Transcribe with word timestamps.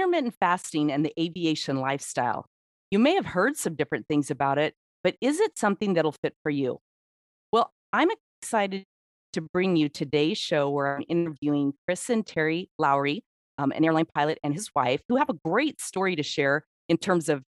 intermittent 0.00 0.34
fasting 0.40 0.90
and 0.90 1.04
the 1.04 1.12
aviation 1.20 1.76
lifestyle. 1.76 2.46
You 2.90 2.98
may 2.98 3.14
have 3.14 3.26
heard 3.26 3.56
some 3.56 3.74
different 3.74 4.06
things 4.08 4.30
about 4.30 4.58
it, 4.58 4.74
but 5.04 5.16
is 5.20 5.40
it 5.40 5.58
something 5.58 5.94
that'll 5.94 6.16
fit 6.22 6.34
for 6.42 6.50
you? 6.50 6.78
Well, 7.52 7.70
I'm 7.92 8.08
excited 8.42 8.84
to 9.34 9.42
bring 9.42 9.76
you 9.76 9.88
today's 9.88 10.38
show 10.38 10.70
where 10.70 10.96
I'm 10.96 11.04
interviewing 11.08 11.74
Chris 11.86 12.08
and 12.08 12.24
Terri 12.24 12.68
Lowery, 12.78 13.22
um, 13.58 13.72
an 13.72 13.84
airline 13.84 14.06
pilot 14.14 14.38
and 14.42 14.54
his 14.54 14.70
wife, 14.74 15.02
who 15.08 15.16
have 15.16 15.28
a 15.28 15.36
great 15.44 15.80
story 15.80 16.16
to 16.16 16.22
share 16.22 16.64
in 16.88 16.96
terms 16.96 17.28
of 17.28 17.42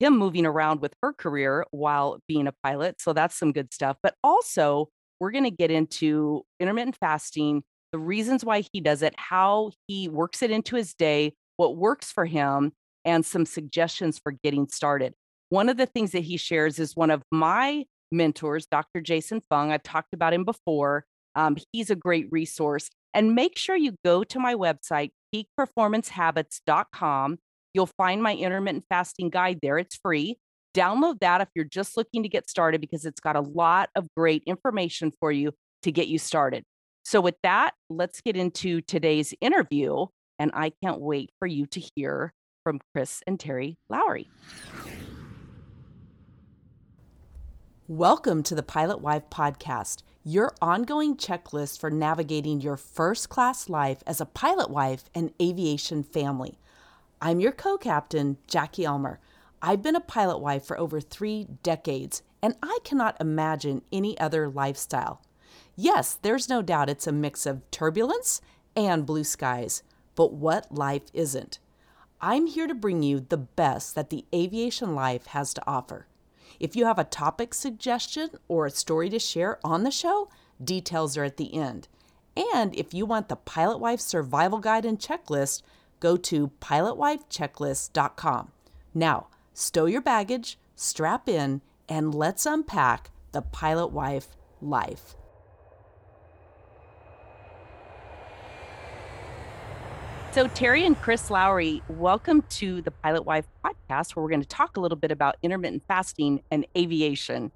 him 0.00 0.16
moving 0.16 0.46
around 0.46 0.80
with 0.80 0.94
her 1.02 1.12
career 1.12 1.66
while 1.70 2.18
being 2.26 2.46
a 2.46 2.54
pilot. 2.64 3.00
So 3.00 3.12
that's 3.12 3.38
some 3.38 3.52
good 3.52 3.74
stuff. 3.74 3.98
But 4.02 4.14
also, 4.24 4.88
we're 5.20 5.32
going 5.32 5.44
to 5.44 5.50
get 5.50 5.70
into 5.70 6.42
intermittent 6.58 6.96
fasting, 6.98 7.62
the 7.92 7.98
reasons 7.98 8.42
why 8.42 8.64
he 8.72 8.80
does 8.80 9.02
it, 9.02 9.14
how 9.18 9.72
he 9.86 10.08
works 10.08 10.42
it 10.42 10.50
into 10.50 10.76
his 10.76 10.94
day, 10.94 11.34
what 11.60 11.76
works 11.76 12.10
for 12.10 12.24
him, 12.24 12.72
and 13.04 13.26
some 13.26 13.44
suggestions 13.44 14.18
for 14.18 14.32
getting 14.32 14.66
started. 14.68 15.12
One 15.50 15.68
of 15.68 15.76
the 15.76 15.84
things 15.84 16.12
that 16.12 16.22
he 16.22 16.38
shares 16.38 16.78
is 16.78 16.96
one 16.96 17.10
of 17.10 17.22
my 17.30 17.84
mentors, 18.10 18.64
Dr. 18.64 19.02
Jason 19.02 19.42
Fung. 19.50 19.70
I've 19.70 19.82
talked 19.82 20.14
about 20.14 20.32
him 20.32 20.44
before. 20.44 21.04
Um, 21.34 21.58
he's 21.70 21.90
a 21.90 21.94
great 21.94 22.28
resource. 22.30 22.88
And 23.12 23.34
make 23.34 23.58
sure 23.58 23.76
you 23.76 23.94
go 24.06 24.24
to 24.24 24.40
my 24.40 24.54
website, 24.54 25.10
peakperformancehabits.com. 25.34 27.38
You'll 27.74 27.86
find 27.86 28.22
my 28.22 28.34
intermittent 28.34 28.86
fasting 28.88 29.28
guide 29.28 29.58
there. 29.60 29.76
It's 29.76 29.96
free. 29.96 30.38
Download 30.74 31.20
that 31.20 31.42
if 31.42 31.48
you're 31.54 31.66
just 31.66 31.94
looking 31.94 32.22
to 32.22 32.30
get 32.30 32.48
started 32.48 32.80
because 32.80 33.04
it's 33.04 33.20
got 33.20 33.36
a 33.36 33.42
lot 33.42 33.90
of 33.94 34.06
great 34.16 34.42
information 34.46 35.12
for 35.20 35.30
you 35.30 35.52
to 35.82 35.92
get 35.92 36.08
you 36.08 36.18
started. 36.18 36.64
So, 37.04 37.20
with 37.20 37.36
that, 37.42 37.74
let's 37.90 38.22
get 38.22 38.36
into 38.36 38.80
today's 38.80 39.34
interview. 39.42 40.06
And 40.40 40.50
I 40.54 40.72
can't 40.82 41.02
wait 41.02 41.32
for 41.38 41.46
you 41.46 41.66
to 41.66 41.80
hear 41.94 42.32
from 42.64 42.80
Chris 42.94 43.22
and 43.26 43.38
Terri 43.38 43.76
Lowery. 43.90 44.26
Welcome 47.86 48.42
to 48.44 48.54
the 48.54 48.62
Pilot 48.62 49.02
Wife 49.02 49.28
Podcast, 49.28 50.02
your 50.24 50.54
ongoing 50.62 51.18
checklist 51.18 51.78
for 51.78 51.90
navigating 51.90 52.62
your 52.62 52.78
first 52.78 53.28
class 53.28 53.68
life 53.68 54.02
as 54.06 54.18
a 54.18 54.24
pilot 54.24 54.70
wife 54.70 55.04
and 55.14 55.34
aviation 55.42 56.02
family. 56.02 56.58
I'm 57.20 57.40
your 57.40 57.52
co 57.52 57.76
captain, 57.76 58.38
Jackie 58.46 58.86
Ulmer. 58.86 59.20
I've 59.60 59.82
been 59.82 59.94
a 59.94 60.00
pilot 60.00 60.38
wife 60.38 60.64
for 60.64 60.80
over 60.80 61.02
three 61.02 61.48
decades, 61.62 62.22
and 62.40 62.56
I 62.62 62.78
cannot 62.82 63.20
imagine 63.20 63.82
any 63.92 64.18
other 64.18 64.48
lifestyle. 64.48 65.20
Yes, 65.76 66.18
there's 66.22 66.48
no 66.48 66.62
doubt 66.62 66.88
it's 66.88 67.06
a 67.06 67.12
mix 67.12 67.44
of 67.44 67.70
turbulence 67.70 68.40
and 68.74 69.04
blue 69.04 69.24
skies, 69.24 69.82
but 70.20 70.34
what 70.34 70.70
life 70.70 71.04
isn't? 71.14 71.58
I'm 72.20 72.46
here 72.46 72.66
to 72.66 72.74
bring 72.74 73.02
you 73.02 73.20
the 73.20 73.38
best 73.38 73.94
that 73.94 74.10
the 74.10 74.26
aviation 74.34 74.94
life 74.94 75.28
has 75.28 75.54
to 75.54 75.62
offer. 75.66 76.08
If 76.58 76.76
you 76.76 76.84
have 76.84 76.98
a 76.98 77.04
topic 77.04 77.54
suggestion 77.54 78.28
or 78.46 78.66
a 78.66 78.70
story 78.70 79.08
to 79.08 79.18
share 79.18 79.58
on 79.64 79.82
the 79.82 79.90
show, 79.90 80.28
details 80.62 81.16
are 81.16 81.24
at 81.24 81.38
the 81.38 81.54
end. 81.54 81.88
And 82.52 82.74
if 82.74 82.92
you 82.92 83.06
want 83.06 83.30
the 83.30 83.36
Pilot 83.36 83.78
Wife 83.78 84.00
Survival 84.00 84.58
Guide 84.58 84.84
and 84.84 84.98
Checklist, 84.98 85.62
go 86.00 86.18
to 86.18 86.48
pilotwifechecklist.com. 86.60 88.52
Now, 88.92 89.28
stow 89.54 89.86
your 89.86 90.02
baggage, 90.02 90.58
strap 90.76 91.30
in, 91.30 91.62
and 91.88 92.14
let's 92.14 92.44
unpack 92.44 93.10
the 93.32 93.40
Pilot 93.40 93.86
Wife 93.86 94.36
life. 94.60 95.16
So, 100.32 100.46
Terri 100.46 100.86
and 100.86 100.96
Chris 100.96 101.28
Lowery, 101.28 101.82
welcome 101.88 102.42
to 102.50 102.80
the 102.82 102.92
Pilot 102.92 103.26
Wife 103.26 103.46
podcast, 103.64 104.14
where 104.14 104.22
we're 104.22 104.28
going 104.30 104.40
to 104.40 104.46
talk 104.46 104.76
a 104.76 104.80
little 104.80 104.96
bit 104.96 105.10
about 105.10 105.36
intermittent 105.42 105.82
fasting 105.88 106.40
and 106.52 106.64
aviation. 106.78 107.50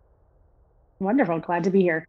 Wonderful. 0.99 1.39
Glad 1.39 1.63
to 1.65 1.71
be 1.71 1.83
here. 1.83 2.09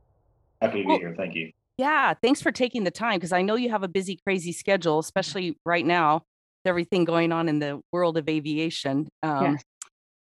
Happy 0.64 0.80
to 0.80 0.84
be 0.84 0.88
well, 0.88 0.98
here. 0.98 1.14
Thank 1.16 1.36
you. 1.36 1.52
Yeah. 1.78 2.16
Thanks 2.20 2.42
for 2.42 2.52
taking 2.52 2.84
the 2.84 2.90
time 2.90 3.18
because 3.18 3.32
I 3.32 3.44
know 3.44 3.54
you 3.54 3.70
have 3.70 3.84
a 3.84 3.88
busy, 3.88 4.20
crazy 4.26 4.52
schedule, 4.52 4.98
especially 4.98 5.56
right 5.68 5.86
now, 5.86 6.16
with 6.16 6.70
everything 6.70 7.06
going 7.06 7.32
on 7.32 7.48
in 7.48 7.60
the 7.60 7.80
world 7.92 8.18
of 8.18 8.28
aviation. 8.28 9.08
Um, 9.22 9.44
yes. 9.44 9.64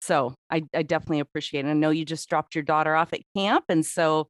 So, 0.01 0.35
I, 0.51 0.63
I 0.75 0.83
definitely 0.83 1.21
appreciate 1.21 1.67
it. 1.67 1.69
I 1.69 1.75
know 1.75 1.91
you 1.91 2.07
just 2.07 2.27
dropped 2.31 2.55
your 2.55 2.65
daughter 2.65 2.97
off 2.97 3.13
at 3.13 3.21
camp. 3.37 3.67
And 3.69 3.85
so, 3.85 4.29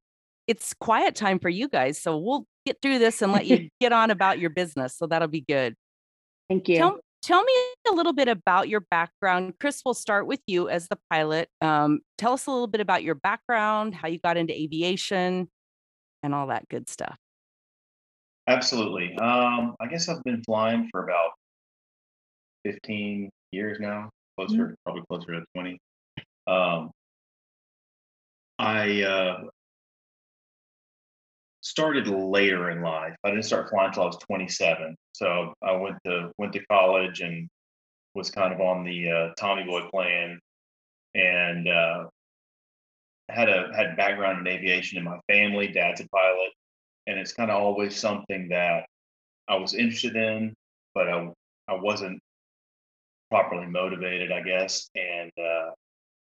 it's 0.48 0.74
quiet 0.74 1.14
time 1.14 1.38
for 1.38 1.48
you 1.48 1.68
guys. 1.68 2.02
So, 2.02 2.18
we'll 2.18 2.44
get 2.66 2.78
through 2.82 2.98
this 2.98 3.22
and 3.22 3.30
let 3.30 3.46
you 3.46 3.68
get 3.80 3.92
on 3.92 4.10
about 4.10 4.40
your 4.40 4.50
business. 4.50 4.96
So, 4.96 5.06
that'll 5.06 5.28
be 5.28 5.44
good. 5.46 5.76
Thank 6.52 6.68
you. 6.68 6.76
Tell, 6.76 7.00
tell 7.22 7.42
me 7.42 7.52
a 7.90 7.94
little 7.94 8.12
bit 8.12 8.28
about 8.28 8.68
your 8.68 8.80
background. 8.80 9.54
Chris, 9.58 9.80
we'll 9.86 9.94
start 9.94 10.26
with 10.26 10.40
you 10.46 10.68
as 10.68 10.86
the 10.88 10.98
pilot. 11.10 11.48
Um, 11.62 12.00
tell 12.18 12.34
us 12.34 12.46
a 12.46 12.50
little 12.50 12.66
bit 12.66 12.82
about 12.82 13.02
your 13.02 13.14
background, 13.14 13.94
how 13.94 14.08
you 14.08 14.18
got 14.18 14.36
into 14.36 14.52
aviation, 14.52 15.48
and 16.22 16.34
all 16.34 16.48
that 16.48 16.68
good 16.68 16.90
stuff. 16.90 17.16
Absolutely. 18.48 19.16
Um, 19.16 19.76
I 19.80 19.86
guess 19.86 20.10
I've 20.10 20.22
been 20.24 20.42
flying 20.44 20.90
for 20.92 21.04
about 21.04 21.30
15 22.66 23.30
years 23.52 23.78
now, 23.80 24.10
closer, 24.36 24.56
mm-hmm. 24.56 24.72
probably 24.84 25.02
closer 25.08 25.40
to 25.40 25.44
20. 25.54 25.78
Um, 26.48 26.90
I 28.58 29.02
uh, 29.04 29.44
started 31.62 32.08
later 32.08 32.68
in 32.68 32.82
life. 32.82 33.14
I 33.24 33.30
didn't 33.30 33.44
start 33.44 33.70
flying 33.70 33.88
until 33.88 34.02
I 34.02 34.06
was 34.06 34.18
27. 34.18 34.96
So 35.12 35.54
I 35.62 35.72
went 35.72 35.96
to 36.04 36.30
went 36.38 36.52
to 36.54 36.66
college 36.66 37.20
and 37.20 37.48
was 38.14 38.30
kind 38.30 38.52
of 38.52 38.60
on 38.60 38.84
the 38.84 39.10
uh, 39.10 39.34
Tommy 39.38 39.64
Boy 39.64 39.82
plan, 39.90 40.38
and 41.14 41.68
uh, 41.68 42.04
had 43.28 43.48
a 43.48 43.70
had 43.74 43.96
background 43.96 44.46
in 44.46 44.52
aviation 44.52 44.98
in 44.98 45.04
my 45.04 45.18
family. 45.28 45.68
Dad's 45.68 46.00
a 46.00 46.08
pilot, 46.08 46.50
and 47.06 47.18
it's 47.18 47.32
kind 47.32 47.50
of 47.50 47.60
always 47.60 47.96
something 47.96 48.48
that 48.48 48.86
I 49.48 49.56
was 49.56 49.74
interested 49.74 50.16
in, 50.16 50.54
but 50.94 51.08
I 51.08 51.30
I 51.68 51.74
wasn't 51.74 52.20
properly 53.30 53.66
motivated, 53.66 54.30
I 54.30 54.42
guess. 54.42 54.90
And 54.94 55.30
uh, 55.38 55.70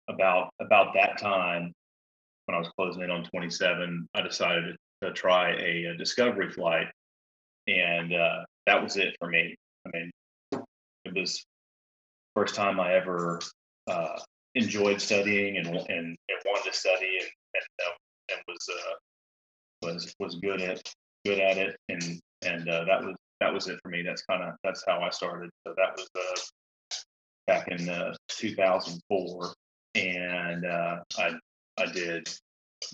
about 0.09 0.51
about 0.61 0.95
that 0.95 1.19
time, 1.19 1.73
when 2.47 2.55
I 2.55 2.59
was 2.59 2.69
closing 2.77 3.03
in 3.03 3.11
on 3.11 3.25
27, 3.25 4.09
I 4.15 4.23
decided 4.23 4.77
to 5.03 5.13
try 5.13 5.53
a, 5.53 5.85
a 5.87 5.97
discovery 5.97 6.51
flight, 6.51 6.87
and 7.67 8.15
uh, 8.15 8.45
that 8.67 8.83
was 8.83 8.97
it 8.97 9.17
for 9.19 9.29
me. 9.29 9.55
I 9.87 9.91
mean, 9.93 10.11
it 11.05 11.15
was 11.15 11.45
first 12.35 12.55
time 12.55 12.81
I 12.81 12.95
ever 12.95 13.41
uh, 13.87 14.19
enjoyed 14.55 15.01
studying 15.01 15.59
and, 15.59 15.67
and 15.67 15.89
and 15.89 16.39
wanted 16.45 16.71
to 16.71 16.77
study 16.77 17.19
and 17.21 17.29
and, 17.55 17.87
uh, 17.87 18.35
and 18.35 18.43
was 18.49 18.69
uh, 18.71 19.87
was 19.87 20.15
was 20.19 20.37
good 20.37 20.61
at 20.61 20.83
good 21.25 21.39
at 21.39 21.59
it 21.59 21.77
and 21.89 22.21
and 22.43 22.69
uh, 22.69 22.85
that 22.85 23.05
was 23.05 23.15
that 23.41 23.53
was 23.53 23.69
it 23.69 23.79
for 23.83 23.89
me. 23.89 24.03
That's 24.03 24.23
kind 24.23 24.43
of 24.43 24.55
that's 24.63 24.85
how 24.87 25.01
I 25.01 25.11
started. 25.11 25.51
So 25.67 25.75
that 25.77 25.97
was 25.97 26.09
uh, 26.17 26.41
back 27.47 27.69
in 27.69 27.89
uh, 27.89 28.15
2004, 28.29 29.53
and 29.97 30.65
uh, 30.65 30.97
I 31.19 31.33
I 31.79 31.87
did 31.87 32.29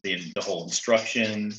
the 0.02 0.32
the 0.34 0.40
whole 0.40 0.64
instruction 0.64 1.52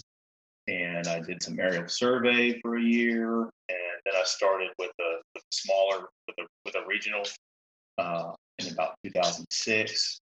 and 0.69 1.07
I 1.07 1.19
did 1.19 1.41
some 1.41 1.59
aerial 1.59 1.87
survey 1.87 2.59
for 2.61 2.77
a 2.77 2.81
year, 2.81 3.41
and 3.41 3.99
then 4.05 4.13
I 4.15 4.23
started 4.23 4.69
with 4.77 4.91
a, 4.99 5.17
with 5.33 5.43
a 5.43 5.55
smaller 5.55 6.07
with 6.27 6.35
a 6.39 6.47
with 6.65 6.75
a 6.75 6.87
regional 6.87 7.23
uh, 7.97 8.31
in 8.59 8.71
about 8.71 8.95
2006, 9.03 10.21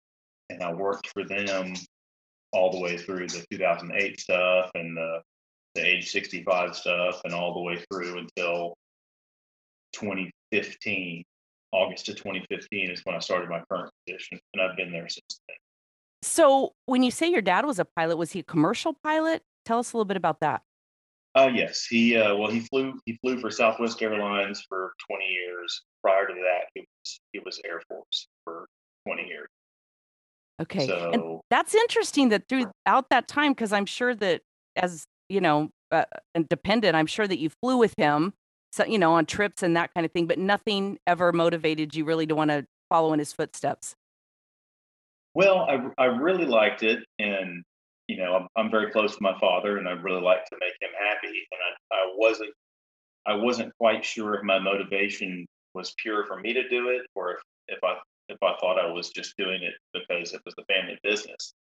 and 0.50 0.62
I 0.62 0.72
worked 0.72 1.09
for 1.09 1.25
them 1.25 1.75
all 2.53 2.71
the 2.71 2.78
way 2.78 2.99
through 2.99 3.27
the 3.28 3.44
2008 3.50 4.21
stuff 4.21 4.71
and 4.75 4.97
the 4.97 5.21
the 5.75 5.84
age 5.84 6.10
65 6.10 6.76
stuff, 6.76 7.21
and 7.25 7.34
all 7.34 7.55
the 7.55 7.61
way 7.61 7.82
through 7.91 8.19
until 8.19 8.75
2015. 9.93 11.25
August 11.72 12.09
of 12.09 12.15
2015 12.15 12.90
is 12.93 13.00
when 13.02 13.17
I 13.17 13.19
started 13.19 13.49
my 13.49 13.61
current 13.69 13.90
position, 14.06 14.38
and 14.52 14.62
I've 14.62 14.76
been 14.76 14.93
there 14.93 15.08
since 15.08 15.40
then. 15.49 15.56
So, 16.23 16.73
when 16.87 17.02
you 17.02 17.11
say 17.11 17.29
your 17.29 17.43
dad 17.43 17.67
was 17.67 17.81
a 17.81 17.85
pilot, 17.85 18.17
was 18.17 18.31
he 18.31 18.38
a 18.38 18.44
commercial 18.44 18.94
pilot? 19.02 19.43
Tell 19.64 19.78
us 19.78 19.93
a 19.93 19.96
little 19.96 20.05
bit 20.05 20.16
about 20.16 20.40
that. 20.40 20.62
Uh, 21.37 21.50
yes, 21.52 21.84
he 21.84 22.16
uh, 22.16 22.34
well 22.37 22.50
he 22.50 22.61
flew 22.61 22.99
he 23.06 23.19
flew 23.20 23.40
for 23.40 23.50
Southwest 23.50 24.00
Airlines 24.00 24.64
for 24.69 24.93
20 25.11 25.25
years. 25.25 25.82
Prior 26.00 26.26
to 26.26 26.34
that, 26.34 26.69
he 26.75 26.81
was 26.81 27.20
he 27.32 27.40
was 27.40 27.61
Air 27.64 27.82
Force 27.88 28.28
for 28.44 28.69
20 29.06 29.26
years. 29.26 29.49
Okay, 30.62 30.87
so, 30.87 31.11
and 31.12 31.40
that's 31.50 31.75
interesting 31.75 32.28
that 32.28 32.44
throughout 32.49 33.11
that 33.11 33.26
time, 33.26 33.52
because 33.52 33.72
I'm 33.72 33.87
sure 33.87 34.14
that 34.14 34.43
as 34.76 35.06
you 35.28 35.40
know, 35.40 35.70
uh, 35.90 36.05
dependent, 36.49 36.94
I'm 36.94 37.06
sure 37.06 37.26
that 37.26 37.40
you 37.40 37.50
flew 37.50 37.78
with 37.78 37.94
him, 37.99 38.34
so 38.72 38.84
you 38.84 38.99
know, 38.99 39.14
on 39.14 39.26
trips 39.26 39.64
and 39.64 39.76
that 39.76 39.93
kind 39.93 40.06
of 40.06 40.12
thing, 40.12 40.28
but 40.28 40.38
nothing 40.38 40.99
ever 41.05 41.32
motivated 41.32 41.96
you 41.96 42.05
really 42.05 42.26
to 42.28 42.37
want 42.37 42.50
to 42.50 42.64
follow 42.88 43.12
in 43.12 43.19
his 43.19 43.32
footsteps. 43.32 43.96
Well, 45.34 45.66
I 45.69 45.90
I 45.99 46.05
really 46.06 46.46
liked 46.46 46.84
it, 46.84 47.00
and 47.19 47.64
you 48.09 48.17
know, 48.17 48.35
I'm, 48.35 48.49
I'm 48.56 48.71
very 48.71 48.91
close 48.91 49.17
to 49.17 49.23
my 49.23 49.39
father, 49.39 49.79
and 49.79 49.89
I 49.89 49.93
really 49.93 50.23
like 50.23 50.45
to 50.47 50.56
make 50.61 50.75
him 50.81 50.91
happy. 50.99 51.29
And 51.29 51.61
I, 51.93 51.95
I 51.95 52.12
wasn't, 52.17 52.51
I 53.27 53.35
wasn't 53.35 53.77
quite 53.79 54.05
sure 54.05 54.35
if 54.35 54.43
my 54.43 54.59
motivation 54.59 55.47
was 55.75 55.95
pure 55.99 56.25
for 56.25 56.39
me 56.39 56.53
to 56.53 56.69
do 56.69 56.89
it, 56.91 57.03
or 57.15 57.33
if, 57.33 57.39
if 57.69 57.85
I 57.85 57.97
if 58.29 58.39
I 58.43 58.55
thought 58.61 58.79
I 58.79 58.91
was 58.91 59.11
just 59.11 59.37
doing 59.37 59.62
it 59.62 59.75
because 59.93 60.33
it 60.33 60.41
was 60.45 60.55
the 60.55 60.65
family 60.65 60.99
business. 61.03 61.55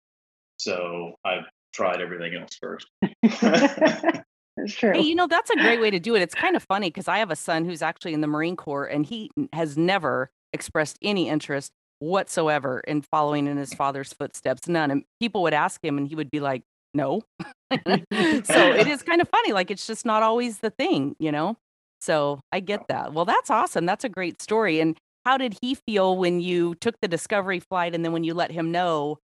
So 0.57 1.13
I 1.25 1.39
tried 1.73 2.01
everything 2.01 2.35
else 2.35 2.55
first. 2.61 2.87
That's 4.57 4.73
true. 4.73 4.93
Hey, 4.93 5.01
you 5.01 5.15
know, 5.15 5.27
that's 5.27 5.49
a 5.49 5.55
great 5.55 5.79
way 5.79 5.89
to 5.89 5.99
do 5.99 6.13
it. 6.13 6.21
It's 6.21 6.35
kind 6.35 6.57
of 6.57 6.63
funny 6.63 6.89
because 6.89 7.07
I 7.07 7.19
have 7.19 7.31
a 7.31 7.37
son 7.37 7.63
who's 7.63 7.81
actually 7.81 8.13
in 8.13 8.21
the 8.21 8.27
Marine 8.27 8.57
Corps 8.57 8.85
and 8.85 9.05
he 9.05 9.31
has 9.53 9.77
never 9.77 10.29
expressed 10.51 10.99
any 11.01 11.29
interest 11.29 11.71
whatsoever 12.01 12.79
in 12.81 13.01
following 13.01 13.47
in 13.47 13.57
his 13.57 13.73
father's 13.73 14.11
footsteps. 14.11 14.67
None. 14.67 14.91
And 14.91 15.03
people 15.19 15.43
would 15.43 15.53
ask 15.53 15.83
him 15.83 15.97
and 15.97 16.07
he 16.07 16.15
would 16.15 16.31
be 16.31 16.39
like, 16.39 16.63
no. 16.93 17.21
so 17.71 17.77
it 17.77 18.87
is 18.87 19.03
kind 19.03 19.21
of 19.21 19.29
funny. 19.29 19.53
Like 19.53 19.71
it's 19.71 19.85
just 19.85 20.05
not 20.05 20.23
always 20.23 20.59
the 20.59 20.71
thing, 20.71 21.15
you 21.19 21.31
know? 21.31 21.57
So 22.01 22.39
I 22.51 22.59
get 22.59 22.87
that. 22.89 23.13
Well, 23.13 23.25
that's 23.25 23.51
awesome. 23.51 23.85
That's 23.85 24.03
a 24.03 24.09
great 24.09 24.41
story. 24.41 24.79
And 24.79 24.97
how 25.25 25.37
did 25.37 25.57
he 25.61 25.75
feel 25.75 26.17
when 26.17 26.41
you 26.41 26.73
took 26.75 26.95
the 27.01 27.07
discovery 27.07 27.59
flight 27.59 27.93
and 27.93 28.03
then 28.03 28.11
when 28.11 28.23
you 28.23 28.33
let 28.33 28.51
him 28.51 28.71
know 28.71 29.19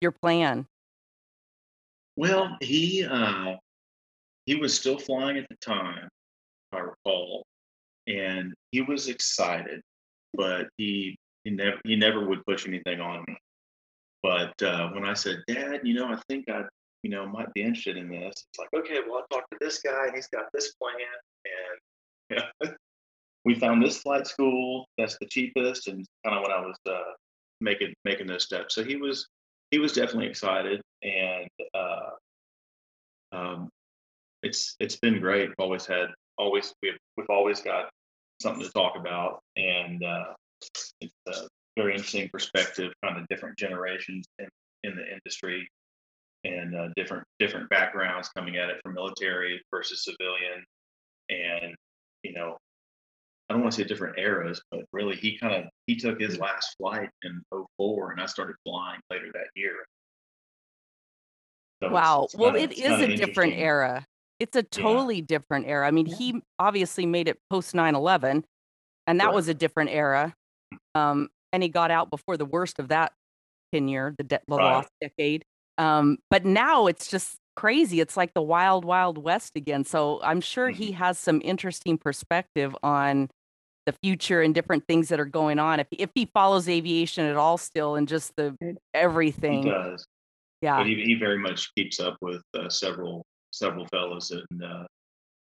your 0.00 0.12
plan? 0.12 0.66
Well, 2.16 2.56
he 2.60 3.04
uh, 3.04 3.56
he 4.46 4.54
was 4.54 4.74
still 4.74 4.98
flying 4.98 5.38
at 5.38 5.48
the 5.48 5.56
time, 5.56 6.08
if 6.72 6.78
I 6.78 6.80
recall, 6.80 7.44
and 8.06 8.54
he 8.70 8.82
was 8.82 9.08
excited, 9.08 9.80
but 10.34 10.68
he 10.76 11.16
he 11.44 11.50
never 11.50 11.78
he 11.84 11.96
never 11.96 12.26
would 12.26 12.44
push 12.46 12.66
anything 12.66 13.00
on 13.00 13.24
me. 13.26 13.36
But 14.22 14.60
uh, 14.62 14.90
when 14.90 15.04
I 15.04 15.14
said, 15.14 15.42
Dad, 15.48 15.80
you 15.84 15.94
know, 15.94 16.06
I 16.06 16.20
think 16.28 16.48
I 16.48 16.64
you 17.02 17.10
know 17.10 17.26
might 17.26 17.52
be 17.54 17.62
interested 17.62 17.96
in 17.96 18.10
this, 18.10 18.34
it's 18.50 18.58
like, 18.58 18.68
okay, 18.76 18.98
well, 19.08 19.24
I 19.30 19.34
talked 19.34 19.50
to 19.52 19.58
this 19.60 19.80
guy, 19.80 20.06
and 20.06 20.14
he's 20.14 20.28
got 20.28 20.46
this 20.52 20.74
plan, 20.74 20.96
and 22.30 22.42
yeah, 22.62 22.70
we 23.44 23.54
found 23.54 23.82
this 23.82 23.98
flight 23.98 24.26
school 24.26 24.86
that's 24.98 25.16
the 25.18 25.26
cheapest, 25.26 25.88
and 25.88 26.06
kind 26.24 26.36
of 26.36 26.42
when 26.42 26.52
I 26.52 26.60
was 26.60 26.76
uh, 26.88 27.12
making 27.60 27.94
making 28.04 28.26
those 28.26 28.44
steps. 28.44 28.74
So 28.74 28.84
he 28.84 28.96
was 28.96 29.26
he 29.70 29.78
was 29.78 29.92
definitely 29.92 30.26
excited, 30.26 30.82
and 31.02 31.48
uh, 31.74 32.10
um, 33.32 33.68
it's 34.42 34.76
it's 34.80 34.96
been 34.96 35.20
great. 35.20 35.48
We've 35.48 35.54
always 35.58 35.86
had 35.86 36.08
always 36.36 36.74
we've 36.82 36.98
we've 37.16 37.30
always 37.30 37.60
got 37.60 37.88
something 38.42 38.64
to 38.64 38.72
talk 38.72 38.96
about, 38.96 39.40
and 39.56 40.02
uh, 40.02 40.34
it's 41.00 41.14
a 41.28 41.48
very 41.76 41.92
interesting 41.92 42.28
perspective, 42.28 42.92
kind 43.04 43.18
of 43.18 43.26
different 43.28 43.58
generations 43.58 44.26
in, 44.38 44.48
in 44.84 44.96
the 44.96 45.04
industry, 45.12 45.68
and 46.44 46.74
uh, 46.74 46.88
different 46.96 47.24
different 47.38 47.68
backgrounds 47.70 48.28
coming 48.36 48.56
at 48.56 48.70
it 48.70 48.76
from 48.82 48.94
military 48.94 49.60
versus 49.70 50.04
civilian, 50.04 50.64
and 51.28 51.74
you 52.22 52.32
know 52.32 52.56
I 53.50 53.52
don't 53.52 53.62
want 53.62 53.72
to 53.74 53.82
say 53.82 53.88
different 53.88 54.16
eras, 54.16 54.62
but 54.70 54.84
really 54.92 55.16
he 55.16 55.36
kind 55.36 55.54
of 55.54 55.64
he 55.88 55.96
took 55.96 56.20
his 56.20 56.38
last 56.38 56.76
flight 56.78 57.10
in 57.24 57.42
04 57.78 58.12
and 58.12 58.20
I 58.20 58.26
started 58.26 58.54
flying 58.64 59.00
later 59.10 59.26
that 59.34 59.48
year. 59.56 59.74
So 61.82 61.90
wow. 61.90 62.22
It's, 62.24 62.34
it's 62.34 62.40
well, 62.40 62.52
kinda, 62.52 62.72
it 62.72 62.78
is 62.78 63.00
a 63.00 63.16
different 63.16 63.54
era. 63.54 64.06
It's 64.38 64.56
a 64.56 64.62
totally 64.62 65.16
yeah. 65.16 65.24
different 65.26 65.66
era. 65.66 65.84
I 65.84 65.90
mean, 65.90 66.06
yeah. 66.06 66.16
he 66.16 66.42
obviously 66.60 67.06
made 67.06 67.26
it 67.26 67.38
post 67.50 67.74
9/11 67.74 68.44
and 69.08 69.18
that 69.18 69.26
right. 69.26 69.34
was 69.34 69.48
a 69.48 69.54
different 69.54 69.90
era. 69.90 70.32
Um, 70.94 71.28
and 71.52 71.62
he 71.62 71.68
got 71.68 71.90
out 71.90 72.10
before 72.10 72.36
the 72.36 72.44
worst 72.44 72.78
of 72.78 72.88
that 72.88 73.12
tenure, 73.72 74.14
the, 74.16 74.24
de- 74.24 74.40
the 74.46 74.56
right. 74.56 74.72
lost 74.72 74.90
decade. 75.00 75.44
Um, 75.78 76.18
but 76.30 76.44
now 76.44 76.86
it's 76.86 77.10
just 77.10 77.36
crazy. 77.56 78.00
It's 78.00 78.16
like 78.16 78.34
the 78.34 78.42
wild, 78.42 78.84
wild 78.84 79.18
west 79.18 79.52
again. 79.56 79.84
So 79.84 80.20
I'm 80.22 80.40
sure 80.40 80.70
mm-hmm. 80.70 80.82
he 80.82 80.92
has 80.92 81.18
some 81.18 81.40
interesting 81.44 81.98
perspective 81.98 82.76
on 82.82 83.28
the 83.86 83.94
future 84.02 84.42
and 84.42 84.54
different 84.54 84.84
things 84.86 85.08
that 85.08 85.18
are 85.18 85.24
going 85.24 85.58
on. 85.58 85.80
If 85.80 85.86
if 85.90 86.10
he 86.14 86.26
follows 86.26 86.68
aviation 86.68 87.24
at 87.24 87.36
all 87.36 87.58
still 87.58 87.96
and 87.96 88.06
just 88.06 88.36
the 88.36 88.56
everything. 88.94 89.64
He 89.64 89.70
does. 89.70 90.04
Yeah. 90.62 90.78
But 90.78 90.86
he, 90.86 91.02
he 91.02 91.14
very 91.14 91.38
much 91.38 91.74
keeps 91.74 91.98
up 91.98 92.16
with 92.20 92.42
uh, 92.56 92.68
several 92.68 93.24
several 93.52 93.86
fellows 93.86 94.30
and 94.30 94.62
uh, 94.62 94.84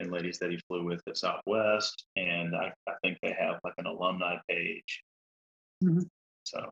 and 0.00 0.10
ladies 0.10 0.38
that 0.38 0.50
he 0.50 0.58
flew 0.68 0.84
with 0.84 1.00
at 1.08 1.16
Southwest, 1.16 2.04
and 2.16 2.54
I, 2.54 2.72
I 2.86 2.92
think 3.02 3.18
they 3.22 3.34
have 3.38 3.58
like 3.64 3.74
an 3.78 3.86
alumni 3.86 4.36
page. 4.48 5.02
Mm-hmm. 5.82 6.02
So 6.44 6.70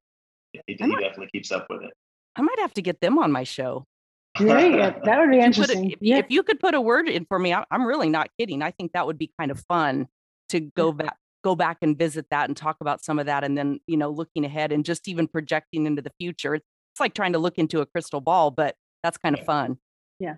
yeah, 0.53 0.63
he, 0.67 0.75
he 0.79 0.87
might, 0.87 1.01
definitely 1.01 1.29
keeps 1.33 1.53
up 1.53 1.67
with 1.69 1.83
it. 1.83 1.93
I 2.37 2.43
might 2.43 2.59
have 2.61 2.75
to 2.75 2.83
get 2.83 3.01
them 3.01 3.19
on 3.19 3.33
my 3.33 3.45
show. 3.45 3.85
Yeah, 4.41 4.93
that 5.05 5.19
would 5.21 5.31
be 5.31 5.39
interesting. 5.39 5.91
A, 5.91 5.93
if, 5.93 5.99
yeah. 6.01 6.17
if, 6.19 6.27
you 6.29 6.43
could 6.43 6.59
put 6.59 6.75
a 6.75 6.81
word 6.81 7.09
in 7.09 7.25
for 7.25 7.39
me, 7.39 7.55
I, 7.55 7.65
I'm 7.71 7.87
really 7.87 8.09
not 8.09 8.31
kidding. 8.37 8.63
I 8.63 8.73
think 8.73 8.91
that 8.93 9.07
would 9.07 9.17
be 9.17 9.31
kind 9.39 9.53
of 9.53 9.61
fun 9.69 10.09
to 10.49 10.61
go 10.61 10.91
back 10.91 11.17
go 11.45 11.55
back 11.55 11.77
and 11.83 11.97
visit 11.97 12.27
that 12.31 12.49
and 12.49 12.57
talk 12.57 12.79
about 12.81 13.05
some 13.05 13.19
of 13.19 13.27
that 13.27 13.45
and 13.45 13.57
then 13.57 13.79
you 13.87 13.97
know 13.97 14.11
looking 14.11 14.45
ahead 14.45 14.73
and 14.73 14.85
just 14.85 15.07
even 15.07 15.29
projecting 15.29 15.87
into 15.87 16.01
the 16.01 16.11
future 16.19 16.55
it's, 16.55 16.67
it's 16.93 17.01
like 17.01 17.13
trying 17.13 17.35
to 17.35 17.39
look 17.39 17.59
into 17.59 17.81
a 17.81 17.87
crystal 17.87 18.21
ball 18.21 18.51
but 18.51 18.75
that's 19.03 19.19
kind 19.19 19.39
of 19.39 19.45
fun 19.45 19.77
yeah 20.19 20.37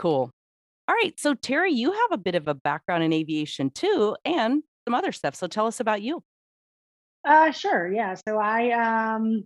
cool 0.00 0.32
all 0.88 0.94
right 0.94 1.18
so 1.20 1.34
terri 1.34 1.72
you 1.72 1.92
have 1.92 2.10
a 2.10 2.18
bit 2.18 2.34
of 2.34 2.48
a 2.48 2.54
background 2.54 3.04
in 3.04 3.12
aviation 3.12 3.70
too 3.70 4.16
and 4.24 4.64
some 4.86 4.94
other 4.94 5.12
stuff 5.12 5.36
so 5.36 5.46
tell 5.46 5.68
us 5.68 5.78
about 5.78 6.02
you 6.02 6.22
uh 7.24 7.50
sure 7.50 7.92
yeah 7.92 8.14
so 8.26 8.38
i 8.38 9.14
um 9.14 9.44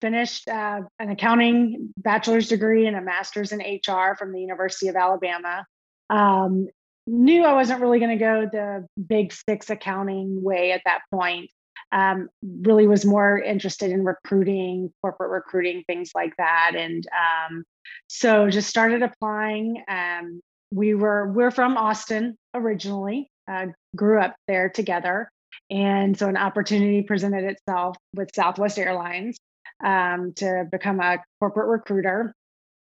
finished 0.00 0.48
uh, 0.48 0.80
an 0.98 1.10
accounting 1.10 1.92
bachelor's 1.98 2.48
degree 2.48 2.86
and 2.86 2.96
a 2.96 3.02
master's 3.02 3.52
in 3.52 3.58
hr 3.58 4.14
from 4.16 4.32
the 4.32 4.40
university 4.40 4.88
of 4.88 4.96
alabama 4.96 5.64
um, 6.10 6.68
knew 7.06 7.44
I 7.44 7.54
wasn't 7.54 7.80
really 7.80 7.98
going 7.98 8.18
to 8.18 8.24
go 8.24 8.48
the 8.50 8.86
big 9.08 9.32
six 9.32 9.70
accounting 9.70 10.42
way 10.42 10.72
at 10.72 10.82
that 10.84 11.00
point. 11.12 11.50
Um, 11.92 12.28
really 12.42 12.86
was 12.86 13.04
more 13.04 13.40
interested 13.40 13.90
in 13.90 14.04
recruiting, 14.04 14.92
corporate 15.00 15.30
recruiting, 15.30 15.82
things 15.86 16.12
like 16.14 16.36
that. 16.36 16.72
And 16.76 17.04
um, 17.08 17.64
so 18.06 18.48
just 18.48 18.68
started 18.68 19.02
applying. 19.02 19.82
Um, 19.88 20.40
we 20.72 20.94
were 20.94 21.32
we're 21.32 21.50
from 21.50 21.76
Austin 21.76 22.36
originally, 22.54 23.28
uh, 23.50 23.66
grew 23.96 24.20
up 24.20 24.36
there 24.46 24.68
together, 24.68 25.28
and 25.70 26.18
so 26.18 26.28
an 26.28 26.36
opportunity 26.36 27.02
presented 27.02 27.44
itself 27.44 27.96
with 28.14 28.34
Southwest 28.34 28.78
Airlines 28.78 29.38
um, 29.84 30.32
to 30.36 30.66
become 30.70 31.00
a 31.00 31.18
corporate 31.40 31.68
recruiter. 31.68 32.34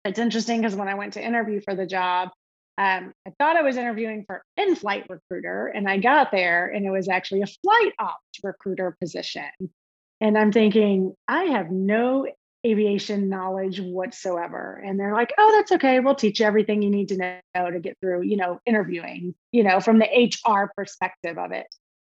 It's 0.04 0.20
interesting 0.20 0.62
because 0.62 0.76
when 0.76 0.88
I 0.88 0.96
went 0.96 1.14
to 1.14 1.26
interview 1.26 1.62
for 1.62 1.76
the 1.76 1.86
job, 1.86 2.30
um, 2.78 3.14
I 3.26 3.32
thought 3.40 3.56
I 3.56 3.62
was 3.62 3.78
interviewing 3.78 4.26
for 4.28 4.44
in-flight 4.58 5.06
recruiter, 5.10 5.68
and 5.68 5.88
I 5.90 5.98
got 5.98 6.32
there, 6.32 6.68
and 6.68 6.86
it 6.86 6.90
was 6.90 7.08
actually 7.08 7.42
a 7.42 7.48
flight 7.48 7.94
ops 8.00 8.40
recruiter 8.44 8.96
position. 9.00 9.50
And 10.22 10.38
I'm 10.38 10.52
thinking, 10.52 11.14
I 11.28 11.46
have 11.46 11.72
no 11.72 12.28
aviation 12.66 13.30
knowledge 13.30 13.80
whatsoever. 13.80 14.82
And 14.84 15.00
they're 15.00 15.14
like, 15.14 15.34
"Oh, 15.38 15.52
that's 15.56 15.72
okay. 15.74 16.00
We'll 16.00 16.16
teach 16.16 16.40
you 16.40 16.46
everything 16.46 16.82
you 16.82 16.90
need 16.90 17.10
to 17.10 17.18
know 17.56 17.72
to 17.72 17.80
get 17.80 17.98
through, 18.02 18.24
you 18.24 18.38
know, 18.38 18.60
interviewing, 18.66 19.36
you 19.52 19.64
know, 19.64 19.80
from 19.80 20.00
the 20.00 20.08
HR 20.08 20.72
perspective 20.76 21.38
of 21.38 21.52
it." 21.52 21.68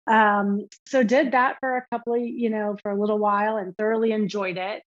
Um, 0.07 0.67
so 0.87 1.03
did 1.03 1.31
that 1.33 1.57
for 1.59 1.77
a 1.77 1.85
couple 1.91 2.13
of, 2.13 2.21
you 2.21 2.49
know, 2.49 2.77
for 2.81 2.91
a 2.91 2.99
little 2.99 3.19
while, 3.19 3.57
and 3.57 3.75
thoroughly 3.77 4.11
enjoyed 4.11 4.57
it 4.57 4.83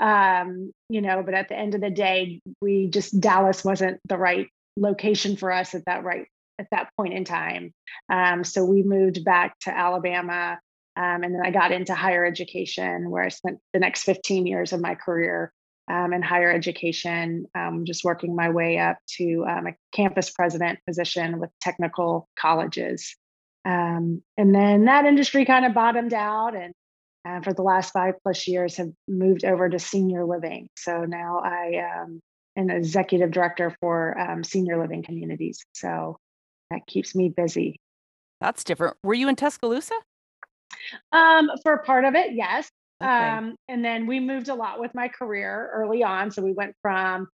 um 0.00 0.72
you 0.88 1.00
know 1.00 1.22
but 1.22 1.34
at 1.34 1.48
the 1.48 1.54
end 1.56 1.72
of 1.76 1.80
the 1.80 1.88
day 1.88 2.40
we 2.60 2.88
just 2.88 3.20
dallas 3.20 3.64
wasn't 3.64 4.00
the 4.08 4.18
right 4.18 4.48
location 4.76 5.36
for 5.36 5.52
us 5.52 5.72
at 5.72 5.84
that 5.84 6.02
right 6.02 6.26
at 6.58 6.68
that 6.70 6.90
point 6.96 7.14
in 7.14 7.24
time. 7.24 7.72
Um, 8.08 8.44
so 8.44 8.64
we 8.64 8.82
moved 8.82 9.24
back 9.24 9.58
to 9.60 9.76
Alabama, 9.76 10.58
um, 10.96 11.22
and 11.22 11.34
then 11.34 11.42
I 11.44 11.50
got 11.50 11.72
into 11.72 11.94
higher 11.94 12.24
education, 12.24 13.10
where 13.10 13.24
I 13.24 13.28
spent 13.28 13.58
the 13.72 13.80
next 13.80 14.04
15 14.04 14.46
years 14.46 14.72
of 14.72 14.80
my 14.80 14.94
career 14.94 15.52
um, 15.90 16.12
in 16.12 16.22
higher 16.22 16.50
education, 16.50 17.46
um, 17.54 17.84
just 17.84 18.04
working 18.04 18.34
my 18.34 18.50
way 18.50 18.78
up 18.78 18.98
to 19.18 19.44
um, 19.48 19.66
a 19.66 19.74
campus 19.92 20.30
president 20.30 20.78
position 20.86 21.40
with 21.40 21.50
technical 21.60 22.28
colleges. 22.38 23.16
Um, 23.64 24.22
and 24.36 24.54
then 24.54 24.84
that 24.86 25.06
industry 25.06 25.44
kind 25.44 25.64
of 25.64 25.74
bottomed 25.74 26.12
out, 26.12 26.54
and 26.54 26.72
uh, 27.26 27.40
for 27.40 27.52
the 27.52 27.62
last 27.62 27.92
five 27.92 28.14
plus 28.22 28.46
years 28.46 28.76
have 28.76 28.90
moved 29.08 29.44
over 29.44 29.68
to 29.68 29.78
senior 29.78 30.24
living. 30.24 30.68
So 30.76 31.04
now 31.04 31.40
I 31.44 32.02
um, 32.02 32.20
an 32.56 32.70
executive 32.70 33.30
director 33.30 33.74
for 33.80 34.18
um, 34.18 34.44
senior 34.44 34.78
living 34.80 35.02
communities. 35.02 35.64
So 35.72 36.18
that 36.70 36.86
keeps 36.86 37.14
me 37.14 37.28
busy. 37.28 37.80
That's 38.40 38.64
different. 38.64 38.96
Were 39.02 39.14
you 39.14 39.28
in 39.28 39.36
Tuscaloosa? 39.36 39.94
Um, 41.12 41.50
for 41.62 41.78
part 41.78 42.04
of 42.04 42.14
it, 42.14 42.34
yes. 42.34 42.68
Okay. 43.02 43.10
Um, 43.10 43.56
and 43.68 43.84
then 43.84 44.06
we 44.06 44.20
moved 44.20 44.48
a 44.48 44.54
lot 44.54 44.80
with 44.80 44.94
my 44.94 45.08
career 45.08 45.70
early 45.72 46.02
on. 46.02 46.30
So 46.30 46.42
we 46.42 46.52
went 46.52 46.74
from 46.82 47.28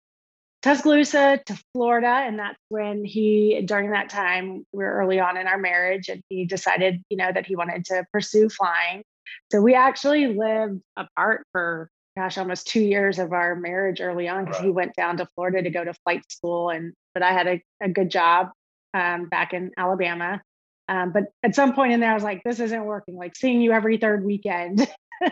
Tuscaloosa 0.62 1.40
to 1.46 1.64
Florida. 1.74 2.08
And 2.08 2.40
that's 2.40 2.60
when 2.70 3.06
he, 3.06 3.62
during 3.66 3.92
that 3.92 4.10
time, 4.10 4.66
we 4.74 4.84
are 4.84 4.94
early 4.94 5.20
on 5.20 5.38
in 5.38 5.48
our 5.48 5.58
marriage 5.58 6.10
and 6.10 6.22
he 6.30 6.46
decided, 6.46 7.02
you 7.10 7.18
know, 7.18 7.32
that 7.32 7.46
he 7.46 7.56
wanted 7.56 7.86
to 7.86 8.06
pursue 8.12 8.50
flying. 8.50 9.04
So 9.52 9.62
we 9.62 9.76
actually 9.76 10.28
lived 10.28 10.82
apart 10.98 11.46
for 11.52 11.90
gosh, 12.18 12.38
almost 12.38 12.68
two 12.68 12.82
years 12.82 13.18
of 13.18 13.32
our 13.32 13.56
marriage 13.56 14.02
early 14.02 14.28
on 14.28 14.44
because 14.44 14.60
right. 14.60 14.66
he 14.66 14.72
went 14.72 14.94
down 14.96 15.18
to 15.18 15.28
Florida 15.36 15.62
to 15.62 15.70
go 15.70 15.84
to 15.84 15.94
flight 16.04 16.24
school. 16.30 16.70
And 16.70 16.94
but 17.14 17.24
I 17.24 17.32
had 17.32 17.48
a, 17.48 17.64
a 17.82 17.90
good 17.90 18.12
job 18.12 18.50
um, 18.94 19.30
back 19.30 19.54
in 19.54 19.72
Alabama. 19.78 20.42
Um, 20.90 21.12
but 21.12 21.26
at 21.44 21.56
some 21.56 21.74
point 21.74 21.94
in 21.94 22.00
there, 22.00 22.12
I 22.12 22.16
was 22.16 22.24
like, 22.24 22.42
this 22.44 22.60
isn't 22.60 22.84
working. 22.84 23.16
Like 23.16 23.36
seeing 23.36 23.62
you 23.62 23.72
every 23.72 23.98
third 23.98 24.26
weekend. 24.26 24.88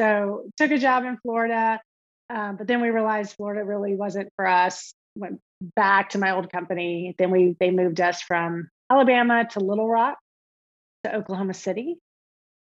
so 0.00 0.44
took 0.56 0.70
a 0.70 0.78
job 0.78 1.04
in 1.04 1.16
Florida, 1.22 1.80
um, 2.30 2.56
but 2.56 2.66
then 2.66 2.80
we 2.80 2.90
realized 2.90 3.36
Florida 3.36 3.64
really 3.64 3.94
wasn't 3.94 4.30
for 4.36 4.46
us. 4.46 4.94
Went 5.16 5.40
back 5.74 6.10
to 6.10 6.18
my 6.18 6.32
old 6.32 6.50
company. 6.52 7.14
Then 7.18 7.30
we 7.30 7.56
they 7.58 7.70
moved 7.70 8.00
us 8.00 8.22
from 8.22 8.68
Alabama 8.90 9.46
to 9.52 9.60
Little 9.60 9.88
Rock 9.88 10.18
to 11.04 11.14
Oklahoma 11.14 11.54
City. 11.54 11.98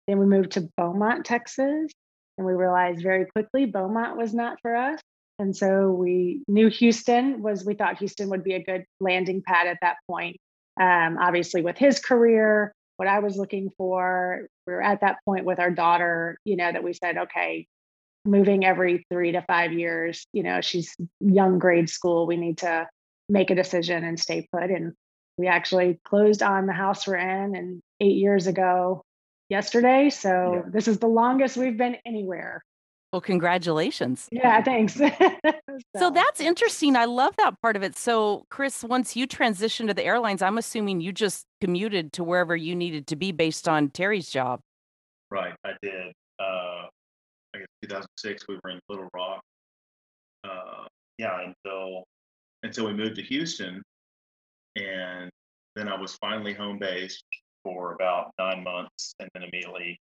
Then 0.06 0.18
we 0.18 0.26
moved 0.26 0.52
to 0.52 0.68
Beaumont, 0.76 1.24
Texas, 1.24 1.92
and 2.36 2.46
we 2.46 2.52
realized 2.52 3.02
very 3.02 3.26
quickly 3.26 3.66
Beaumont 3.66 4.16
was 4.16 4.34
not 4.34 4.58
for 4.62 4.74
us. 4.74 4.98
And 5.38 5.56
so 5.56 5.90
we 5.90 6.42
knew 6.48 6.68
Houston 6.68 7.42
was, 7.42 7.64
we 7.64 7.74
thought 7.74 7.98
Houston 7.98 8.28
would 8.28 8.44
be 8.44 8.54
a 8.54 8.62
good 8.62 8.84
landing 9.00 9.42
pad 9.46 9.66
at 9.66 9.78
that 9.80 9.96
point. 10.06 10.36
Um, 10.78 11.16
obviously, 11.18 11.62
with 11.62 11.78
his 11.78 11.98
career, 11.98 12.74
what 12.98 13.08
I 13.08 13.20
was 13.20 13.38
looking 13.38 13.70
for, 13.78 14.48
we 14.66 14.74
were 14.74 14.82
at 14.82 15.00
that 15.00 15.16
point 15.24 15.46
with 15.46 15.58
our 15.58 15.70
daughter, 15.70 16.38
you 16.44 16.56
know, 16.56 16.70
that 16.70 16.84
we 16.84 16.92
said, 16.92 17.16
okay, 17.16 17.66
moving 18.24 18.64
every 18.64 19.04
three 19.10 19.32
to 19.32 19.42
five 19.42 19.72
years, 19.72 20.26
you 20.32 20.42
know, 20.42 20.60
she's 20.60 20.94
young 21.20 21.58
grade 21.58 21.88
school, 21.88 22.26
we 22.26 22.36
need 22.36 22.58
to 22.58 22.86
make 23.28 23.50
a 23.50 23.54
decision 23.54 24.04
and 24.04 24.18
stay 24.18 24.48
put. 24.52 24.70
And 24.70 24.92
we 25.38 25.46
actually 25.46 26.00
closed 26.04 26.42
on 26.42 26.66
the 26.66 26.72
house 26.72 27.06
we're 27.06 27.16
in 27.16 27.56
and 27.56 27.80
eight 28.00 28.16
years 28.16 28.46
ago 28.46 29.02
yesterday. 29.48 30.10
So 30.10 30.62
yeah. 30.64 30.70
this 30.72 30.88
is 30.88 30.98
the 30.98 31.06
longest 31.06 31.56
we've 31.56 31.78
been 31.78 31.96
anywhere. 32.04 32.62
Well, 33.12 33.20
congratulations. 33.20 34.28
Yeah, 34.30 34.62
thanks. 34.62 34.94
so. 34.94 35.10
so. 35.96 36.10
that's 36.10 36.40
interesting. 36.40 36.94
I 36.94 37.06
love 37.06 37.34
that 37.38 37.60
part 37.60 37.74
of 37.74 37.82
it. 37.82 37.96
So, 37.96 38.46
Chris, 38.50 38.84
once 38.84 39.16
you 39.16 39.26
transitioned 39.26 39.88
to 39.88 39.94
the 39.94 40.04
airlines, 40.04 40.42
I'm 40.42 40.58
assuming 40.58 41.00
you 41.00 41.12
just 41.12 41.44
commuted 41.60 42.12
to 42.14 42.24
wherever 42.24 42.54
you 42.54 42.76
needed 42.76 43.08
to 43.08 43.16
be 43.16 43.32
based 43.32 43.68
on 43.68 43.90
Terri's 43.90 44.30
job. 44.30 44.60
Right, 45.28 45.54
I 45.64 45.70
did. 45.82 46.12
Uh, 46.38 46.86
I 47.54 47.58
guess 47.58 47.68
2006, 47.82 48.44
we 48.48 48.58
were 48.62 48.70
in 48.70 48.80
Little 48.88 49.08
Rock. 49.14 49.42
Uh, 50.44 50.86
yeah, 51.18 51.38
until 51.44 52.04
until 52.62 52.86
we 52.86 52.94
moved 52.94 53.16
to 53.16 53.22
Houston, 53.22 53.82
and 54.76 55.30
then 55.76 55.88
I 55.88 55.98
was 55.98 56.14
finally 56.16 56.54
home 56.54 56.78
based 56.78 57.24
for 57.64 57.94
about 57.94 58.30
nine 58.38 58.64
months, 58.64 59.14
and 59.18 59.28
then 59.34 59.42
immediately 59.42 59.98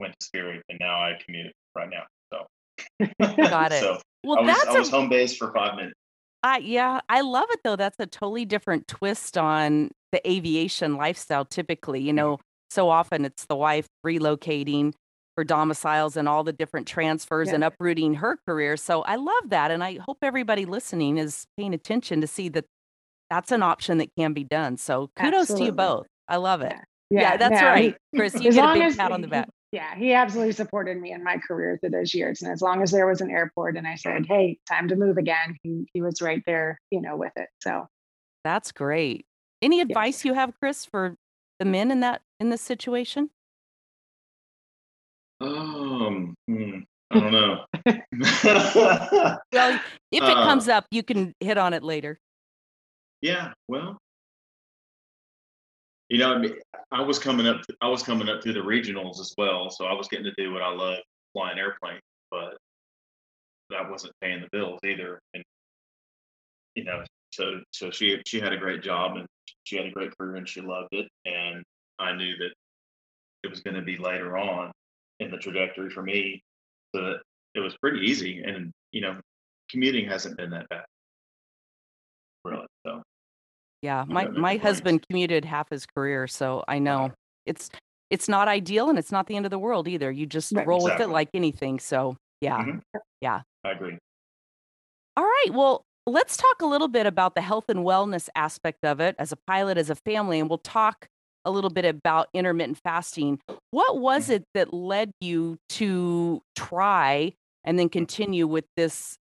went 0.00 0.14
to 0.18 0.26
Spirit, 0.26 0.62
and 0.68 0.78
now 0.80 0.94
I 0.94 1.18
commute 1.24 1.52
right 1.74 1.88
now. 1.90 2.04
So 2.32 3.06
got 3.48 3.72
it. 3.72 3.80
so 3.80 4.00
well, 4.24 4.38
I 4.38 4.42
was, 4.42 4.56
that's 4.56 4.66
I 4.68 4.78
was 4.78 4.88
a, 4.88 4.92
home 4.92 5.08
base 5.08 5.36
for 5.36 5.52
five 5.52 5.76
minutes. 5.76 5.94
Uh, 6.42 6.58
yeah, 6.60 7.00
I 7.08 7.22
love 7.22 7.46
it 7.50 7.60
though. 7.64 7.76
That's 7.76 7.98
a 7.98 8.06
totally 8.06 8.44
different 8.44 8.86
twist 8.86 9.38
on 9.38 9.90
the 10.12 10.30
aviation 10.30 10.96
lifestyle. 10.96 11.44
Typically, 11.44 12.00
you 12.00 12.08
mm-hmm. 12.08 12.16
know, 12.16 12.38
so 12.70 12.90
often 12.90 13.24
it's 13.24 13.46
the 13.46 13.56
wife 13.56 13.86
relocating 14.06 14.92
for 15.34 15.44
domiciles 15.44 16.16
and 16.16 16.28
all 16.28 16.44
the 16.44 16.52
different 16.52 16.86
transfers 16.86 17.48
yeah. 17.48 17.54
and 17.54 17.64
uprooting 17.64 18.14
her 18.14 18.38
career. 18.46 18.76
So 18.76 19.02
I 19.02 19.16
love 19.16 19.50
that, 19.50 19.70
and 19.70 19.82
I 19.82 19.98
hope 20.06 20.18
everybody 20.22 20.64
listening 20.64 21.18
is 21.18 21.46
paying 21.56 21.74
attention 21.74 22.20
to 22.20 22.26
see 22.26 22.48
that 22.50 22.66
that's 23.30 23.52
an 23.52 23.62
option 23.62 23.98
that 23.98 24.10
can 24.16 24.32
be 24.32 24.44
done. 24.44 24.76
So 24.76 25.10
kudos 25.16 25.42
Absolutely. 25.42 25.66
to 25.66 25.66
you 25.66 25.72
both. 25.72 26.06
I 26.28 26.36
love 26.36 26.62
it. 26.62 26.72
Yeah, 26.72 26.80
yeah, 27.10 27.20
yeah 27.20 27.36
that's 27.36 27.60
yeah. 27.60 27.68
right, 27.68 27.96
Chris. 28.14 28.34
You 28.34 28.52
get 28.52 28.76
a 28.76 28.78
big 28.78 28.96
pat 28.96 29.12
on 29.12 29.20
the 29.20 29.28
back 29.28 29.48
yeah, 29.74 29.96
he 29.96 30.12
absolutely 30.12 30.52
supported 30.52 31.00
me 31.00 31.10
in 31.10 31.24
my 31.24 31.36
career 31.36 31.76
through 31.80 31.90
those 31.90 32.14
years. 32.14 32.42
And 32.42 32.52
as 32.52 32.62
long 32.62 32.80
as 32.80 32.92
there 32.92 33.08
was 33.08 33.20
an 33.20 33.28
airport 33.28 33.76
and 33.76 33.88
I 33.88 33.96
said, 33.96 34.24
hey, 34.24 34.56
time 34.68 34.86
to 34.86 34.94
move 34.94 35.18
again, 35.18 35.56
he, 35.64 35.88
he 35.92 36.00
was 36.00 36.22
right 36.22 36.40
there, 36.46 36.80
you 36.92 37.00
know, 37.00 37.16
with 37.16 37.32
it. 37.34 37.48
So 37.60 37.88
that's 38.44 38.70
great. 38.70 39.26
Any 39.60 39.80
advice 39.80 40.24
you 40.24 40.34
have, 40.34 40.52
Chris, 40.60 40.86
for 40.86 41.16
the 41.58 41.64
men 41.64 41.90
in 41.90 41.98
that 42.00 42.22
in 42.38 42.50
this 42.50 42.62
situation? 42.62 43.30
Um, 45.40 46.34
hmm, 46.46 46.78
I 47.10 47.20
don't 47.20 47.32
know. 47.32 47.64
well, 47.86 49.40
if 50.12 50.22
it 50.22 50.22
uh, 50.22 50.44
comes 50.44 50.68
up, 50.68 50.86
you 50.90 51.02
can 51.02 51.32
hit 51.40 51.58
on 51.58 51.72
it 51.72 51.82
later. 51.82 52.18
Yeah, 53.20 53.52
well, 53.68 53.98
you 56.08 56.18
know, 56.18 56.34
I, 56.34 56.38
mean, 56.38 56.54
I 56.92 57.00
was 57.00 57.18
coming 57.18 57.46
up. 57.46 57.62
I 57.80 57.88
was 57.88 58.02
coming 58.02 58.28
up 58.28 58.42
through 58.42 58.52
the 58.52 58.60
regionals 58.60 59.20
as 59.20 59.34
well, 59.38 59.70
so 59.70 59.86
I 59.86 59.94
was 59.94 60.08
getting 60.08 60.26
to 60.26 60.34
do 60.36 60.52
what 60.52 60.62
I 60.62 60.72
love, 60.72 60.98
flying 61.32 61.58
airplanes. 61.58 62.02
But 62.30 62.56
that 63.70 63.90
wasn't 63.90 64.12
paying 64.20 64.42
the 64.42 64.48
bills 64.52 64.80
either. 64.84 65.20
And 65.32 65.42
you 66.74 66.84
know, 66.84 67.02
so 67.32 67.60
so 67.72 67.90
she 67.90 68.20
she 68.26 68.40
had 68.40 68.52
a 68.52 68.58
great 68.58 68.82
job 68.82 69.16
and 69.16 69.26
she 69.64 69.76
had 69.76 69.86
a 69.86 69.90
great 69.90 70.16
career 70.16 70.36
and 70.36 70.48
she 70.48 70.60
loved 70.60 70.92
it. 70.92 71.08
And 71.24 71.64
I 71.98 72.14
knew 72.14 72.36
that 72.36 72.52
it 73.42 73.50
was 73.50 73.60
going 73.60 73.76
to 73.76 73.82
be 73.82 73.96
later 73.96 74.36
on 74.36 74.72
in 75.20 75.30
the 75.30 75.36
trajectory 75.38 75.90
for 75.90 76.02
me, 76.02 76.42
so 76.94 77.02
that 77.02 77.16
it 77.54 77.60
was 77.60 77.76
pretty 77.76 78.00
easy. 78.06 78.42
And 78.42 78.72
you 78.92 79.00
know, 79.00 79.20
commuting 79.70 80.08
hasn't 80.08 80.36
been 80.36 80.50
that 80.50 80.68
bad, 80.68 80.84
really. 82.44 82.66
So 82.86 83.02
yeah, 83.82 84.04
my 84.08 84.28
my 84.28 84.56
husband 84.56 85.04
commuted 85.08 85.44
half 85.44 85.68
his 85.70 85.86
career, 85.86 86.26
so 86.26 86.64
I 86.68 86.78
know 86.78 87.12
it's 87.46 87.70
it's 88.10 88.28
not 88.28 88.48
ideal 88.48 88.88
and 88.90 88.98
it's 88.98 89.10
not 89.12 89.26
the 89.26 89.36
end 89.36 89.46
of 89.46 89.50
the 89.50 89.58
world 89.58 89.88
either. 89.88 90.10
You 90.10 90.26
just 90.26 90.52
Right. 90.52 90.66
roll 90.66 90.82
with 90.82 91.00
it 91.00 91.08
like 91.08 91.30
anything. 91.34 91.78
So, 91.80 92.16
yeah. 92.40 92.62
Mhm. 92.62 92.82
Yeah. 93.20 93.42
I 93.64 93.70
agree. 93.72 93.98
All 95.16 95.24
right. 95.24 95.50
Well, 95.52 95.82
let's 96.06 96.36
talk 96.36 96.60
a 96.60 96.66
little 96.66 96.88
bit 96.88 97.06
about 97.06 97.34
the 97.34 97.40
health 97.40 97.68
and 97.68 97.80
wellness 97.80 98.28
aspect 98.34 98.84
of 98.84 99.00
it 99.00 99.16
as 99.18 99.32
a 99.32 99.36
pilot, 99.46 99.78
as 99.78 99.90
a 99.90 99.94
family, 99.94 100.38
and 100.40 100.48
we'll 100.48 100.58
talk 100.58 101.08
a 101.44 101.50
little 101.50 101.70
bit 101.70 101.84
about 101.84 102.28
intermittent 102.34 102.78
fasting. 102.84 103.40
What 103.70 103.98
was 104.00 104.28
Mhm. 104.28 104.34
it 104.36 104.44
that 104.54 104.72
led 104.74 105.10
you 105.20 105.58
to 105.70 106.42
try 106.56 107.34
and 107.64 107.78
then 107.78 107.88
continue 107.88 108.46
with 108.46 108.66
this 108.76 109.16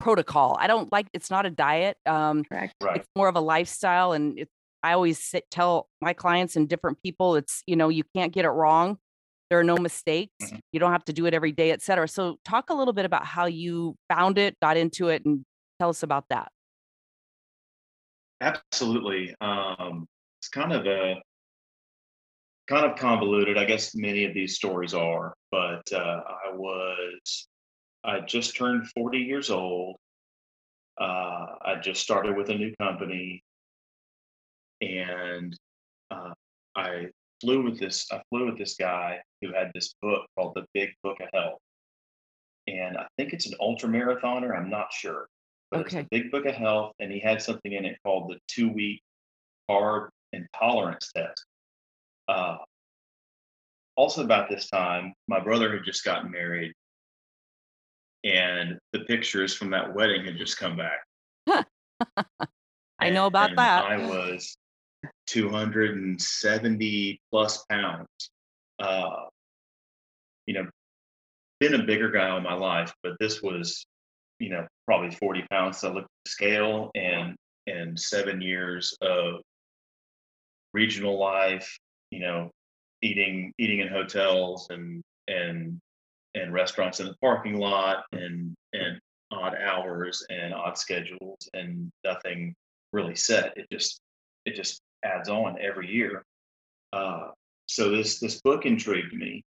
protocol. 0.00 0.56
I 0.60 0.66
don't 0.66 0.92
like 0.92 1.08
it's 1.14 1.30
not 1.30 1.46
a 1.46 1.50
diet. 1.50 1.96
Um, 2.06 2.44
Correct. 2.44 2.74
Right. 2.82 2.98
it's 2.98 3.08
more 3.16 3.28
of 3.28 3.36
a 3.36 3.40
lifestyle, 3.40 4.12
and 4.12 4.38
it's 4.38 4.50
I 4.82 4.92
always 4.92 5.18
sit, 5.22 5.44
tell 5.50 5.88
my 6.02 6.12
clients 6.12 6.54
and 6.56 6.68
different 6.68 7.02
people, 7.02 7.36
it's 7.36 7.62
you 7.66 7.76
know 7.76 7.88
you 7.88 8.04
can't 8.14 8.32
get 8.32 8.44
it 8.44 8.50
wrong. 8.50 8.98
There 9.50 9.58
are 9.60 9.64
no 9.64 9.76
mistakes. 9.78 10.32
Mhm. 10.42 10.60
You 10.72 10.80
don't 10.80 10.92
have 10.92 11.04
to 11.06 11.12
do 11.12 11.26
it 11.26 11.34
every 11.34 11.52
day, 11.52 11.70
et 11.72 11.82
cetera. 11.82 12.08
So 12.08 12.38
talk 12.44 12.70
a 12.70 12.74
little 12.74 12.92
bit 12.94 13.04
about 13.06 13.24
how 13.26 13.46
you 13.46 13.96
found 14.12 14.38
it, 14.38 14.56
got 14.60 14.76
into 14.76 15.08
it, 15.08 15.24
and 15.24 15.44
tell 15.80 15.88
us 15.90 16.02
about 16.02 16.26
that. 16.30 16.50
Absolutely. 18.40 19.34
Um, 19.40 20.06
it's 20.40 20.48
kind 20.48 20.72
of 20.72 20.86
a 20.86 21.22
kind 22.68 22.84
of 22.84 22.98
convoluted. 22.98 23.58
I 23.58 23.64
guess 23.64 23.94
many 23.94 24.24
of 24.24 24.34
these 24.34 24.56
stories 24.56 24.94
are, 24.94 25.34
but 25.50 25.82
uh, 25.92 26.22
I 26.46 26.54
was 26.54 27.48
I 28.04 28.20
just 28.20 28.56
turned 28.56 28.88
40 28.90 29.18
years 29.18 29.50
old. 29.50 29.96
Uh, 30.98 31.46
I 31.62 31.76
just 31.82 32.02
started 32.02 32.36
with 32.36 32.50
a 32.50 32.54
new 32.54 32.72
company, 32.80 33.42
and 34.80 35.56
uh, 36.10 36.32
I 36.74 37.06
flew 37.40 37.62
with 37.62 37.78
this. 37.78 38.06
I 38.12 38.22
flew 38.30 38.46
with 38.46 38.58
this 38.58 38.76
guy 38.76 39.20
who 39.42 39.52
had 39.52 39.70
this 39.74 39.94
book 40.00 40.26
called 40.36 40.54
The 40.54 40.64
Big 40.72 40.90
Book 41.02 41.18
of 41.20 41.28
Health, 41.34 41.58
and 42.66 42.96
I 42.96 43.06
think 43.16 43.32
it's 43.32 43.46
an 43.46 43.54
ultra 43.60 43.88
marathoner. 43.88 44.56
I'm 44.56 44.70
not 44.70 44.92
sure, 44.92 45.28
but 45.70 45.80
okay. 45.80 45.98
it's 45.98 46.06
a 46.06 46.08
Big 46.10 46.30
Book 46.30 46.46
of 46.46 46.54
Health, 46.54 46.92
and 47.00 47.12
he 47.12 47.20
had 47.20 47.42
something 47.42 47.72
in 47.72 47.84
it 47.84 47.98
called 48.04 48.30
the 48.30 48.38
two 48.48 48.68
week 48.68 49.02
carb 49.70 50.08
intolerance 50.32 51.10
test. 51.14 51.45
Uh, 52.28 52.56
also, 53.96 54.22
about 54.24 54.48
this 54.48 54.68
time, 54.68 55.14
my 55.26 55.40
brother 55.40 55.72
had 55.72 55.84
just 55.84 56.04
gotten 56.04 56.30
married, 56.30 56.72
and 58.24 58.78
the 58.92 59.00
pictures 59.00 59.54
from 59.54 59.70
that 59.70 59.94
wedding 59.94 60.24
had 60.24 60.36
just 60.36 60.58
come 60.58 60.76
back. 60.76 61.00
I 62.98 63.10
know 63.10 63.26
about 63.26 63.54
that. 63.56 63.84
I 63.84 63.96
was 63.98 64.56
270 65.26 67.20
plus 67.30 67.64
pounds. 67.70 68.08
Uh, 68.78 69.24
you 70.46 70.54
know, 70.54 70.66
been 71.60 71.74
a 71.74 71.84
bigger 71.84 72.10
guy 72.10 72.28
all 72.28 72.40
my 72.40 72.54
life, 72.54 72.92
but 73.02 73.12
this 73.18 73.42
was, 73.42 73.86
you 74.38 74.50
know, 74.50 74.66
probably 74.86 75.10
40 75.10 75.44
pounds. 75.50 75.78
So 75.78 75.90
I 75.90 75.92
looked 75.94 76.04
at 76.04 76.24
the 76.24 76.30
scale 76.30 76.90
and 76.94 77.34
and 77.66 77.98
seven 77.98 78.40
years 78.40 78.96
of 79.00 79.40
regional 80.72 81.18
life, 81.18 81.76
you 82.10 82.20
know, 82.20 82.50
eating 83.02 83.52
eating 83.58 83.80
in 83.80 83.88
hotels 83.88 84.68
and 84.70 85.02
and 85.28 85.78
and 86.34 86.52
restaurants 86.52 87.00
in 87.00 87.06
the 87.06 87.16
parking 87.20 87.58
lot 87.58 88.04
and 88.12 88.54
and 88.72 88.98
odd 89.32 89.54
hours 89.54 90.24
and 90.30 90.54
odd 90.54 90.78
schedules 90.78 91.48
and 91.54 91.90
nothing 92.04 92.54
really 92.92 93.16
set. 93.16 93.56
It 93.56 93.66
just 93.70 94.00
it 94.44 94.54
just 94.54 94.80
adds 95.04 95.28
on 95.28 95.56
every 95.60 95.90
year. 95.90 96.24
Uh, 96.92 97.28
so 97.66 97.90
this 97.90 98.20
this 98.20 98.40
book 98.40 98.64
intrigued 98.64 99.12
me. 99.12 99.42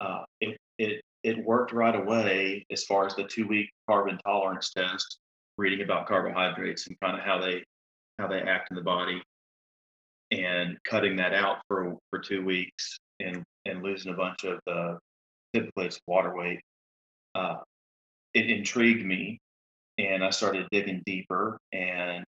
Uh, 0.00 0.24
it 0.40 0.58
it 0.78 1.00
it 1.22 1.44
worked 1.44 1.72
right 1.72 1.94
away 1.94 2.64
as 2.70 2.84
far 2.84 3.06
as 3.06 3.14
the 3.14 3.24
two 3.24 3.46
week 3.46 3.70
carb 3.88 4.10
intolerance 4.10 4.70
test, 4.70 5.18
reading 5.56 5.82
about 5.82 6.06
carbohydrates 6.06 6.86
and 6.86 6.98
kind 7.00 7.18
of 7.18 7.24
how 7.24 7.38
they 7.40 7.64
how 8.18 8.26
they 8.26 8.40
act 8.40 8.70
in 8.70 8.76
the 8.76 8.82
body. 8.82 9.22
And 10.30 10.78
cutting 10.84 11.16
that 11.16 11.34
out 11.34 11.58
for 11.66 11.96
for 12.10 12.20
two 12.20 12.44
weeks 12.44 12.98
and 13.18 13.42
and 13.64 13.82
losing 13.82 14.12
a 14.12 14.16
bunch 14.16 14.44
of 14.44 14.60
the 14.66 14.98
typically 15.52 15.90
water 16.06 16.34
weight. 16.34 16.60
Uh, 17.34 17.56
it 18.34 18.48
intrigued 18.48 19.04
me, 19.04 19.38
and 19.98 20.24
I 20.24 20.30
started 20.30 20.68
digging 20.70 21.02
deeper. 21.04 21.58
And 21.72 22.24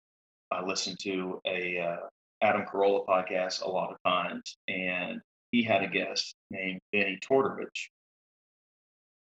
I 0.50 0.64
listened 0.64 0.98
to 1.00 1.40
a 1.46 1.78
uh, 1.78 2.06
Adam 2.42 2.64
Carolla 2.66 3.06
podcast 3.06 3.62
a 3.62 3.68
lot 3.68 3.90
of 3.90 3.96
times, 4.04 4.56
and 4.68 5.20
he 5.52 5.62
had 5.62 5.82
a 5.82 5.88
guest 5.88 6.34
named 6.50 6.80
Vinnie 6.92 7.18
Tortorich, 7.28 7.88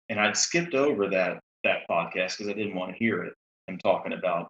and 0.09 0.19
I'd 0.19 0.37
skipped 0.37 0.73
over 0.73 1.09
that 1.09 1.39
that 1.63 1.87
podcast 1.89 2.37
because 2.37 2.47
I 2.47 2.53
didn't 2.53 2.75
want 2.75 2.91
to 2.93 2.97
hear 2.97 3.23
it. 3.23 3.33
I'm 3.67 3.77
talking 3.77 4.13
about 4.13 4.49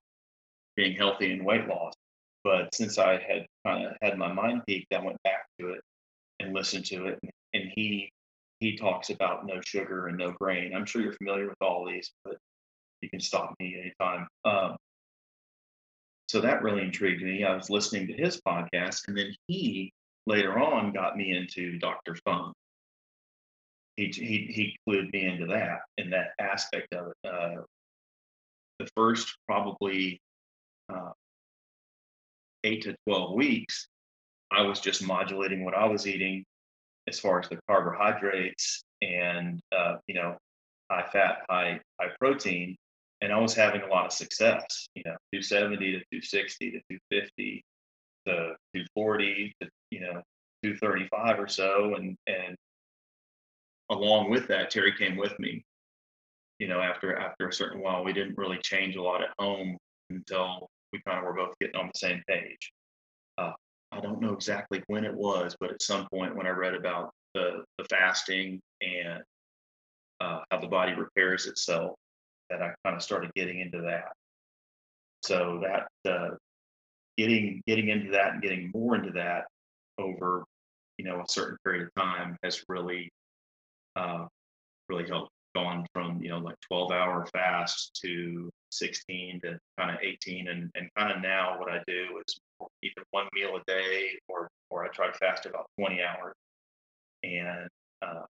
being 0.75 0.95
healthy 0.95 1.31
and 1.33 1.43
weight 1.43 1.67
loss, 1.67 1.93
but 2.43 2.74
since 2.74 2.98
I 2.98 3.13
had 3.13 3.46
kind 3.65 3.86
of 3.86 3.93
had 4.01 4.17
my 4.17 4.31
mind 4.31 4.63
piqued, 4.67 4.93
I 4.93 5.03
went 5.03 5.22
back 5.24 5.46
to 5.60 5.69
it 5.69 5.81
and 6.39 6.53
listened 6.53 6.86
to 6.86 7.08
it, 7.08 7.19
and 7.53 7.72
he 7.75 8.12
he 8.60 8.77
talks 8.77 9.10
about 9.10 9.46
no 9.46 9.62
sugar 9.62 10.08
and 10.08 10.17
no 10.17 10.31
grain. 10.31 10.74
I'm 10.75 10.86
sure 10.86 11.01
you're 11.01 11.13
familiar 11.13 11.48
with 11.48 11.62
all 11.62 11.86
these, 11.86 12.12
but 12.25 12.38
you 13.01 13.10
can 13.10 13.22
stop 13.22 13.53
me 13.60 13.75
anytime. 13.79 14.27
Um, 14.43 14.75
so 16.27 16.41
that 16.41 16.62
really 16.62 16.84
intrigued 16.84 17.24
me. 17.24 17.43
I 17.43 17.55
was 17.55 17.69
listening 17.69 18.08
to 18.08 18.13
his 18.13 18.39
podcast, 18.46 19.08
and 19.08 19.17
then 19.17 19.34
he 19.48 19.93
later 20.27 20.60
on 20.60 20.91
got 20.91 21.17
me 21.17 21.36
into 21.36 21.79
Dr. 21.79 22.15
Fung. 22.25 22.53
He, 23.96 24.08
he, 24.08 24.51
he 24.53 24.77
clued 24.88 25.12
me 25.12 25.25
into 25.25 25.48
that 25.48 25.79
and 25.98 26.13
that 26.13 26.31
aspect 26.39 26.93
of 26.93 27.08
it. 27.08 27.29
Uh, 27.29 27.62
the 28.79 28.88
first 28.96 29.36
probably 29.48 30.22
uh, 30.88 31.12
eight 32.63 32.84
to 32.84 32.96
12 33.08 33.34
weeks, 33.36 33.88
I 34.51 34.62
was 34.62 34.80
just 34.80 35.04
modulating 35.04 35.63
what 35.63 35.75
I 35.75 35.86
was 35.86 36.08
eating 36.08 36.44
as 37.08 37.20
far 37.20 37.39
as 37.39 37.50
the 37.50 37.60
carbohydrates 37.68 38.84
and, 39.01 39.60
uh, 39.75 39.98
you 40.08 40.16
know, 40.16 40.38
high 40.92 41.08
fat, 41.12 41.46
high, 41.50 41.80
high 42.00 42.12
protein 42.20 42.75
and 43.22 43.34
I 43.34 43.38
was 43.38 43.54
having 43.54 43.82
a 43.82 43.88
lot 43.88 44.06
of 44.06 44.13
success. 44.13 44.88
You 44.96 45.04
know, 45.06 45.16
270 45.34 45.78
to 45.78 46.00
260 46.00 46.72
to 46.72 46.80
250 46.89 47.63
to 48.28 48.34
240 48.75 49.56
to 49.62 49.70
you 49.92 50.01
know 50.01 50.22
235 50.63 51.39
or 51.39 51.48
so, 51.48 51.96
and 51.96 52.16
and 52.28 52.56
along 53.89 54.30
with 54.30 54.48
that, 54.48 54.72
Terri 54.72 54.98
came 54.98 55.18
with 55.18 55.38
me. 55.39 55.63
You 56.60 56.68
know, 56.68 56.82
after 56.82 57.16
after 57.18 57.48
a 57.48 57.54
certain 57.54 57.82
while, 57.82 58.04
we 58.04 58.13
didn't 58.13 58.38
really 58.38 58.60
change 58.60 58.96
a 58.96 59.01
lot 59.01 59.22
at 59.22 59.30
home 59.38 59.78
until 60.10 60.70
we 60.91 61.01
kind 61.05 61.19
of 61.19 61.25
were 61.25 61.34
both 61.34 61.53
getting 61.60 61.75
on 61.75 61.89
the 61.93 62.00
same 62.00 62.22
page. 62.27 62.72
Uh, 63.38 63.53
I 63.91 64.00
don't 64.00 64.22
know 64.22 64.34
exactly 64.34 64.84
when 64.88 65.05
it 65.05 65.13
was, 65.13 65.55
but 65.60 65.72
at 65.72 65.81
some 65.81 66.08
point 66.10 66.36
when 66.36 66.48
I 66.48 66.51
read 66.51 66.75
about 66.75 67.12
the 67.34 67.63
the 67.77 67.86
fasting 67.86 68.60
and 68.81 69.24
uh, 70.22 70.39
how 70.51 70.60
the 70.60 70.67
body 70.67 70.93
repairs 70.93 71.48
itself 71.48 71.96
that 72.50 72.62
I 72.62 72.74
kind 72.84 72.96
of 72.96 73.03
started 73.03 73.31
getting 73.36 73.60
into 73.60 73.81
that. 73.81 74.12
So 75.24 75.62
that 75.63 76.12
uh, 76.12 76.36
getting 77.17 77.62
getting 77.67 77.89
into 77.89 78.12
that 78.12 78.34
and 78.34 78.41
getting 78.41 78.72
more 78.74 78.96
into 78.96 79.12
that 79.12 79.46
over 79.98 80.46
you 80.98 81.05
know 81.05 81.22
a 81.22 81.31
certain 81.31 81.58
period 81.63 81.88
of 81.88 82.01
time 82.01 82.38
has 82.43 82.63
really 82.67 83.10
uh, 83.96 84.25
really 84.88 85.08
helped. 85.08 85.31
Gone 85.56 85.86
from 85.94 86.22
you 86.22 86.29
know 86.29 86.38
like 86.38 86.56
12 86.68 86.91
hour 86.91 87.25
fast 87.34 88.00
to 88.03 88.50
16 88.72 89.41
to 89.44 89.60
kind 89.79 89.91
of 89.91 89.98
18 90.01 90.48
and, 90.48 90.70
and 90.75 90.89
kind 90.96 91.12
of 91.12 91.22
now 91.22 91.60
what 91.60 91.72
I 91.72 91.82
do 91.88 92.22
is 92.25 92.39
either 92.84 93.03
one 93.12 93.27
meal 93.34 93.56
a 93.56 93.63
day 93.65 94.12
or 94.27 94.48
or 94.70 94.86
I 94.86 94.89
try 94.89 95.08
to 95.08 95.13
fast 95.13 95.46
about 95.46 95.65
20 95.79 96.01
hours. 96.03 96.36
And 97.24 97.68
uh, 98.01 98.25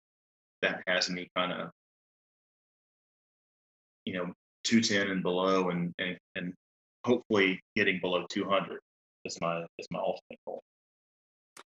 that 0.61 0.83
has 0.87 1.09
me 1.09 1.29
kind 1.35 1.53
of 1.53 1.69
you 4.03 4.13
know 4.13 4.33
210 4.65 5.09
and 5.11 5.23
below 5.23 5.69
and 5.69 5.93
and, 5.99 6.17
and 6.35 6.53
hopefully 7.05 7.61
getting 7.75 7.99
below 8.01 8.25
200 8.29 8.79
is 9.23 9.37
my 9.41 9.65
is 9.77 9.87
my 9.91 9.99
ultimate 9.99 10.39
goal. 10.45 10.61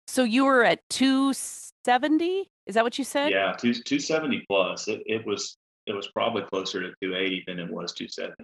So 0.07 0.25
you 0.25 0.47
were 0.47 0.65
at 0.65 0.81
270 0.89 2.51
is 2.69 2.75
that 2.75 2.85
what 2.85 2.99
you 2.99 3.05
said 3.05 3.31
yeah 3.31 3.53
two, 3.53 3.75
270 3.75 4.45
plus 4.49 4.89
it, 4.89 5.03
it 5.07 5.27
was 5.27 5.57
it 5.87 5.95
was 5.95 6.09
probably 6.09 6.43
closer 6.43 6.81
to 6.81 6.89
280 7.03 7.45
than 7.47 7.59
it 7.59 7.71
was 7.71 7.93
270 7.93 8.35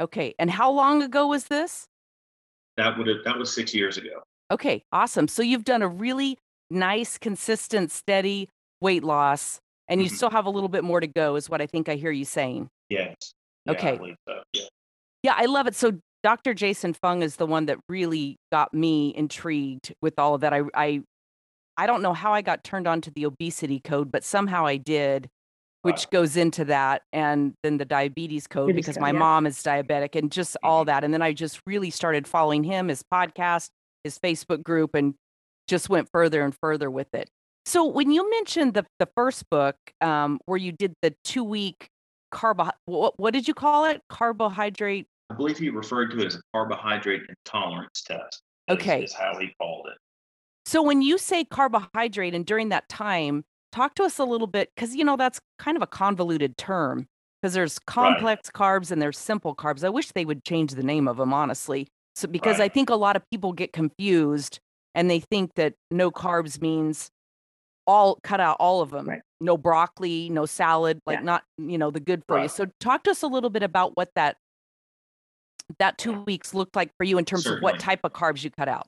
okay 0.00 0.34
and 0.38 0.50
how 0.50 0.70
long 0.70 1.02
ago 1.02 1.26
was 1.28 1.44
this 1.44 1.86
that 2.76 2.96
would 2.98 3.06
have 3.06 3.18
that 3.24 3.38
was 3.38 3.52
six 3.54 3.74
years 3.74 3.96
ago 3.96 4.22
okay 4.50 4.82
awesome 4.92 5.28
so 5.28 5.42
you've 5.42 5.64
done 5.64 5.82
a 5.82 5.88
really 5.88 6.36
nice 6.70 7.16
consistent 7.16 7.90
steady 7.90 8.48
weight 8.80 9.02
loss 9.02 9.58
and 9.88 10.02
you 10.02 10.08
mm-hmm. 10.08 10.16
still 10.16 10.30
have 10.30 10.44
a 10.44 10.50
little 10.50 10.68
bit 10.68 10.84
more 10.84 11.00
to 11.00 11.06
go 11.06 11.36
is 11.36 11.48
what 11.48 11.62
i 11.62 11.66
think 11.66 11.88
i 11.88 11.94
hear 11.94 12.10
you 12.10 12.24
saying 12.24 12.68
Yes. 12.88 13.34
Yeah, 13.64 13.72
Okay. 13.72 14.16
so. 14.26 14.42
Yeah. 14.52 14.62
Yeah, 15.22 15.34
I 15.36 15.46
love 15.46 15.66
it. 15.66 15.74
So 15.74 15.98
Dr. 16.22 16.54
Jason 16.54 16.94
Fung 16.94 17.22
is 17.22 17.36
the 17.36 17.46
one 17.46 17.66
that 17.66 17.78
really 17.88 18.36
got 18.52 18.72
me 18.72 19.14
intrigued 19.14 19.94
with 20.00 20.18
all 20.18 20.34
of 20.34 20.40
that. 20.42 20.52
I 20.52 20.62
I 20.74 21.02
I 21.78 21.86
don't 21.86 22.02
know 22.02 22.12
how 22.12 22.32
I 22.34 22.42
got 22.42 22.64
turned 22.64 22.88
on 22.88 23.00
to 23.02 23.10
the 23.12 23.24
obesity 23.24 23.78
code, 23.78 24.10
but 24.10 24.24
somehow 24.24 24.66
I 24.66 24.76
did, 24.76 25.30
which 25.82 26.10
goes 26.10 26.36
into 26.36 26.64
that, 26.66 27.02
and 27.12 27.54
then 27.62 27.78
the 27.78 27.84
diabetes 27.84 28.48
code 28.48 28.74
because 28.74 28.98
my 28.98 29.12
yeah. 29.12 29.18
mom 29.18 29.46
is 29.46 29.62
diabetic 29.62 30.16
and 30.16 30.30
just 30.30 30.56
all 30.64 30.80
mm-hmm. 30.80 30.88
that. 30.88 31.04
And 31.04 31.14
then 31.14 31.22
I 31.22 31.32
just 31.32 31.60
really 31.66 31.90
started 31.90 32.26
following 32.26 32.64
him, 32.64 32.88
his 32.88 33.04
podcast, 33.04 33.70
his 34.02 34.18
Facebook 34.18 34.64
group, 34.64 34.94
and 34.94 35.14
just 35.68 35.88
went 35.88 36.08
further 36.10 36.42
and 36.42 36.52
further 36.60 36.90
with 36.90 37.14
it. 37.14 37.30
So 37.64 37.86
when 37.86 38.10
you 38.10 38.28
mentioned 38.28 38.74
the 38.74 38.84
the 38.98 39.08
first 39.14 39.48
book, 39.48 39.76
um, 40.00 40.40
where 40.46 40.58
you 40.58 40.72
did 40.72 40.94
the 41.00 41.14
two 41.22 41.44
week 41.44 41.88
carbo 42.32 42.70
what, 42.86 43.18
what 43.18 43.32
did 43.32 43.46
you 43.46 43.54
call 43.54 43.84
it? 43.84 44.02
Carbohydrate. 44.08 45.06
I 45.30 45.34
believe 45.34 45.58
he 45.58 45.68
referred 45.70 46.10
to 46.12 46.18
it 46.20 46.26
as 46.26 46.36
a 46.36 46.42
carbohydrate 46.52 47.22
intolerance 47.28 48.02
test. 48.02 48.42
Okay. 48.68 49.04
Is 49.04 49.12
how 49.12 49.38
he 49.38 49.54
called 49.60 49.86
it. 49.92 49.98
So 50.68 50.82
when 50.82 51.00
you 51.00 51.16
say 51.16 51.44
carbohydrate 51.44 52.34
and 52.34 52.44
during 52.44 52.68
that 52.68 52.90
time, 52.90 53.42
talk 53.72 53.94
to 53.94 54.02
us 54.02 54.18
a 54.18 54.24
little 54.24 54.46
bit 54.46 54.68
because 54.76 54.94
you 54.94 55.02
know 55.02 55.16
that's 55.16 55.40
kind 55.58 55.78
of 55.78 55.82
a 55.82 55.86
convoluted 55.86 56.58
term 56.58 57.06
because 57.40 57.54
there's 57.54 57.78
complex 57.78 58.50
right. 58.54 58.82
carbs 58.82 58.90
and 58.90 59.00
there's 59.00 59.16
simple 59.16 59.54
carbs. 59.54 59.82
I 59.82 59.88
wish 59.88 60.12
they 60.12 60.26
would 60.26 60.44
change 60.44 60.72
the 60.72 60.82
name 60.82 61.08
of 61.08 61.16
them 61.16 61.32
honestly. 61.32 61.88
So 62.16 62.28
because 62.28 62.58
right. 62.58 62.70
I 62.70 62.74
think 62.74 62.90
a 62.90 62.96
lot 62.96 63.16
of 63.16 63.22
people 63.30 63.54
get 63.54 63.72
confused 63.72 64.60
and 64.94 65.10
they 65.10 65.20
think 65.20 65.54
that 65.54 65.72
no 65.90 66.10
carbs 66.10 66.60
means 66.60 67.08
all 67.86 68.18
cut 68.22 68.38
out 68.38 68.58
all 68.60 68.82
of 68.82 68.90
them. 68.90 69.08
Right. 69.08 69.22
No 69.40 69.56
broccoli, 69.56 70.28
no 70.28 70.44
salad, 70.44 71.00
like 71.06 71.20
yeah. 71.20 71.24
not, 71.24 71.44
you 71.56 71.78
know, 71.78 71.90
the 71.90 72.00
good 72.00 72.22
for 72.28 72.42
you. 72.42 72.48
So 72.48 72.66
talk 72.78 73.04
to 73.04 73.12
us 73.12 73.22
a 73.22 73.26
little 73.26 73.48
bit 73.48 73.62
about 73.62 73.96
what 73.96 74.10
that 74.16 74.36
that 75.78 75.96
two 75.96 76.20
weeks 76.24 76.52
looked 76.52 76.76
like 76.76 76.90
for 76.98 77.04
you 77.04 77.16
in 77.16 77.24
terms 77.24 77.44
Certainly. 77.44 77.58
of 77.58 77.62
what 77.62 77.80
type 77.80 78.00
of 78.04 78.12
carbs 78.12 78.44
you 78.44 78.50
cut 78.50 78.68
out. 78.68 78.86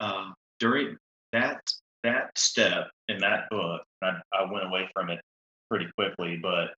Um, 0.00 0.34
during 0.62 0.96
that 1.32 1.60
that 2.04 2.30
step 2.38 2.88
in 3.08 3.18
that 3.18 3.50
book, 3.50 3.82
I, 4.02 4.20
I 4.32 4.50
went 4.50 4.66
away 4.66 4.88
from 4.94 5.10
it 5.10 5.20
pretty 5.68 5.88
quickly, 5.98 6.38
but 6.40 6.68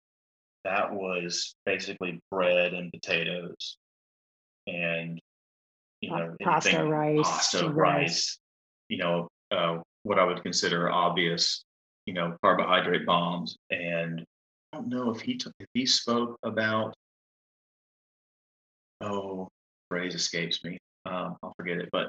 that 0.64 0.92
was 0.92 1.54
basically 1.66 2.18
bread 2.30 2.72
and 2.72 2.90
potatoes 2.90 3.76
and 4.66 5.20
you 6.00 6.10
know 6.10 6.34
pasta 6.42 6.82
rice 6.84 7.20
pasta 7.22 7.68
rice, 7.68 7.74
rice 7.74 8.38
you 8.88 8.96
know 8.96 9.28
uh, 9.50 9.78
what 10.04 10.18
I 10.18 10.24
would 10.24 10.42
consider 10.42 10.90
obvious, 10.90 11.64
you 12.06 12.14
know, 12.14 12.36
carbohydrate 12.42 13.06
bombs. 13.06 13.56
And 13.70 14.24
I 14.72 14.76
don't 14.76 14.88
know 14.88 15.10
if 15.10 15.20
he 15.20 15.36
took, 15.36 15.52
if 15.60 15.68
he 15.74 15.86
spoke 15.86 16.38
about, 16.42 16.94
oh, 19.00 19.48
phrase 19.90 20.14
escapes 20.14 20.62
me. 20.64 20.78
Um, 21.06 21.36
I'll 21.42 21.54
forget 21.56 21.78
it, 21.78 21.88
but 21.92 22.08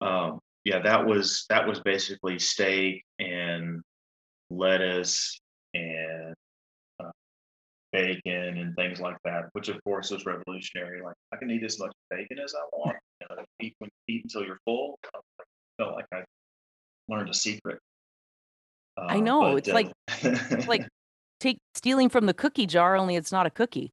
um, 0.00 0.38
yeah, 0.68 0.80
that 0.80 1.06
was 1.06 1.46
that 1.48 1.66
was 1.66 1.80
basically 1.80 2.38
steak 2.38 3.02
and 3.18 3.80
lettuce 4.50 5.40
and 5.72 6.34
uh, 7.02 7.10
bacon 7.90 8.58
and 8.58 8.76
things 8.76 9.00
like 9.00 9.16
that, 9.24 9.44
which 9.52 9.70
of 9.70 9.82
course 9.82 10.10
was 10.10 10.26
revolutionary. 10.26 11.00
Like 11.02 11.14
I 11.32 11.36
can 11.36 11.50
eat 11.50 11.64
as 11.64 11.78
much 11.78 11.92
bacon 12.10 12.38
as 12.38 12.54
I 12.54 12.64
want. 12.76 12.98
You 13.22 13.26
know, 13.30 13.42
eat, 13.60 13.76
eat 14.08 14.24
until 14.24 14.44
you're 14.44 14.60
full. 14.66 14.98
I 15.14 15.20
felt 15.78 15.94
like 15.94 16.06
I 16.12 16.24
learned 17.08 17.30
a 17.30 17.34
secret. 17.34 17.78
Uh, 18.98 19.06
I 19.08 19.20
know. 19.20 19.40
But, 19.40 19.56
it's 19.56 19.68
uh, 19.70 19.72
like 19.72 19.92
it's 20.22 20.68
like 20.68 20.86
take 21.40 21.56
stealing 21.76 22.10
from 22.10 22.26
the 22.26 22.34
cookie 22.34 22.66
jar, 22.66 22.94
only 22.94 23.16
it's 23.16 23.32
not 23.32 23.46
a 23.46 23.50
cookie. 23.50 23.90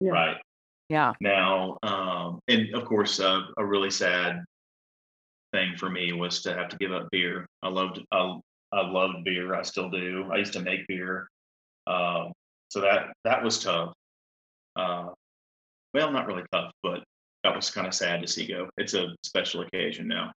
Yeah. 0.00 0.12
Right. 0.12 0.36
Yeah. 0.88 1.12
Now, 1.20 1.76
um, 1.82 2.40
and 2.48 2.74
of 2.74 2.86
course, 2.86 3.20
uh, 3.20 3.42
a 3.58 3.64
really 3.64 3.90
sad 3.90 4.42
thing 5.54 5.76
for 5.76 5.88
me 5.88 6.12
was 6.12 6.42
to 6.42 6.52
have 6.54 6.68
to 6.70 6.76
give 6.78 6.92
up 6.92 7.08
beer. 7.12 7.46
I 7.62 7.68
loved, 7.68 8.00
I, 8.10 8.38
I 8.72 8.82
loved 8.98 9.24
beer. 9.24 9.54
I 9.54 9.62
still 9.62 9.88
do. 9.90 10.28
I 10.32 10.36
used 10.38 10.52
to 10.54 10.60
make 10.60 10.86
beer. 10.88 11.28
Um, 11.86 12.32
so 12.68 12.80
that 12.80 13.12
that 13.24 13.42
was 13.44 13.62
tough. 13.62 13.92
Uh, 14.74 15.10
well, 15.94 16.10
not 16.10 16.26
really 16.26 16.42
tough, 16.52 16.72
but 16.82 17.04
that 17.44 17.54
was 17.54 17.70
kind 17.70 17.86
of 17.86 17.94
sad 17.94 18.20
to 18.22 18.26
see 18.26 18.46
go. 18.46 18.68
It's 18.76 18.94
a 18.94 19.14
special 19.22 19.62
occasion 19.62 20.08
now. 20.08 20.32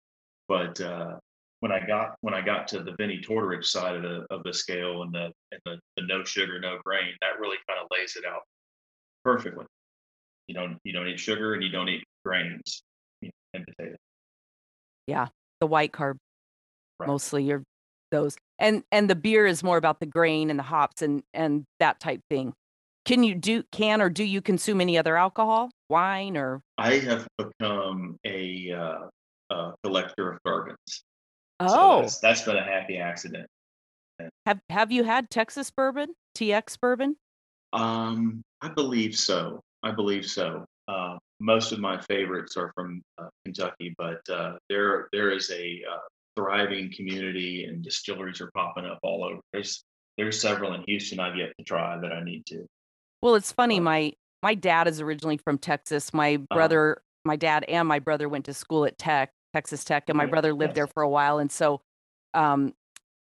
but 0.49 0.79
uh, 0.81 1.15
when 1.61 1.71
I 1.71 1.85
got 1.85 2.15
when 2.21 2.33
I 2.33 2.41
got 2.41 2.67
to 2.69 2.83
the 2.83 2.95
Vinnie 2.99 3.21
Tortorich 3.21 3.65
side 3.65 3.95
of 3.95 4.03
the 4.03 4.25
of 4.29 4.43
the 4.43 4.53
scale 4.53 5.03
and 5.03 5.13
the 5.13 5.31
and 5.51 5.61
the, 5.65 5.79
the 5.95 6.03
no 6.07 6.23
sugar, 6.23 6.59
no 6.59 6.77
grain, 6.83 7.13
that 7.21 7.39
really 7.39 7.57
kind 7.67 7.79
of 7.81 7.87
lays 7.91 8.15
it 8.17 8.25
out 8.25 8.41
perfectly. 9.23 9.65
You 10.47 10.55
don't 10.55 10.77
you 10.83 10.93
don't 10.93 11.07
eat 11.07 11.19
sugar 11.19 11.53
and 11.53 11.63
you 11.63 11.69
don't 11.69 11.89
eat 11.89 12.03
grains 12.25 12.83
and 13.21 13.65
potatoes. 13.65 14.04
Yeah, 15.07 15.27
the 15.59 15.67
white 15.67 15.91
carb 15.91 16.17
right. 16.99 17.07
mostly. 17.07 17.43
You're 17.43 17.63
those 18.11 18.37
and 18.59 18.83
and 18.91 19.09
the 19.09 19.15
beer 19.15 19.45
is 19.45 19.63
more 19.63 19.77
about 19.77 19.99
the 19.99 20.05
grain 20.05 20.49
and 20.49 20.59
the 20.59 20.63
hops 20.63 21.01
and 21.01 21.23
and 21.33 21.65
that 21.79 21.99
type 21.99 22.21
thing. 22.29 22.53
Can 23.05 23.23
you 23.23 23.35
do 23.35 23.63
can 23.71 24.01
or 24.01 24.09
do 24.09 24.23
you 24.23 24.41
consume 24.41 24.81
any 24.81 24.97
other 24.97 25.15
alcohol, 25.15 25.69
wine 25.89 26.35
or? 26.35 26.61
I 26.77 26.95
have 26.95 27.27
become 27.37 28.17
a, 28.25 28.71
uh, 28.71 29.53
a 29.53 29.73
collector 29.83 30.31
of 30.31 30.39
bourbons. 30.43 31.03
Oh, 31.59 31.67
so 31.67 32.01
that's, 32.01 32.19
that's 32.19 32.41
been 32.41 32.57
a 32.57 32.63
happy 32.63 32.97
accident. 32.97 33.47
Have 34.45 34.59
Have 34.69 34.91
you 34.91 35.03
had 35.03 35.29
Texas 35.29 35.69
bourbon, 35.69 36.13
TX 36.35 36.79
bourbon? 36.79 37.15
Um, 37.73 38.41
I 38.61 38.69
believe 38.69 39.15
so. 39.15 39.61
I 39.83 39.91
believe 39.91 40.25
so. 40.25 40.65
Uh, 40.87 41.17
most 41.39 41.71
of 41.71 41.79
my 41.79 41.99
favorites 42.01 42.55
are 42.57 42.71
from 42.75 43.01
uh, 43.17 43.27
Kentucky, 43.43 43.93
but 43.97 44.21
uh, 44.29 44.53
there 44.69 45.09
there 45.11 45.31
is 45.31 45.51
a 45.51 45.81
uh, 45.89 45.97
thriving 46.35 46.91
community 46.95 47.65
and 47.65 47.83
distilleries 47.83 48.41
are 48.41 48.51
popping 48.55 48.85
up 48.85 48.99
all 49.03 49.23
over. 49.23 49.39
There's 49.53 49.83
there's 50.17 50.39
several 50.39 50.73
in 50.73 50.83
Houston 50.87 51.19
I've 51.19 51.35
yet 51.35 51.51
to 51.57 51.65
try 51.65 51.97
that 51.97 52.11
I 52.11 52.23
need 52.23 52.45
to. 52.47 52.65
Well, 53.21 53.35
it's 53.35 53.51
funny. 53.51 53.79
My 53.79 54.13
my 54.43 54.53
dad 54.53 54.87
is 54.87 55.01
originally 55.01 55.37
from 55.37 55.57
Texas. 55.57 56.13
My 56.13 56.35
uh-huh. 56.35 56.55
brother, 56.55 56.97
uh, 56.97 57.01
my 57.25 57.35
dad, 57.35 57.63
and 57.65 57.87
my 57.87 57.99
brother 57.99 58.29
went 58.29 58.45
to 58.45 58.53
school 58.53 58.85
at 58.85 58.97
Tech, 58.97 59.31
Texas 59.53 59.83
Tech, 59.83 60.03
and 60.07 60.17
my 60.17 60.25
brother 60.25 60.53
lived 60.53 60.71
yes. 60.71 60.75
there 60.75 60.87
for 60.87 61.03
a 61.03 61.09
while. 61.09 61.39
And 61.39 61.51
so, 61.51 61.81
um, 62.33 62.73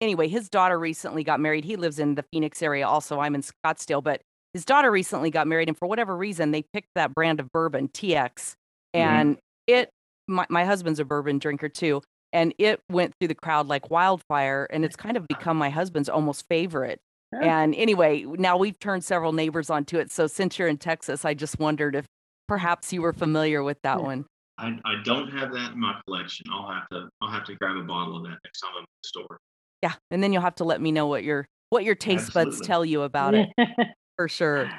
anyway, 0.01 0.27
his 0.27 0.49
daughter 0.49 0.77
recently 0.77 1.23
got 1.23 1.39
married. 1.39 1.63
He 1.63 1.77
lives 1.77 1.99
in 1.99 2.15
the 2.15 2.25
Phoenix 2.31 2.61
area. 2.61 2.85
Also, 2.85 3.19
I'm 3.19 3.35
in 3.35 3.41
Scottsdale, 3.41 4.03
but 4.03 4.21
his 4.53 4.65
daughter 4.65 4.91
recently 4.91 5.29
got 5.29 5.47
married, 5.47 5.67
and 5.67 5.77
for 5.77 5.87
whatever 5.87 6.15
reason, 6.15 6.51
they 6.51 6.63
picked 6.73 6.89
that 6.95 7.13
brand 7.13 7.39
of 7.39 7.51
bourbon, 7.51 7.87
TX, 7.87 8.33
mm-hmm. 8.33 8.99
and 8.99 9.35
mm-hmm. 9.35 9.39
it. 9.67 9.89
My, 10.25 10.45
my 10.49 10.63
husband's 10.63 11.01
a 11.01 11.05
bourbon 11.05 11.37
drinker 11.37 11.67
too, 11.67 12.01
and 12.33 12.53
it 12.57 12.81
went 12.91 13.13
through 13.19 13.29
the 13.29 13.35
crowd 13.35 13.67
like 13.67 13.89
wildfire 13.89 14.67
and 14.71 14.83
it's 14.83 14.95
kind 14.95 15.15
of 15.15 15.27
become 15.27 15.55
my 15.55 15.69
husband's 15.69 16.09
almost 16.09 16.45
favorite 16.49 16.99
and 17.41 17.73
anyway 17.75 18.23
now 18.37 18.57
we've 18.57 18.77
turned 18.79 19.03
several 19.03 19.31
neighbors 19.31 19.69
onto 19.69 19.97
it 19.97 20.11
so 20.11 20.27
since 20.27 20.59
you're 20.59 20.67
in 20.67 20.77
texas 20.77 21.25
i 21.25 21.33
just 21.33 21.57
wondered 21.59 21.95
if 21.95 22.05
perhaps 22.47 22.93
you 22.93 23.01
were 23.01 23.13
familiar 23.13 23.63
with 23.63 23.77
that 23.81 23.97
yeah. 23.99 24.05
one 24.05 24.25
I, 24.59 24.77
I 24.85 25.01
don't 25.03 25.29
have 25.29 25.51
that 25.53 25.71
in 25.71 25.79
my 25.79 25.99
collection 26.05 26.45
i'll 26.51 26.67
have 26.67 26.87
to 26.89 27.09
i'll 27.21 27.31
have 27.31 27.45
to 27.45 27.55
grab 27.55 27.77
a 27.77 27.83
bottle 27.83 28.17
of 28.17 28.23
that 28.23 28.37
next 28.43 28.59
time 28.59 28.71
i'm 28.75 28.81
in 28.81 28.85
the 29.01 29.07
store 29.07 29.39
yeah 29.81 29.93
and 30.11 30.21
then 30.21 30.31
you'll 30.31 30.43
have 30.43 30.55
to 30.55 30.63
let 30.63 30.79
me 30.79 30.91
know 30.91 31.07
what 31.07 31.23
your 31.23 31.47
what 31.69 31.83
your 31.83 31.95
taste 31.95 32.27
Absolutely. 32.27 32.51
buds 32.51 32.67
tell 32.67 32.85
you 32.85 33.01
about 33.01 33.33
it 33.33 33.49
for 34.15 34.27
sure 34.27 34.69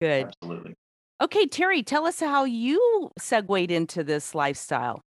good 0.00 0.26
Absolutely. 0.26 0.74
okay 1.22 1.46
terri 1.46 1.84
tell 1.84 2.06
us 2.06 2.20
how 2.20 2.44
you 2.44 3.10
segued 3.18 3.70
into 3.70 4.04
this 4.04 4.34
lifestyle 4.34 5.00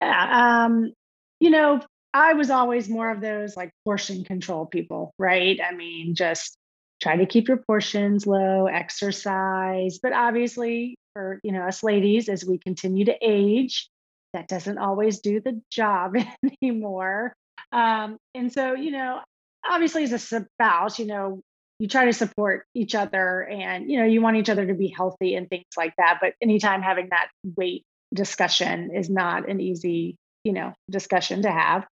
yeah, 0.00 0.64
um, 0.64 0.92
you 1.40 1.50
know, 1.50 1.80
I 2.14 2.34
was 2.34 2.50
always 2.50 2.88
more 2.88 3.10
of 3.10 3.20
those 3.20 3.56
like 3.56 3.70
portion 3.84 4.24
control 4.24 4.66
people, 4.66 5.12
right? 5.18 5.58
I 5.60 5.74
mean, 5.74 6.14
just 6.14 6.56
try 7.02 7.16
to 7.16 7.26
keep 7.26 7.48
your 7.48 7.58
portions 7.58 8.26
low, 8.26 8.66
exercise, 8.66 9.98
but 10.02 10.12
obviously 10.12 10.96
for, 11.12 11.40
you 11.42 11.52
know, 11.52 11.62
us 11.62 11.82
ladies 11.82 12.28
as 12.28 12.44
we 12.44 12.58
continue 12.58 13.04
to 13.04 13.16
age, 13.20 13.88
that 14.32 14.48
doesn't 14.48 14.78
always 14.78 15.20
do 15.20 15.40
the 15.40 15.60
job 15.70 16.16
anymore. 16.62 17.34
Um, 17.72 18.16
and 18.34 18.52
so, 18.52 18.74
you 18.74 18.92
know, 18.92 19.20
obviously 19.68 20.04
as 20.04 20.12
a 20.12 20.18
spouse, 20.18 20.98
you 20.98 21.06
know, 21.06 21.40
you 21.78 21.88
try 21.88 22.06
to 22.06 22.12
support 22.12 22.64
each 22.74 22.94
other 22.94 23.42
and 23.42 23.90
you 23.90 23.98
know 23.98 24.04
you 24.04 24.22
want 24.22 24.36
each 24.36 24.48
other 24.48 24.66
to 24.66 24.74
be 24.74 24.88
healthy 24.88 25.34
and 25.34 25.48
things 25.48 25.64
like 25.76 25.92
that 25.98 26.18
but 26.20 26.32
anytime 26.40 26.82
having 26.82 27.08
that 27.10 27.28
weight 27.56 27.84
discussion 28.12 28.90
is 28.94 29.08
not 29.08 29.48
an 29.48 29.60
easy, 29.60 30.16
you 30.44 30.52
know, 30.52 30.72
discussion 30.90 31.42
to 31.42 31.50
have. 31.50 31.86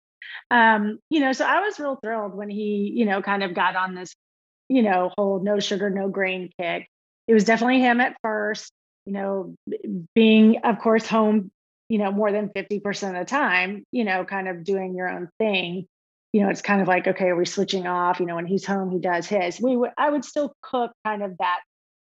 Um, 0.51 0.99
you 1.09 1.19
know, 1.19 1.33
so 1.33 1.45
I 1.45 1.61
was 1.61 1.79
real 1.79 1.97
thrilled 2.01 2.35
when 2.35 2.49
he, 2.49 2.91
you 2.95 3.05
know, 3.05 3.21
kind 3.21 3.43
of 3.43 3.53
got 3.53 3.75
on 3.75 3.95
this, 3.95 4.13
you 4.69 4.81
know, 4.81 5.11
whole 5.17 5.39
no 5.43 5.59
sugar, 5.59 5.89
no 5.89 6.07
grain 6.09 6.49
kick. 6.59 6.87
It 7.27 7.33
was 7.33 7.43
definitely 7.43 7.79
him 7.79 8.01
at 8.01 8.17
first, 8.21 8.71
you 9.05 9.13
know, 9.13 9.55
being, 10.15 10.59
of 10.63 10.79
course, 10.79 11.07
home, 11.07 11.51
you 11.89 11.97
know, 11.97 12.11
more 12.11 12.31
than 12.31 12.49
50% 12.49 13.09
of 13.09 13.15
the 13.15 13.25
time, 13.25 13.83
you 13.91 14.03
know, 14.03 14.25
kind 14.25 14.47
of 14.47 14.63
doing 14.63 14.95
your 14.95 15.09
own 15.09 15.29
thing. 15.39 15.85
You 16.33 16.41
know, 16.41 16.49
it's 16.49 16.61
kind 16.61 16.81
of 16.81 16.87
like, 16.87 17.07
okay, 17.07 17.29
are 17.29 17.35
we 17.35 17.45
switching 17.45 17.87
off? 17.87 18.19
You 18.19 18.25
know, 18.25 18.35
when 18.35 18.47
he's 18.47 18.65
home, 18.65 18.89
he 18.89 18.99
does 18.99 19.27
his. 19.27 19.61
We 19.61 19.77
would, 19.77 19.91
I 19.97 20.09
would 20.09 20.25
still 20.25 20.53
cook 20.61 20.91
kind 21.05 21.23
of 21.23 21.37
that 21.37 21.59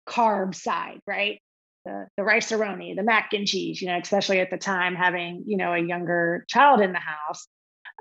carb 0.07 0.55
side, 0.55 0.99
right? 1.07 1.39
the, 1.85 2.07
the 2.17 2.23
Rice-A-Roni, 2.23 2.95
the 2.95 3.03
mac 3.03 3.31
and 3.33 3.47
cheese, 3.47 3.81
you 3.81 3.87
know, 3.87 3.97
especially 3.97 4.39
at 4.39 4.49
the 4.49 4.57
time 4.57 4.95
having, 4.95 5.43
you 5.47 5.55
know, 5.55 5.73
a 5.73 5.79
younger 5.79 6.45
child 6.49 6.81
in 6.81 6.91
the 6.91 6.99
house. 6.99 7.47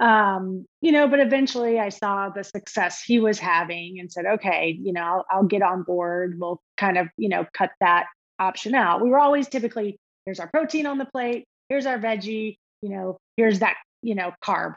Um, 0.01 0.67
you 0.81 0.91
know, 0.91 1.07
but 1.07 1.21
eventually 1.21 1.79
I 1.79 1.91
saw 1.91 2.29
the 2.29 2.43
success 2.43 3.01
he 3.01 3.21
was 3.21 3.39
having 3.39 4.01
and 4.01 4.11
said, 4.11 4.27
okay, 4.27 4.77
you 4.83 4.93
know, 4.93 5.03
I'll, 5.03 5.27
I'll 5.31 5.45
get 5.45 5.63
on 5.63 5.85
board. 5.85 6.37
We'll 6.41 6.61
kind 6.77 6.99
of, 6.99 7.09
you 7.17 7.29
know, 7.29 7.47
cut 7.53 7.71
that 7.81 8.07
option 8.41 8.75
out. 8.75 9.03
We 9.03 9.11
were 9.11 9.21
always 9.21 9.49
typically, 9.49 9.97
here's 10.25 10.41
our 10.41 10.49
protein 10.49 10.87
on 10.87 10.99
the 10.99 11.05
plate, 11.05 11.45
here's 11.69 11.87
our 11.87 11.99
veggie, 11.99 12.57
you 12.83 12.89
know, 12.89 13.19
here's 13.37 13.61
that, 13.61 13.77
you 14.03 14.17
know, 14.17 14.33
carb. 14.43 14.75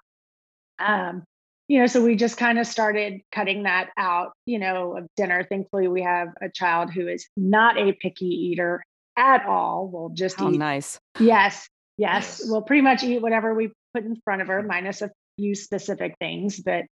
Um, 0.77 1.23
you 1.67 1.79
know, 1.79 1.87
so 1.87 2.01
we 2.01 2.15
just 2.15 2.37
kind 2.37 2.59
of 2.59 2.65
started 2.65 3.21
cutting 3.31 3.63
that 3.63 3.89
out, 3.97 4.31
you 4.45 4.59
know, 4.59 4.97
of 4.97 5.07
dinner. 5.17 5.43
Thankfully, 5.43 5.87
we 5.87 6.01
have 6.01 6.29
a 6.41 6.49
child 6.49 6.91
who 6.93 7.07
is 7.07 7.27
not 7.35 7.77
a 7.77 7.93
picky 7.93 8.25
eater 8.25 8.83
at 9.17 9.45
all. 9.45 9.89
We'll 9.91 10.09
just 10.09 10.39
oh, 10.41 10.51
eat. 10.51 10.57
nice. 10.57 10.97
Yes, 11.19 11.67
yes. 11.97 12.41
We'll 12.45 12.61
pretty 12.61 12.81
much 12.81 13.03
eat 13.03 13.21
whatever 13.21 13.53
we 13.53 13.71
put 13.93 14.05
in 14.05 14.15
front 14.23 14.41
of 14.41 14.47
her, 14.47 14.63
minus 14.63 15.01
a 15.01 15.11
few 15.37 15.55
specific 15.55 16.15
things. 16.19 16.59
But, 16.59 16.85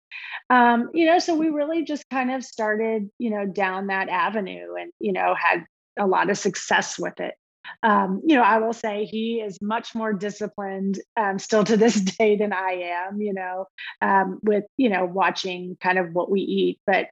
um, 0.50 0.90
you 0.92 1.06
know, 1.06 1.18
so 1.18 1.37
we 1.37 1.50
really 1.50 1.84
just 1.84 2.04
kind 2.10 2.32
of 2.32 2.42
started, 2.44 3.08
you 3.18 3.30
know, 3.30 3.46
down 3.46 3.88
that 3.88 4.08
avenue 4.08 4.74
and, 4.78 4.90
you 4.98 5.12
know, 5.12 5.34
had 5.38 5.64
a 5.98 6.06
lot 6.06 6.30
of 6.30 6.38
success 6.38 6.98
with 6.98 7.20
it. 7.20 7.34
Um, 7.83 8.22
you 8.24 8.37
know, 8.37 8.42
I 8.42 8.59
will 8.59 8.72
say 8.72 9.05
he 9.05 9.40
is 9.40 9.61
much 9.61 9.94
more 9.94 10.12
disciplined 10.12 11.00
um, 11.16 11.38
still 11.38 11.64
to 11.64 11.77
this 11.77 12.00
day 12.18 12.37
than 12.37 12.53
I 12.53 12.92
am, 13.09 13.20
you 13.20 13.35
know, 13.35 13.66
um, 14.00 14.38
with, 14.42 14.64
you 14.77 14.88
know, 14.88 15.05
watching 15.05 15.77
kind 15.81 15.98
of 15.98 16.12
what 16.12 16.31
we 16.31 16.40
eat. 16.40 16.79
But 16.87 17.09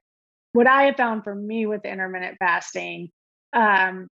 what 0.53 0.67
I 0.67 0.83
have 0.83 0.97
found 0.97 1.23
for 1.23 1.33
me 1.33 1.65
with 1.65 1.85
intermittent 1.85 2.37
fasting, 2.39 3.09
um, 3.53 4.07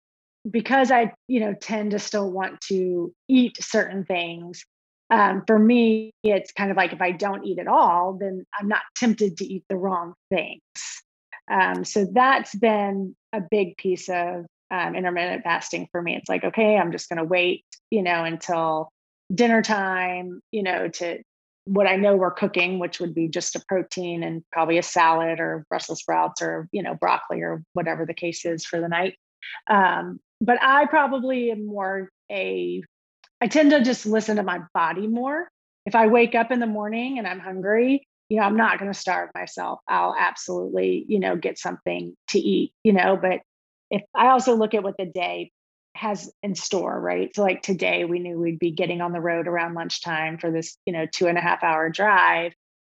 because 0.50 0.92
I, 0.92 1.14
you 1.28 1.40
know, 1.40 1.54
tend 1.54 1.92
to 1.92 2.00
still 2.00 2.30
want 2.30 2.62
to 2.62 3.14
eat 3.28 3.58
certain 3.62 4.06
things. 4.06 4.66
Um, 5.12 5.44
for 5.46 5.60
me, 5.60 6.12
it's 6.24 6.52
kind 6.52 6.72
of 6.72 6.78
like 6.78 6.94
if 6.94 7.02
I 7.02 7.12
don't 7.12 7.46
eat 7.46 7.60
at 7.60 7.68
all, 7.68 8.18
then 8.20 8.46
I'm 8.60 8.68
not 8.68 8.82
tempted 8.96 9.38
to 9.38 9.46
eat 9.46 9.64
the 9.70 9.76
wrong 9.76 10.14
things. 10.30 10.62
Um, 11.50 11.84
so 11.84 12.08
that's 12.12 12.56
been 12.56 13.16
a 13.34 13.42
big 13.42 13.78
piece 13.78 14.10
of 14.10 14.46
um, 14.72 14.96
intermittent 14.96 15.44
fasting 15.44 15.88
for 15.92 16.02
me. 16.02 16.16
It's 16.16 16.30
like, 16.30 16.44
okay, 16.44 16.78
I'm 16.78 16.92
just 16.92 17.10
going 17.10 17.18
to 17.18 17.26
wait, 17.26 17.66
you 17.90 18.02
know, 18.02 18.24
until 18.24 18.90
dinner 19.34 19.62
time, 19.62 20.42
you 20.52 20.64
know, 20.64 20.88
to 20.88 21.22
what 21.66 21.88
I 21.88 21.96
know 21.96 22.16
we're 22.16 22.32
cooking, 22.32 22.80
which 22.80 23.00
would 23.00 23.14
be 23.14 23.28
just 23.28 23.56
a 23.56 23.64
protein 23.68 24.24
and 24.24 24.44
probably 24.52 24.78
a 24.78 24.84
salad 24.84 25.40
or 25.40 25.66
Brussels 25.70 26.00
sprouts 26.00 26.42
or, 26.42 26.68
you 26.72 26.82
know, 26.82 26.96
broccoli 26.96 27.42
or 27.42 27.64
whatever 27.74 28.06
the 28.06 28.14
case 28.14 28.46
is 28.46 28.66
for 28.66 28.80
the 28.80 28.88
night. 28.88 29.16
Um, 29.70 30.20
but 30.40 30.58
I 30.62 30.86
probably 30.86 31.52
am 31.52 31.66
more 31.66 32.10
a, 32.32 32.82
I 33.42 33.48
tend 33.48 33.72
to 33.72 33.84
just 33.84 34.06
listen 34.06 34.38
to 34.38 34.44
my 34.44 34.62
body 34.74 35.08
more. 35.08 35.50
If 35.86 35.96
I 35.96 36.08
wake 36.08 36.34
up 36.36 36.52
in 36.52 36.60
the 36.60 36.68
morning 36.68 37.20
and 37.20 37.28
I'm 37.28 37.40
hungry, 37.40 38.08
you 38.30 38.38
know, 38.38 38.44
I'm 38.44 38.56
not 38.56 38.80
going 38.80 38.92
to 38.92 38.98
starve 38.98 39.30
myself. 39.36 39.80
I'll 39.88 40.16
absolutely, 40.18 41.06
you 41.08 41.20
know, 41.20 41.36
get 41.36 41.60
something 41.60 42.16
to 42.30 42.40
eat, 42.40 42.72
you 42.84 42.94
know, 42.94 43.18
but 43.18 43.42
if 43.92 44.02
I 44.16 44.30
also 44.30 44.56
look 44.56 44.74
at 44.74 44.84
what 44.84 44.96
the 44.98 45.06
day 45.06 45.52
has 45.96 46.32
in 46.42 46.56
store, 46.56 47.00
right? 47.00 47.36
So 47.36 47.44
like 47.44 47.62
today 47.62 48.06
we 48.06 48.20
knew 48.20 48.40
we'd 48.40 48.60
be 48.60 48.72
getting 48.72 49.02
on 49.02 49.12
the 49.12 49.22
road 49.22 49.48
around 49.48 49.76
lunchtime 49.76 50.38
for 50.38 50.50
this, 50.50 50.78
you 50.86 50.94
know, 50.94 51.06
two 51.06 51.28
and 51.28 51.38
a 51.38 51.42
half 51.42 51.64
hour 51.64 51.90
drive. 51.90 52.54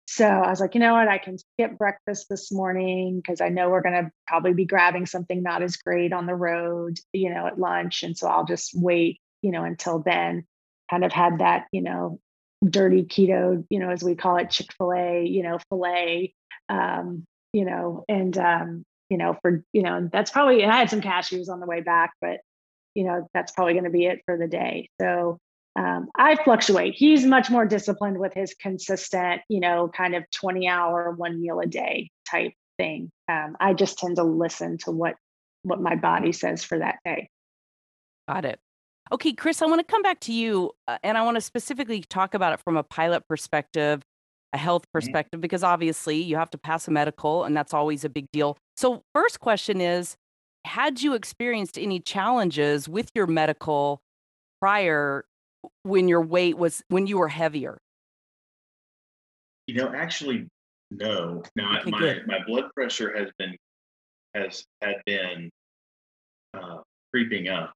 So 0.08 0.28
I 0.28 0.50
was 0.50 0.60
like, 0.60 0.76
you 0.76 0.82
know 0.82 0.94
what? 0.94 1.08
I 1.08 1.18
can 1.18 1.38
skip 1.38 1.78
breakfast 1.78 2.28
this 2.30 2.52
morning 2.52 3.22
because 3.22 3.40
I 3.40 3.48
know 3.48 3.70
we're 3.70 3.82
to 3.82 4.12
probably 4.28 4.54
be 4.54 4.66
grabbing 4.66 5.06
something 5.06 5.42
not 5.42 5.64
as 5.64 5.78
great 5.78 6.12
on 6.12 6.26
the 6.26 6.36
road, 6.36 6.98
you 7.14 7.34
know, 7.34 7.48
at 7.48 7.58
lunch. 7.58 8.04
And 8.04 8.18
so 8.18 8.28
I'll 8.28 8.46
just 8.46 8.72
wait, 8.76 9.22
you 9.42 9.52
know, 9.52 9.64
until 9.64 10.00
then. 10.00 10.46
Kind 10.90 11.06
of 11.06 11.14
had 11.14 11.40
that, 11.40 11.68
you 11.72 11.82
know, 11.82 12.20
dirty 12.68 13.04
keto, 13.04 13.66
you 13.70 13.80
know, 13.80 13.90
as 13.90 14.04
we 14.04 14.16
call 14.16 14.36
it, 14.36 14.50
Chick 14.50 14.74
fil 14.78 14.92
A, 14.92 15.26
you 15.26 15.44
know, 15.44 15.58
filet, 15.70 16.34
um, 16.68 17.24
you 17.54 17.64
know, 17.64 18.04
and, 18.10 18.38
um, 18.38 18.84
you 19.12 19.18
know, 19.18 19.38
for, 19.42 19.62
you 19.74 19.84
know, 19.84 20.10
that's 20.10 20.32
probably, 20.32 20.64
and 20.64 20.72
I 20.72 20.78
had 20.78 20.90
some 20.90 21.02
cashews 21.02 21.50
on 21.50 21.60
the 21.60 21.66
way 21.66 21.82
back, 21.82 22.14
but, 22.22 22.40
you 22.96 23.04
know, 23.04 23.28
that's 23.34 23.52
probably 23.52 23.74
going 23.74 23.84
to 23.84 23.90
be 23.90 24.06
it 24.06 24.22
for 24.26 24.38
the 24.38 24.48
day. 24.48 24.90
So, 25.02 25.38
um, 25.76 26.08
I 26.18 26.42
fluctuate. 26.42 26.96
He's 26.96 27.26
much 27.26 27.50
more 27.50 27.66
disciplined 27.66 28.18
with 28.18 28.34
his 28.34 28.54
consistent, 28.54 29.42
you 29.50 29.60
know, 29.60 29.90
kind 29.94 30.16
of 30.16 30.24
20 30.32 30.66
hour, 30.66 31.12
one 31.12 31.42
meal 31.42 31.60
a 31.60 31.66
day 31.66 32.10
type 32.30 32.54
thing. 32.78 33.12
Um, 33.28 33.58
I 33.60 33.74
just 33.74 33.98
tend 33.98 34.16
to 34.16 34.24
listen 34.24 34.78
to 34.80 34.92
what 34.92 35.16
what 35.64 35.82
my 35.82 35.96
body 35.96 36.32
says 36.32 36.64
for 36.64 36.80
that 36.80 37.00
day. 37.06 37.30
Got 38.28 38.46
it. 38.46 38.60
Okay, 39.12 39.34
Chris, 39.34 39.62
I 39.62 39.66
want 39.66 39.80
to 39.80 39.92
come 39.92 40.02
back 40.02 40.22
to 40.22 40.34
you 40.34 40.72
uh, 40.88 40.98
and 41.04 41.18
I 41.18 41.22
want 41.22 41.36
to 41.36 41.42
specifically 41.42 42.02
talk 42.02 42.34
about 42.34 42.54
it 42.54 42.62
from 42.62 42.78
a 42.78 42.84
pilot 42.84 43.28
perspective, 43.28 44.02
a 44.54 44.58
health 44.58 44.86
Mhm. 44.94 44.94
perspective, 44.94 45.42
because 45.42 45.64
obviously 45.64 46.18
you 46.22 46.36
have 46.38 46.50
to 46.52 46.58
pass 46.58 46.88
a 46.88 46.92
medical 46.92 47.44
and 47.44 47.56
that's 47.56 47.74
always 47.74 48.04
a 48.04 48.10
big 48.10 48.28
deal. 48.32 48.58
So, 48.78 49.04
first 49.14 49.40
question 49.40 49.82
is 49.82 50.18
Had 50.66 51.02
you 51.02 51.14
experienced 51.16 51.78
any 51.80 52.00
challenges 52.00 52.88
with 52.90 53.10
your 53.16 53.28
medical 53.28 54.02
prior 54.62 55.26
when 55.84 56.08
your 56.10 56.22
weight 56.22 56.58
was, 56.58 56.84
when 56.90 57.08
you 57.08 57.18
were 57.20 57.30
heavier? 57.30 57.80
You 59.68 59.76
know, 59.76 59.94
actually, 59.94 60.48
no. 60.90 61.44
Now 61.56 61.80
Okay, 61.80 61.92
my 61.92 62.00
good. 62.00 62.28
my 62.28 62.44
blood 62.46 62.72
pressure 62.74 63.16
has 63.18 63.30
been 63.38 63.56
has 64.36 64.66
had 64.82 64.98
been 65.06 65.52
uh, 66.54 66.82
creeping 67.12 67.48
up, 67.50 67.74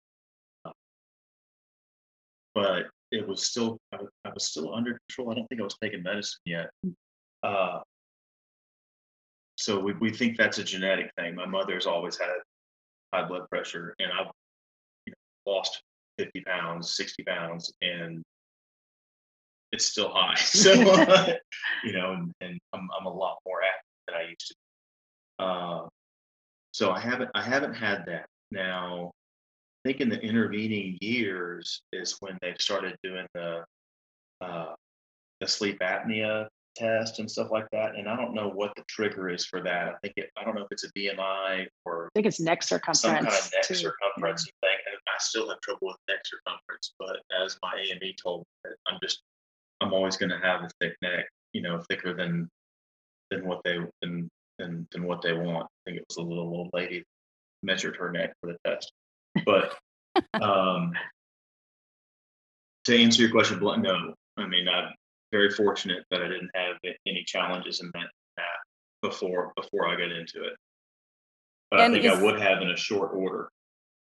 but 2.54 2.90
it 3.12 3.28
was 3.28 3.44
still 3.48 3.78
I, 3.94 3.98
was- 3.98 4.10
I 4.26 4.30
was 4.34 4.46
still 4.46 4.74
under 4.74 5.00
control. 5.08 5.32
I 5.32 5.36
don't 5.36 5.48
think 5.48 5.62
I 5.62 5.64
was 5.64 5.78
taking 5.82 6.04
medicine 6.04 6.40
yet. 6.46 6.70
Uh, 7.44 7.80
so 9.58 9.80
we, 9.80 9.94
we 9.94 10.12
think 10.12 10.38
that's 10.38 10.58
a 10.58 10.64
genetic 10.64 11.12
thing. 11.18 11.36
My 11.36 11.46
mother's 11.46 11.86
always 11.86 12.18
had 12.18 12.30
high 13.14 13.28
blood 13.28 13.48
pressure, 13.50 13.96
and 14.00 14.12
I've 14.12 14.32
you 15.06 15.14
know, 15.46 15.52
lost 15.54 15.82
50 16.18 16.42
pounds, 16.42 16.96
60 16.96 17.24
pounds, 17.24 17.72
and 17.82 18.22
it's 19.72 19.86
still 19.86 20.10
high. 20.14 20.36
So, 20.40 20.74
you 21.84 21.94
know, 21.94 22.14
and, 22.14 22.32
and 22.42 22.60
I'm, 22.74 22.88
I'm 23.00 23.06
a 23.06 23.14
lot 23.14 23.38
more 23.46 23.60
active 23.62 23.84
than 24.08 24.16
I 24.16 24.22
used 24.30 24.48
to. 24.48 24.54
be. 24.56 25.46
Uh, 25.46 25.88
so 26.72 26.92
I 26.92 27.00
haven't 27.00 27.30
I 27.36 27.42
haven't 27.42 27.74
had 27.74 28.06
that. 28.08 28.26
Now, 28.52 29.12
think 29.86 30.02
in 30.02 30.10
the 30.10 30.20
intervening 30.20 30.98
years 31.00 31.84
is 31.94 32.18
when 32.20 32.38
they've 32.42 32.60
started 32.60 32.98
doing 33.04 33.28
the 33.36 33.64
uh, 34.42 34.74
the 35.40 35.48
sleep 35.48 35.80
apnea 35.80 36.48
test 36.76 37.20
and 37.20 37.30
stuff 37.30 37.50
like 37.52 37.68
that. 37.72 37.96
And 37.96 38.10
I 38.10 38.16
don't 38.16 38.34
know 38.34 38.50
what 38.50 38.74
the 38.76 38.84
trigger 38.90 39.30
is 39.30 39.46
for 39.46 39.62
that. 39.62 39.90
I 39.90 39.96
think 40.02 40.16
it, 40.18 40.30
I 40.38 40.44
don't 40.44 40.56
know 40.56 40.64
if 40.64 40.68
it's 40.72 40.84
a 40.84 40.92
BMI 40.92 41.68
or 41.86 42.08
I 42.08 42.10
think 42.16 42.26
it's 42.26 42.40
neck 42.40 42.64
circumference. 42.64 43.02
some 43.02 43.14
kind 43.14 43.28
of 43.28 43.52
neck 43.54 43.64
too. 43.64 43.76
circumference 43.76 44.44
thing. 44.44 44.78
And 44.92 44.98
I 45.08 45.18
still 45.20 45.48
have 45.50 45.62
trouble 45.62 45.88
with 45.88 45.98
neck 46.10 46.20
circumference, 46.26 46.94
but 47.00 47.18
as 47.44 47.58
my 47.62 47.74
AME 47.80 48.14
told 48.22 48.46
me, 48.66 48.72
I'm 48.88 49.00
just 49.02 49.22
I'm 49.82 49.94
always 49.94 50.18
going 50.18 50.32
to 50.32 50.40
have 50.40 50.64
a 50.64 50.70
thick 50.82 50.96
neck, 51.02 51.26
you 51.54 51.62
know, 51.62 51.82
thicker 51.90 52.14
than 52.14 52.50
than 53.30 53.46
what 53.48 53.62
they 53.64 53.78
than 54.02 54.30
than, 54.58 54.88
than 54.92 55.04
what 55.06 55.22
they 55.22 55.34
want. 55.34 55.66
I 55.66 55.80
think 55.86 55.98
it 55.98 56.06
was 56.10 56.18
a 56.18 56.22
little 56.22 56.48
old 56.48 56.70
lady 56.74 57.04
measured 57.64 57.96
her 57.98 58.12
neck 58.12 58.34
for 58.42 58.52
the 58.52 58.58
test. 58.66 58.92
But 59.44 59.76
um, 60.42 60.94
to 62.86 62.98
answer 63.02 63.22
your 63.22 63.32
question, 63.32 63.60
blunt, 63.60 63.82
no. 63.84 64.14
I 64.38 64.48
mean, 64.48 64.68
I'm 64.68 64.94
very 65.32 65.50
fortunate 65.50 66.04
that 66.12 66.22
I 66.22 66.28
didn't 66.28 66.52
have 66.56 66.78
any 67.08 67.24
challenges 67.26 67.82
in 67.82 67.90
that, 67.94 68.08
that 68.38 68.46
before 69.02 69.52
before 69.56 69.88
I 69.88 69.96
got 69.96 70.12
into 70.12 70.44
it. 70.44 70.54
But 71.72 71.82
And 71.82 71.94
I 71.94 72.00
think 72.00 72.14
is- 72.14 72.20
I 72.20 72.24
would 72.24 72.40
have 72.40 72.62
in 72.62 72.70
a 72.70 72.78
short 72.78 73.12
order. 73.14 73.50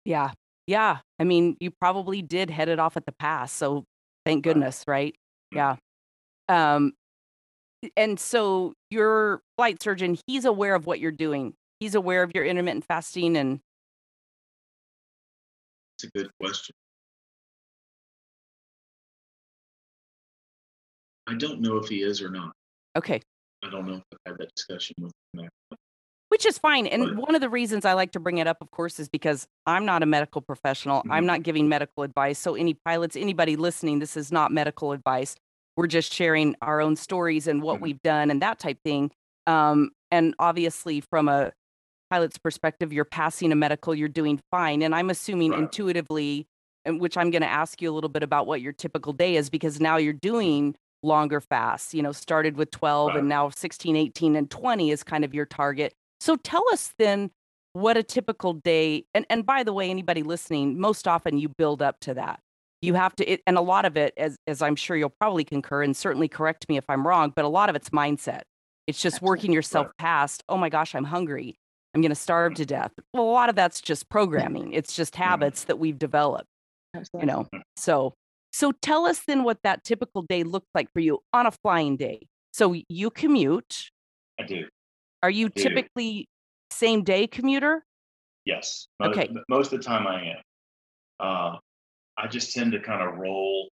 Yeah. 0.04 0.32
Yeah. 0.66 0.98
I 1.18 1.24
mean, 1.24 1.56
you 1.60 1.70
probably 1.70 2.22
did 2.22 2.48
head 2.50 2.68
it 2.68 2.78
off 2.78 2.96
at 2.96 3.04
the 3.04 3.12
pass. 3.12 3.52
So 3.52 3.84
thank 4.24 4.44
goodness, 4.44 4.84
right? 4.86 5.14
Yeah. 5.52 5.76
Um, 6.48 6.92
and 7.96 8.18
so 8.18 8.72
your 8.90 9.42
flight 9.56 9.82
surgeon, 9.82 10.16
he's 10.26 10.44
aware 10.44 10.74
of 10.74 10.86
what 10.86 11.00
you're 11.00 11.12
doing. 11.12 11.54
He's 11.80 11.94
aware 11.94 12.22
of 12.22 12.32
your 12.34 12.44
intermittent 12.44 12.84
fasting 12.86 13.36
and 13.36 13.60
It's 16.02 16.10
a 16.14 16.18
good 16.18 16.30
question. 16.40 16.74
I 21.26 21.34
don't 21.34 21.60
know 21.60 21.76
if 21.76 21.88
he 21.88 22.02
is 22.02 22.22
or 22.22 22.30
not. 22.30 22.52
okay, 22.96 23.20
I 23.62 23.70
don't 23.70 23.86
know 23.86 23.96
if 23.96 24.02
I've 24.26 24.32
had 24.32 24.38
that 24.38 24.54
discussion 24.54 24.96
with 25.00 25.12
him. 25.34 25.48
which 26.28 26.46
is 26.46 26.58
fine. 26.58 26.86
And 26.86 27.04
But- 27.04 27.16
one 27.16 27.34
of 27.34 27.40
the 27.40 27.50
reasons 27.50 27.84
I 27.84 27.92
like 27.94 28.12
to 28.12 28.20
bring 28.20 28.38
it 28.38 28.46
up, 28.46 28.58
of 28.60 28.70
course, 28.70 28.98
is 29.00 29.08
because 29.08 29.46
I'm 29.66 29.84
not 29.84 30.02
a 30.04 30.06
medical 30.06 30.40
professional. 30.40 31.02
I'm 31.10 31.24
Mhm. 31.24 31.26
not 31.26 31.42
giving 31.42 31.68
medical 31.68 32.04
advice. 32.04 32.38
So 32.38 32.54
any 32.54 32.72
pilots, 32.74 33.16
anybody 33.16 33.56
listening, 33.56 33.98
this 33.98 34.16
is 34.16 34.30
not 34.30 34.52
medical 34.52 34.92
advice. 34.92 35.34
We're 35.76 35.88
just 35.88 36.12
sharing 36.14 36.54
our 36.62 36.80
own 36.80 36.94
stories 36.96 37.46
and 37.48 37.60
what 37.62 37.78
Mhm. 37.78 37.82
we've 37.82 38.02
done 38.02 38.30
and 38.30 38.40
that 38.42 38.58
type 38.60 38.78
thing. 38.84 39.10
Um, 39.48 39.90
and 40.12 40.34
obviously, 40.38 41.00
from 41.00 41.28
a 41.28 41.52
pilot's 42.10 42.38
perspective, 42.38 42.92
you're 42.92 43.04
passing 43.04 43.52
a 43.52 43.56
medical, 43.56 43.94
you're 43.94 44.08
doing 44.08 44.40
fine. 44.50 44.82
And 44.82 44.94
I'm 44.94 45.10
assuming 45.10 45.52
Right. 45.52 45.54
intuitively, 45.54 46.46
and 46.84 47.00
which 47.00 47.16
I'm 47.16 47.30
going 47.30 47.42
to 47.42 47.48
ask 47.50 47.80
you 47.80 47.90
a 47.90 47.94
little 47.94 48.10
bit 48.10 48.22
about 48.22 48.46
what 48.46 48.60
your 48.60 48.72
typical 48.72 49.12
day 49.12 49.36
is 49.36 49.50
because 49.50 49.80
now 49.80 49.96
you're 49.96 50.12
doing 50.12 50.74
longer 51.02 51.40
fasts, 51.40 51.94
you 51.94 52.02
know, 52.02 52.12
started 52.12 52.56
with 52.56 52.70
12 52.70 53.14
Right. 53.14 53.16
and 53.16 53.28
now 53.28 53.50
16, 53.50 53.96
18, 53.96 54.36
and 54.36 54.50
20 54.50 54.90
is 54.90 55.02
kind 55.02 55.24
of 55.24 55.34
your 55.34 55.46
target. 55.46 55.92
So 56.20 56.36
tell 56.36 56.64
us 56.72 56.92
then 56.98 57.30
what 57.72 57.96
a 57.96 58.02
typical 58.02 58.52
day 58.54 59.04
and 59.14 59.24
and 59.30 59.46
by 59.46 59.62
the 59.62 59.72
way 59.72 59.90
anybody 59.90 60.22
listening 60.22 60.78
most 60.80 61.06
often 61.06 61.38
you 61.38 61.48
build 61.48 61.80
up 61.80 62.00
to 62.00 62.12
that 62.14 62.40
you 62.82 62.94
have 62.94 63.14
to 63.14 63.24
it, 63.30 63.42
and 63.46 63.56
a 63.56 63.60
lot 63.60 63.84
of 63.84 63.96
it 63.96 64.12
as 64.16 64.36
as 64.48 64.60
i'm 64.60 64.74
sure 64.74 64.96
you'll 64.96 65.08
probably 65.20 65.44
concur 65.44 65.82
and 65.82 65.96
certainly 65.96 66.26
correct 66.26 66.68
me 66.68 66.76
if 66.76 66.84
i'm 66.88 67.06
wrong 67.06 67.32
but 67.34 67.44
a 67.44 67.48
lot 67.48 67.68
of 67.70 67.76
it's 67.76 67.90
mindset 67.90 68.42
it's 68.88 69.00
just 69.00 69.22
Absolutely. 69.22 69.22
working 69.22 69.52
yourself 69.52 69.86
Right. 69.86 69.94
past 69.98 70.42
oh 70.48 70.56
my 70.56 70.68
gosh 70.68 70.96
i'm 70.96 71.04
hungry 71.04 71.59
i'm 71.94 72.00
going 72.00 72.10
to 72.10 72.14
starve 72.14 72.54
to 72.54 72.64
death 72.64 72.92
well 73.12 73.24
a 73.24 73.32
lot 73.32 73.48
of 73.48 73.54
that's 73.54 73.80
just 73.80 74.08
programming 74.08 74.72
it's 74.72 74.94
just 74.94 75.16
habits 75.16 75.64
that 75.64 75.78
we've 75.78 75.98
developed 75.98 76.48
you 77.18 77.26
know 77.26 77.46
so 77.76 78.14
so 78.52 78.72
tell 78.82 79.06
us 79.06 79.22
then 79.26 79.44
what 79.44 79.58
that 79.62 79.84
typical 79.84 80.22
day 80.22 80.42
looks 80.42 80.68
like 80.74 80.90
for 80.92 81.00
you 81.00 81.20
on 81.32 81.46
a 81.46 81.50
flying 81.50 81.96
day 81.96 82.26
so 82.52 82.74
you 82.88 83.10
commute 83.10 83.90
I 84.38 84.44
do. 84.44 84.66
are 85.22 85.30
you 85.30 85.48
do. 85.48 85.62
typically 85.62 86.28
same 86.70 87.02
day 87.02 87.26
commuter 87.26 87.84
Yes. 88.44 88.88
Most, 88.98 89.18
Okay. 89.18 89.28
Most 89.48 89.72
of 89.72 89.80
the 89.80 89.84
time 89.84 90.06
I 90.06 90.22
am. 90.30 90.42
Uh, 91.18 91.56
I 92.16 92.26
just 92.28 92.52
tend 92.52 92.72
to 92.72 92.80
kind 92.80 93.02
of 93.02 93.18
roll 93.18 93.68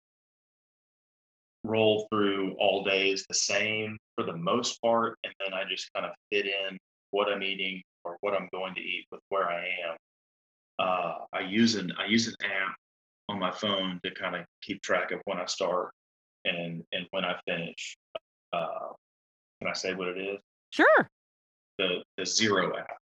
roll 1.64 2.06
through 2.10 2.54
all 2.60 2.84
days 2.84 3.24
the 3.28 3.34
same 3.34 3.96
for 4.14 4.24
the 4.24 4.36
most 4.36 4.80
part, 4.80 5.18
and 5.24 5.32
then 5.40 5.52
I 5.52 5.64
just 5.68 5.92
kind 5.92 6.06
of 6.06 6.12
fit 6.30 6.46
in 6.46 6.78
what 7.16 7.32
I'm 7.32 7.42
eating 7.42 7.82
or 8.04 8.18
what 8.20 8.34
I'm 8.34 8.48
going 8.52 8.74
to 8.74 8.80
eat 8.80 9.06
with 9.10 9.22
where 9.30 9.48
I 9.48 9.64
am. 9.88 9.96
Uh, 10.78 11.14
I 11.32 11.40
use 11.40 11.74
an 11.74 11.90
I 11.98 12.04
use 12.04 12.28
an 12.28 12.34
app 12.44 12.76
on 13.30 13.38
my 13.40 13.50
phone 13.50 13.98
to 14.04 14.10
kind 14.10 14.36
of 14.36 14.44
keep 14.60 14.82
track 14.82 15.10
of 15.12 15.20
when 15.24 15.38
I 15.38 15.46
start 15.46 15.92
and 16.44 16.84
and 16.92 17.06
when 17.12 17.24
I 17.24 17.36
finish. 17.48 17.96
Uh, 18.52 18.92
can 19.58 19.68
I 19.68 19.72
say 19.72 19.94
what 19.94 20.08
it 20.08 20.18
is? 20.18 20.38
sure 20.70 21.08
The 21.78 22.02
the 22.18 22.26
Zero 22.26 22.76
app. 22.76 22.98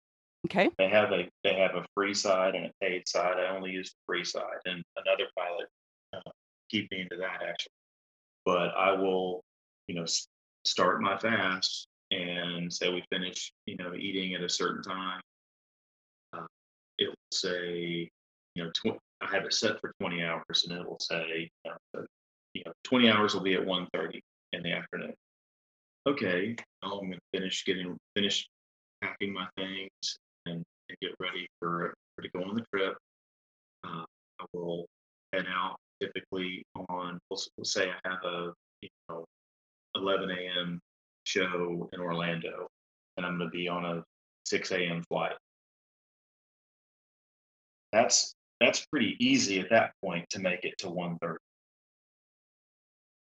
okay 0.48 0.70
they 0.78 0.90
have 0.90 1.14
a 1.14 1.30
they 1.46 1.56
have 1.56 1.76
a 1.76 1.86
free 1.96 2.14
side 2.14 2.56
and 2.56 2.66
a 2.66 2.72
paid 2.82 3.08
side. 3.08 3.38
I 3.40 3.56
only 3.56 3.72
use 3.72 3.92
the 3.92 4.00
free 4.06 4.26
side, 4.26 4.62
and 4.66 4.84
another 4.98 5.30
pilot 5.38 5.68
uh, 6.14 6.32
keep 6.70 6.92
me 6.92 7.00
into 7.02 7.16
that 7.16 7.40
actually. 7.48 7.80
But 8.44 8.70
I 8.76 8.92
will, 8.92 9.42
you 9.88 9.96
know, 9.96 10.06
start 10.66 11.02
my 11.02 11.18
fast 11.18 11.88
and 12.12 12.72
say 12.72 12.92
we 12.92 13.04
finish, 13.12 13.52
you 13.66 13.78
know, 13.78 13.94
eating 13.96 14.36
at 14.36 14.42
a 14.42 14.50
certain 14.50 14.84
time. 14.84 15.22
Uh, 16.34 16.46
it 16.98 17.08
will 17.08 17.16
say, 17.32 18.10
you 18.56 18.64
know, 18.64 18.70
tw- 18.72 19.00
I 19.22 19.28
have 19.34 19.46
it 19.46 19.54
set 19.54 19.80
for 19.80 19.94
20 20.02 20.24
hours, 20.24 20.68
and 20.68 20.78
it 20.80 20.88
will 20.88 21.00
say, 21.00 21.50
you 21.64 21.72
know, 21.72 22.06
you 22.54 22.64
know 22.66 22.74
20 22.84 23.10
hours 23.10 23.34
will 23.34 23.42
be 23.42 23.54
at 23.54 23.66
1:30 23.66 24.20
in 24.54 24.64
the 24.64 24.72
afternoon. 24.74 25.14
Okay, 26.08 26.56
well, 26.82 27.00
I'm 27.00 27.08
going 27.08 27.14
to 27.14 27.40
finish 27.40 27.64
getting 27.64 27.98
finish 28.16 28.48
packing 29.02 29.34
my 29.34 29.48
things 29.58 30.18
and, 30.46 30.64
and 30.90 30.98
get 31.02 31.12
ready 31.20 31.48
for, 31.60 31.94
for 32.16 32.22
to 32.24 32.30
go 32.30 32.44
on 32.44 32.56
the 32.56 32.66
trip. 32.74 32.98
Uh, 33.84 34.04
I 34.40 34.46
will 34.54 34.86
head 35.32 35.46
out 35.48 35.78
typically 36.02 36.64
on 36.90 37.20
we'll, 37.30 37.40
we'll 37.58 37.66
say 37.66 37.90
I 37.90 38.10
have 38.10 38.24
a 38.26 38.54
you 38.82 38.90
know 39.10 39.26
11 39.96 40.32
a.m. 40.32 40.80
show 41.24 41.90
in 41.94 42.00
Orlando, 42.00 42.68
and 43.18 43.26
I'm 43.26 43.38
going 43.38 43.50
to 43.50 43.58
be 43.58 43.68
on 43.68 43.86
a 43.86 44.04
6 44.46 44.72
a.m. 44.72 45.04
flight. 45.04 45.34
That's 47.92 48.34
that's 48.60 48.86
pretty 48.86 49.18
easy 49.20 49.60
at 49.60 49.70
that 49.72 49.92
point 50.04 50.30
to 50.30 50.40
make 50.40 50.64
it 50.64 50.78
to 50.80 50.88
1:30 50.88 51.36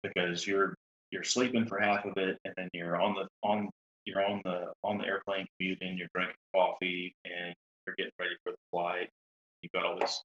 because 0.02 0.46
you're 0.46 0.74
you're 1.10 1.24
sleeping 1.24 1.66
for 1.66 1.80
half 1.80 2.04
of 2.04 2.12
it, 2.16 2.38
and 2.44 2.54
then 2.56 2.68
you're 2.72 3.00
on 3.00 3.14
the 3.14 3.26
on 3.42 3.68
you're 4.04 4.24
on 4.24 4.42
the 4.44 4.72
on 4.84 4.98
the 4.98 5.06
airplane 5.06 5.46
commuting, 5.58 5.98
you're 5.98 6.08
drinking 6.14 6.36
coffee, 6.54 7.14
and 7.24 7.54
you're 7.86 7.96
getting 7.96 8.12
ready 8.20 8.34
for 8.44 8.52
the 8.52 8.58
flight. 8.70 9.08
You've 9.62 9.72
got 9.72 9.84
all 9.84 9.98
this 9.98 10.22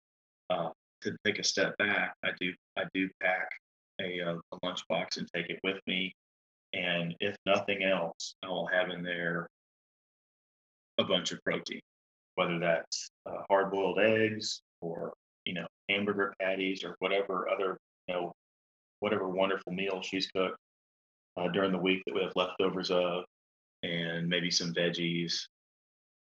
uh, 0.50 0.70
to 1.02 1.16
take 1.26 1.40
a 1.40 1.44
step 1.44 1.78
back, 1.78 2.14
I 2.24 2.30
do 2.40 2.54
I 2.78 2.84
do 2.94 3.10
pack 3.22 3.50
a, 4.02 4.22
uh, 4.22 4.36
a 4.52 4.60
lunchbox 4.66 5.18
and 5.18 5.28
take 5.34 5.50
it 5.50 5.60
with 5.64 5.80
me. 5.88 6.14
And 6.74 7.16
if 7.20 7.36
nothing 7.46 7.84
else, 7.84 8.36
I 8.44 8.48
will 8.48 8.68
have 8.68 8.90
in 8.90 9.02
there 9.02 9.48
a 11.00 11.04
bunch 11.04 11.32
of 11.32 11.44
protein, 11.44 11.82
whether 12.36 12.60
that's 12.60 13.10
uh, 13.26 13.42
hard 13.50 13.72
boiled 13.72 14.00
eggs 14.00 14.62
or 14.82 15.14
you 15.46 15.54
know 15.54 15.66
hamburger 15.90 16.34
patties 16.40 16.84
or 16.84 16.96
whatever 17.00 17.50
other 17.50 17.78
you 18.08 18.14
know 18.14 18.34
whatever 19.00 19.28
wonderful 19.30 19.72
meal 19.72 20.02
she's 20.02 20.28
cooked 20.28 20.58
uh, 21.38 21.48
during 21.50 21.72
the 21.72 21.78
week 21.78 22.04
that 22.06 22.14
we 22.14 22.22
have 22.22 22.34
leftovers 22.36 22.92
of, 22.92 23.24
and 23.84 24.28
maybe 24.28 24.52
some 24.52 24.74
veggies, 24.74 25.46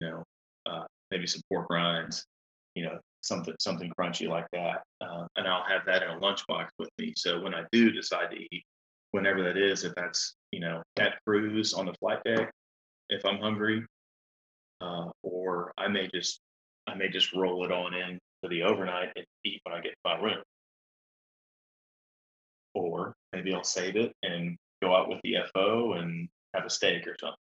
you 0.01 0.09
know, 0.09 0.23
uh, 0.65 0.83
maybe 1.11 1.27
some 1.27 1.41
pork 1.51 1.67
rinds, 1.69 2.25
you 2.75 2.83
know, 2.83 2.97
something 3.21 3.53
something 3.59 3.91
crunchy 3.97 4.27
like 4.27 4.47
that, 4.53 4.81
uh, 5.01 5.25
and 5.35 5.47
I'll 5.47 5.63
have 5.63 5.85
that 5.85 6.03
in 6.03 6.09
a 6.09 6.19
lunchbox 6.19 6.67
with 6.79 6.89
me. 6.97 7.13
So 7.15 7.39
when 7.39 7.53
I 7.53 7.63
do 7.71 7.91
decide 7.91 8.31
to 8.31 8.37
eat, 8.37 8.63
whenever 9.13 9.43
that 9.43 9.57
is, 9.57 9.85
if 9.85 9.93
that's 9.95 10.35
you 10.51 10.59
know 10.59 10.83
at 10.99 11.13
cruise 11.25 11.73
on 11.73 11.85
the 11.85 11.93
flight 11.93 12.21
deck, 12.25 12.51
if 13.09 13.25
I'm 13.25 13.39
hungry, 13.39 13.85
uh, 14.81 15.09
or 15.21 15.71
I 15.77 15.87
may 15.87 16.09
just 16.13 16.41
I 16.87 16.95
may 16.95 17.09
just 17.09 17.33
roll 17.33 17.63
it 17.63 17.71
on 17.71 17.93
in 17.93 18.19
for 18.41 18.49
the 18.49 18.63
overnight 18.63 19.09
and 19.15 19.25
eat 19.45 19.61
when 19.63 19.73
I 19.73 19.81
get 19.81 19.91
to 19.91 19.95
my 20.03 20.19
room. 20.19 20.43
Or 22.73 23.13
maybe 23.31 23.53
I'll 23.53 23.63
save 23.63 23.95
it 23.95 24.11
and 24.23 24.57
go 24.81 24.95
out 24.95 25.07
with 25.07 25.19
the 25.23 25.37
FO 25.53 25.93
and 25.93 26.27
have 26.53 26.65
a 26.65 26.69
steak 26.69 27.07
or 27.07 27.15
something. 27.19 27.37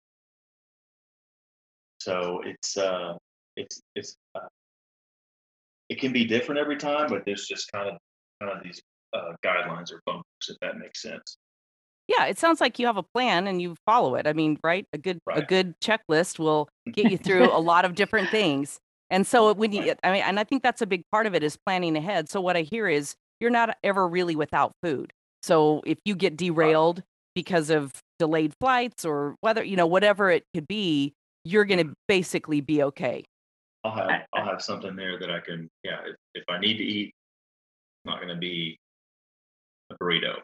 So 2.01 2.41
it's 2.45 2.77
uh 2.77 3.13
it's 3.55 3.82
it's 3.95 4.15
uh, 4.36 4.47
it 5.89 5.99
can 5.99 6.12
be 6.12 6.25
different 6.25 6.60
every 6.60 6.77
time, 6.77 7.10
but 7.10 7.23
there's 7.25 7.47
just 7.47 7.71
kind 7.71 7.89
of 7.89 7.97
kind 8.41 8.58
of 8.58 8.63
these 8.63 8.82
uh, 9.13 9.34
guidelines 9.45 9.91
or 9.91 10.01
bumpers 10.05 10.23
if 10.49 10.58
that 10.62 10.77
makes 10.77 11.01
sense. 11.01 11.38
Yeah, 12.10 12.26
it 12.26 12.39
sounds 12.39 12.60
like 12.60 12.80
you 12.80 12.88
have 12.88 12.98
a 12.98 13.04
plan 13.04 13.48
and 13.48 13.62
you 13.62 13.76
follow 13.86 14.15
it. 14.15 14.26
I 14.28 14.34
mean, 14.34 14.58
right? 14.63 14.86
A 14.93 14.98
good 14.98 15.19
a 15.32 15.43
good 15.43 15.76
checklist 15.80 16.39
will 16.39 16.67
get 16.95 17.08
you 17.08 17.17
through 17.17 17.52
a 17.52 17.60
lot 17.62 17.86
of 17.86 17.93
different 17.95 18.32
things. 18.32 18.80
And 19.12 19.28
so 19.28 19.54
when 19.54 19.72
you, 19.74 19.93
I 20.04 20.12
mean, 20.12 20.24
and 20.24 20.39
I 20.39 20.43
think 20.43 20.63
that's 20.63 20.82
a 20.82 20.88
big 20.88 21.04
part 21.12 21.28
of 21.28 21.36
it 21.36 21.43
is 21.43 21.58
planning 21.67 21.95
ahead. 21.95 22.30
So 22.30 22.41
what 22.41 22.58
I 22.58 22.63
hear 22.63 22.88
is 22.89 23.15
you're 23.39 23.52
not 23.52 23.78
ever 23.84 24.08
really 24.08 24.36
without 24.36 24.74
food. 24.84 25.13
So 25.43 25.82
if 25.86 26.00
you 26.06 26.15
get 26.15 26.34
Right. 26.34 26.38
derailed 26.38 27.04
because 27.36 27.69
of 27.69 27.91
delayed 28.19 28.54
flights 28.60 29.06
or 29.06 29.36
whether, 29.41 29.63
you 29.63 29.76
know, 29.78 29.88
whatever 29.88 30.32
it 30.32 30.45
could 30.54 30.67
be, 30.67 31.13
you're 31.45 31.65
going 31.65 31.80
to 31.80 31.86
Mhm. 31.91 31.95
basically 32.08 32.62
be 32.62 32.84
okay. 32.84 33.24
I'll 33.84 33.91
have 33.95 34.28
I'll 34.34 34.45
have 34.45 34.62
something 34.63 34.95
there 34.95 35.19
that 35.19 35.32
I 35.32 35.39
can 35.41 35.69
yeah 35.84 36.02
if, 36.08 36.15
if 36.36 36.43
I 36.50 36.60
need 36.60 36.78
to 36.78 36.84
eat, 36.84 37.08
it's 37.08 38.06
not 38.06 38.17
going 38.22 38.30
to 38.34 38.36
be 38.39 38.78
a 39.91 39.95
burrito. 39.95 40.41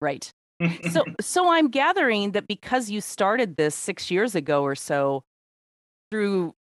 Right. 0.00 0.32
So 0.90 1.04
so 1.20 1.50
I'm 1.50 1.68
gathering 1.68 2.32
that 2.32 2.48
because 2.48 2.90
you 2.90 3.00
started 3.00 3.56
this 3.56 3.74
6 3.74 4.10
years 4.10 4.34
ago 4.34 4.62
or 4.62 4.74
so 4.74 5.24
through 6.10 6.54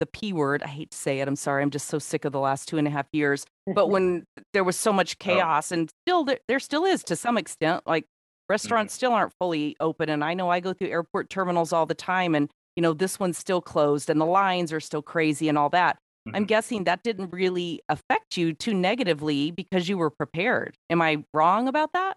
the 0.00 0.06
P 0.06 0.32
word, 0.32 0.62
I 0.62 0.68
hate 0.68 0.92
to 0.92 0.96
say 0.96 1.20
it, 1.20 1.28
I'm 1.28 1.36
sorry, 1.36 1.62
I'm 1.62 1.70
just 1.70 1.88
so 1.88 1.98
sick 1.98 2.24
of 2.24 2.32
the 2.32 2.38
last 2.38 2.68
two 2.68 2.78
and 2.78 2.86
a 2.86 2.90
half 2.90 3.06
years. 3.12 3.44
But 3.66 3.88
when 3.90 4.24
there 4.52 4.64
was 4.64 4.76
so 4.76 4.92
much 4.92 5.16
oh, 5.20 5.24
chaos 5.24 5.72
and 5.72 5.90
still 6.04 6.24
there, 6.24 6.38
there 6.46 6.60
still 6.60 6.84
is 6.84 7.02
to 7.04 7.16
some 7.16 7.36
extent, 7.36 7.82
like 7.86 8.04
restaurants 8.48 8.94
still 8.94 9.12
aren't 9.12 9.32
fully 9.40 9.76
open. 9.80 10.08
And 10.08 10.24
I 10.24 10.34
know 10.34 10.50
I 10.50 10.60
go 10.60 10.72
through 10.72 10.88
airport 10.88 11.30
terminals 11.30 11.72
all 11.72 11.86
the 11.86 11.94
time 11.94 12.34
and 12.34 12.48
you 12.76 12.82
know, 12.82 12.92
this 12.92 13.18
one's 13.18 13.36
still 13.36 13.60
closed 13.60 14.08
and 14.08 14.20
the 14.20 14.24
lines 14.24 14.72
are 14.72 14.78
still 14.78 15.02
crazy 15.02 15.48
and 15.48 15.58
all 15.58 15.68
that. 15.70 15.98
I'm 16.32 16.44
mhm. 16.44 16.48
guessing 16.48 16.84
that 16.84 17.02
didn't 17.02 17.32
really 17.32 17.82
affect 17.88 18.36
you 18.36 18.52
too 18.52 18.72
negatively 18.72 19.50
because 19.50 19.88
you 19.88 19.98
were 19.98 20.10
prepared. 20.10 20.76
Am 20.88 21.02
I 21.02 21.24
wrong 21.34 21.66
about 21.66 21.92
that? 21.94 22.16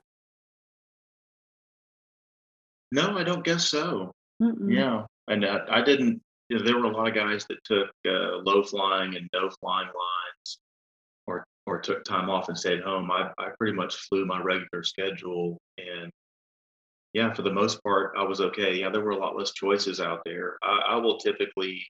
No, 2.91 3.17
I 3.17 3.23
don't 3.23 3.43
guess 3.43 3.65
so. 3.67 4.11
mm-mm. 4.41 4.73
Yeah, 4.73 5.05
and 5.27 5.45
uh, 5.45 5.65
I 5.69 5.81
didn't. 5.81 6.21
You 6.49 6.57
know, 6.57 6.65
there 6.65 6.77
were 6.77 6.85
a 6.85 6.95
lot 6.95 7.07
of 7.07 7.13
guys 7.15 7.45
that 7.49 7.63
took 7.63 7.89
uh, 8.05 8.37
low 8.43 8.63
flying 8.63 9.15
and 9.15 9.29
no 9.33 9.49
flying 9.61 9.87
lines, 9.87 10.59
or 11.27 11.45
or 11.65 11.79
took 11.79 12.03
time 12.03 12.29
off 12.29 12.49
and 12.49 12.57
stayed 12.57 12.81
home. 12.81 13.09
I 13.11 13.31
I 13.37 13.49
pretty 13.57 13.73
much 13.73 13.95
flew 13.95 14.25
my 14.25 14.41
regular 14.41 14.83
schedule, 14.83 15.57
and 15.77 16.11
yeah, 17.13 17.33
for 17.33 17.41
the 17.41 17.53
most 17.53 17.81
part, 17.83 18.13
I 18.17 18.23
was 18.23 18.41
okay. 18.41 18.75
Yeah, 18.75 18.89
there 18.89 19.01
were 19.01 19.11
a 19.11 19.17
lot 19.17 19.37
less 19.37 19.51
choices 19.51 19.99
out 20.01 20.21
there. 20.25 20.57
I, 20.63 20.81
I 20.89 20.95
will 20.97 21.17
typically, 21.17 21.85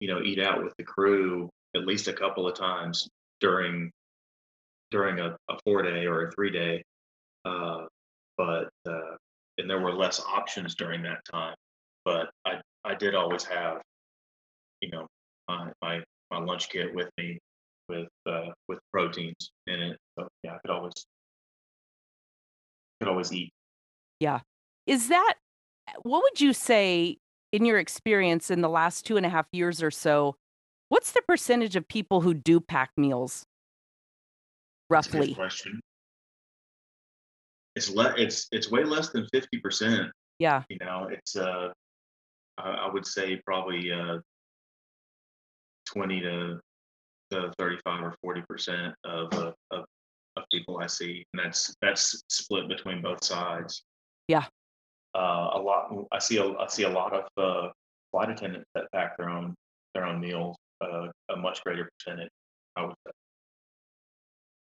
you 0.00 0.08
know, 0.08 0.22
eat 0.22 0.38
out 0.38 0.62
with 0.62 0.74
the 0.78 0.84
crew 0.84 1.50
at 1.76 1.86
least 1.86 2.08
a 2.08 2.12
couple 2.12 2.48
of 2.48 2.54
times 2.54 3.08
during 3.40 3.90
during 4.90 5.20
a, 5.20 5.36
a 5.48 5.58
four 5.64 5.82
day 5.82 6.06
or 6.06 6.26
a 6.28 6.32
three 6.32 6.50
day, 6.50 6.82
uh, 7.44 7.86
but 8.36 8.68
uh, 8.88 9.16
and 9.60 9.70
there 9.70 9.80
were 9.80 9.92
less 9.92 10.20
options 10.20 10.74
during 10.74 11.02
that 11.02 11.20
time. 11.30 11.54
But 12.04 12.30
I 12.44 12.60
I 12.84 12.94
did 12.94 13.14
always 13.14 13.44
have 13.44 13.80
you 14.80 14.90
know 14.90 15.06
my 15.48 15.70
my 15.82 16.00
my 16.30 16.38
lunch 16.38 16.68
kit 16.70 16.94
with 16.94 17.08
me 17.18 17.38
with 17.88 18.08
uh, 18.26 18.46
with 18.68 18.78
proteins 18.92 19.50
in 19.66 19.80
it. 19.80 19.98
So 20.18 20.28
yeah, 20.42 20.54
I 20.54 20.58
could 20.58 20.70
always 20.70 20.94
could 23.00 23.08
always 23.08 23.32
eat. 23.32 23.52
Yeah. 24.18 24.40
Is 24.86 25.08
that 25.08 25.34
what 26.02 26.22
would 26.22 26.40
you 26.40 26.52
say 26.52 27.18
in 27.52 27.64
your 27.64 27.78
experience 27.78 28.50
in 28.50 28.60
the 28.60 28.68
last 28.68 29.06
two 29.06 29.16
and 29.16 29.26
a 29.26 29.28
half 29.28 29.46
years 29.52 29.82
or 29.82 29.90
so? 29.90 30.36
What's 30.88 31.12
the 31.12 31.22
percentage 31.22 31.76
of 31.76 31.86
people 31.86 32.20
who 32.20 32.34
do 32.34 32.60
pack 32.60 32.90
meals 32.96 33.46
That's 34.90 35.06
a 35.06 35.10
good 35.10 35.18
roughly? 35.18 35.34
question. 35.34 35.80
It's 37.80 37.88
le- 37.88 38.14
it's 38.18 38.46
it's 38.52 38.70
way 38.70 38.84
less 38.84 39.08
than 39.08 39.26
fifty 39.32 39.58
percent. 39.58 40.12
Yeah. 40.38 40.64
You 40.68 40.76
know, 40.84 41.08
it's 41.10 41.34
uh 41.34 41.68
I, 42.58 42.70
I 42.72 42.92
would 42.92 43.06
say 43.06 43.40
probably 43.46 43.90
uh 43.90 44.18
twenty 45.86 46.20
to 46.20 46.60
to 47.30 47.50
thirty 47.58 47.78
five 47.82 48.04
or 48.04 48.14
forty 48.20 48.42
percent 48.42 48.94
of, 49.04 49.32
uh, 49.32 49.52
of 49.70 49.86
of 50.36 50.44
people 50.52 50.78
I 50.78 50.88
see, 50.88 51.24
and 51.32 51.42
that's 51.42 51.74
that's 51.80 52.22
split 52.28 52.68
between 52.68 53.00
both 53.00 53.24
sides. 53.24 53.82
Yeah. 54.28 54.44
Uh, 55.14 55.48
a 55.54 55.58
lot. 55.58 55.90
I 56.12 56.18
see 56.18 56.36
a 56.36 56.52
I 56.58 56.66
see 56.68 56.82
a 56.82 56.90
lot 56.90 57.14
of 57.14 57.24
uh, 57.38 57.70
flight 58.10 58.28
attendants 58.28 58.68
that 58.74 58.92
pack 58.92 59.16
their 59.16 59.30
own 59.30 59.54
their 59.94 60.04
own 60.04 60.20
meals. 60.20 60.54
Uh, 60.82 61.08
a 61.30 61.36
much 61.36 61.64
greater 61.64 61.88
percentage, 61.98 62.30
I 62.76 62.82
would 62.82 62.94
say. 63.06 63.12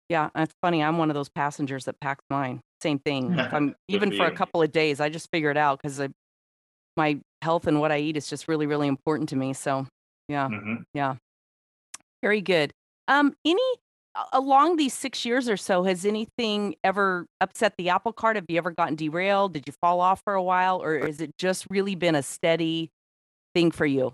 Yeah. 0.09 0.31
It's 0.37 0.55
funny. 0.63 0.83
I'm 0.83 0.99
one 0.99 1.11
of 1.11 1.15
those 1.15 1.29
passengers 1.29 1.85
that 1.87 2.01
packs 2.01 2.25
mine. 2.31 2.61
Same 2.83 2.99
thing. 2.99 3.37
If 3.39 3.53
I'm 3.55 3.75
even 3.89 4.11
for 4.11 4.19
for 4.19 4.27
a 4.27 4.33
couple 4.33 4.63
of 4.63 4.73
days, 4.73 5.01
I 5.01 5.09
just 5.09 5.29
figure 5.33 5.51
it 5.51 5.57
out 5.57 5.81
because 5.83 6.01
my 6.97 7.21
health 7.43 7.67
and 7.67 7.81
what 7.81 7.93
I 7.93 7.99
eat 7.99 8.17
is 8.17 8.29
just 8.29 8.49
really, 8.49 8.67
really 8.67 8.89
important 8.89 9.29
to 9.31 9.37
me. 9.37 9.53
So, 9.53 9.87
yeah. 10.29 10.49
hmm 10.49 10.77
Yeah. 10.95 11.17
Very 12.23 12.41
good. 12.41 12.73
Um, 13.09 13.35
any 13.45 13.63
along 14.33 14.77
these 14.77 14.95
six 14.95 15.25
years 15.25 15.49
or 15.49 15.57
so, 15.57 15.85
has 15.85 16.05
anything 16.05 16.75
ever 16.83 17.27
upset 17.41 17.75
the 17.77 17.91
apple 17.91 18.13
cart? 18.13 18.37
Have 18.37 18.47
you 18.49 18.57
ever 18.59 18.71
gotten 18.71 18.97
derailed? 18.97 19.53
Did 19.53 19.65
you 19.67 19.75
fall 19.81 20.01
off 20.01 20.23
for 20.25 20.35
a 20.35 20.43
while, 20.43 20.83
or 20.83 20.99
has 21.07 21.21
it 21.21 21.37
just 21.39 21.67
really 21.71 21.95
been 21.95 22.15
a 22.15 22.23
steady 22.23 22.91
thing 23.55 23.71
for 23.71 23.87
you? 23.87 24.13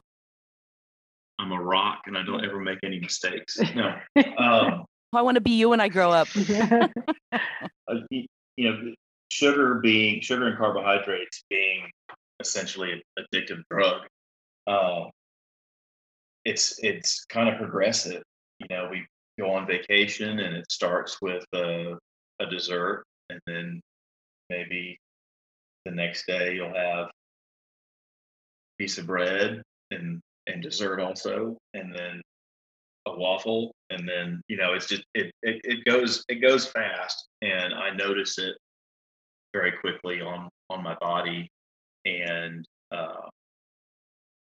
I'm 1.38 1.52
a 1.52 1.60
rock, 1.60 2.02
and 2.06 2.16
I 2.18 2.24
don't 2.24 2.44
ever 2.44 2.60
make 2.60 2.78
any 2.84 3.00
mistakes. 3.00 3.58
No. 3.74 3.98
Um, 4.38 4.84
I 5.12 5.22
want 5.22 5.34
to 5.36 5.40
be 5.40 5.52
you 5.52 5.70
when 5.70 5.80
I 5.80 5.88
grow 5.88 6.10
up. 6.10 6.28
uh, 7.32 7.94
you 8.10 8.26
know, 8.58 8.94
sugar 9.30 9.80
being 9.82 10.20
sugar 10.20 10.48
and 10.48 10.58
carbohydrates 10.58 11.44
being 11.48 11.90
essentially 12.40 12.92
an 12.92 13.02
addictive 13.18 13.62
drug. 13.70 14.02
Uh, 14.66 15.04
it's 16.44 16.78
it's 16.82 17.24
kind 17.26 17.48
of 17.48 17.58
progressive. 17.58 18.22
You 18.58 18.66
know, 18.70 18.88
we 18.90 19.06
go 19.38 19.50
on 19.50 19.66
vacation 19.66 20.38
and 20.38 20.56
it 20.56 20.70
starts 20.70 21.20
with 21.20 21.44
a, 21.54 21.96
a 22.40 22.46
dessert, 22.46 23.04
and 23.30 23.40
then 23.46 23.80
maybe 24.50 24.98
the 25.84 25.92
next 25.92 26.26
day 26.26 26.54
you'll 26.54 26.74
have 26.74 27.06
a 27.06 27.10
piece 28.78 28.98
of 28.98 29.06
bread 29.06 29.62
and 29.90 30.20
and 30.46 30.62
dessert 30.62 31.00
also, 31.00 31.56
and 31.74 31.94
then 31.94 32.20
a 33.06 33.16
waffle, 33.16 33.74
and 33.90 34.08
then 34.08 34.42
you 34.48 34.56
know 34.56 34.74
it's 34.74 34.86
just 34.86 35.04
it 35.14 35.32
it, 35.42 35.60
it 35.64 35.84
goes 35.84 36.24
it 36.28 36.36
goes 36.36 36.66
fast, 36.66 37.28
and 37.40 37.74
I 37.74 37.90
notice 37.94 38.38
it 38.38 38.56
very 39.52 39.72
quickly 39.72 40.20
on 40.20 40.48
on 40.70 40.82
my 40.82 40.96
body, 41.00 41.50
and 42.04 42.64
uh, 42.90 43.28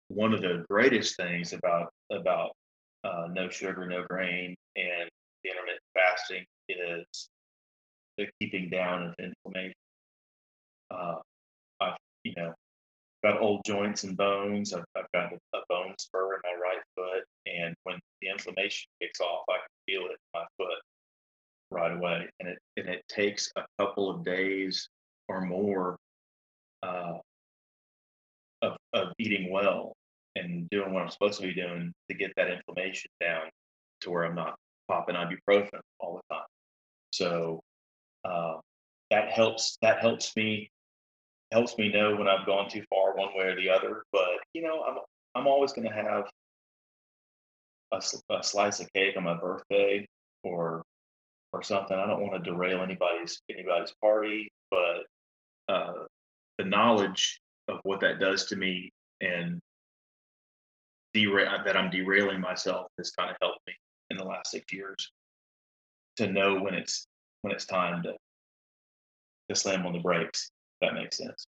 one 0.10 0.34
of 0.34 0.42
the 0.42 0.66
greatest 0.70 1.18
things 1.18 1.54
about 1.54 1.92
about 2.12 2.52
uh, 3.04 3.28
no 3.32 3.50
sugar, 3.50 3.86
no 3.86 4.04
grain, 4.10 4.56
and 4.76 5.10
intermittent 5.46 5.82
fasting 5.94 6.46
is 6.70 7.30
the 8.18 8.28
keeping 8.42 8.70
down 8.70 9.04
of 9.08 9.16
inflammation. 9.20 9.74
Uh, 10.90 11.16
I've 11.82 11.98
you 12.24 12.34
know 12.36 12.54
got 13.24 13.42
old 13.42 13.62
joints 13.66 14.04
and 14.04 14.16
bones. 14.16 14.74
I've, 14.74 14.86
I've 14.96 15.12
got 15.14 15.34
a, 15.34 15.58
a 15.58 15.62
bone 15.70 15.94
spur 16.00 16.36
in 16.36 16.42
my 16.44 16.56
right 16.62 16.82
foot, 16.96 17.24
and 17.48 17.76
when 17.84 18.00
the 18.22 18.30
inflammation 18.30 18.90
kicks 19.02 19.20
off, 19.20 19.44
I 19.50 19.58
can 19.58 19.70
feel 19.86 20.06
it 20.08 20.12
in 20.12 20.18
my 20.34 20.46
foot 20.58 20.80
right 21.70 21.92
away, 21.92 22.28
and 22.40 22.50
it 22.50 22.60
and 22.78 22.88
it 22.90 23.04
takes 23.08 23.52
a 23.56 23.64
couple 23.80 24.10
of 24.10 24.24
days 24.24 24.90
or 25.28 25.42
more 25.42 25.98
uh, 26.84 27.18
of 28.62 28.78
of 28.94 29.14
eating 29.20 29.52
well 29.52 29.94
and 30.36 30.70
doing 30.70 30.94
what 30.94 31.04
I'm 31.04 31.10
supposed 31.10 31.40
to 31.42 31.48
be 31.48 31.54
doing 31.54 31.94
to 32.10 32.16
get 32.16 32.32
that 32.38 32.50
inflammation 32.52 33.10
down 33.20 33.44
to 34.02 34.12
where 34.12 34.26
I'm 34.26 34.36
not 34.36 34.56
popping 34.88 35.16
ibuprofen 35.16 35.80
all 36.00 36.22
the 36.22 36.36
time. 36.36 36.46
So 37.12 37.62
uh, 38.26 38.58
that 39.12 39.32
helps. 39.32 39.78
That 39.82 40.00
helps 40.00 40.36
me 40.36 40.70
helps 41.52 41.78
me 41.78 41.90
know 41.90 42.16
when 42.16 42.28
I've 42.28 42.46
gone 42.46 42.70
too 42.70 42.84
far 42.90 43.16
one 43.16 43.30
way 43.36 43.46
or 43.46 43.56
the 43.56 43.70
other. 43.70 44.04
But 44.12 44.30
you 44.54 44.62
know, 44.62 44.84
I'm 44.84 44.98
I'm 45.36 45.48
always 45.48 45.74
going 45.74 45.88
to 45.88 45.94
have 45.94 46.26
a, 47.92 48.02
a 48.34 48.44
slice 48.44 48.80
of 48.80 48.92
cake 48.94 49.16
on 49.18 49.24
my 49.24 49.38
birthday 49.38 50.08
or 50.44 50.84
or 51.54 51.64
something. 51.64 51.98
I 51.98 52.06
don't 52.06 52.22
want 52.22 52.44
to 52.44 52.52
derail 52.52 52.82
anybody's 52.82 53.42
anybody's 53.50 53.94
party, 54.02 54.50
but 54.70 55.04
uh, 55.70 55.94
the 56.58 56.66
knowledge 56.66 57.40
of 57.68 57.80
what 57.84 58.00
that 58.02 58.20
does 58.20 58.46
to 58.48 58.56
me 58.56 58.92
and 59.22 59.60
derail 61.14 61.52
that 61.66 61.76
I'm 61.78 61.90
derailing 61.90 62.42
myself 62.42 62.88
has 62.98 63.12
kind 63.12 63.32
of 63.32 63.38
helped 63.42 63.60
me 63.68 63.74
in 64.10 64.18
the 64.18 64.24
last 64.24 64.52
six 64.52 64.72
years 64.72 65.12
to 66.18 66.28
know 66.28 66.60
when 66.60 66.74
it's 66.74 67.08
when 67.42 67.54
it's 67.54 67.66
time 67.66 68.04
to 68.04 68.14
to 69.50 69.56
slam 69.56 69.86
on 69.86 69.94
the 69.94 70.00
brakes. 70.00 70.50
That 70.82 70.94
makes 70.94 71.18
sense. 71.18 71.48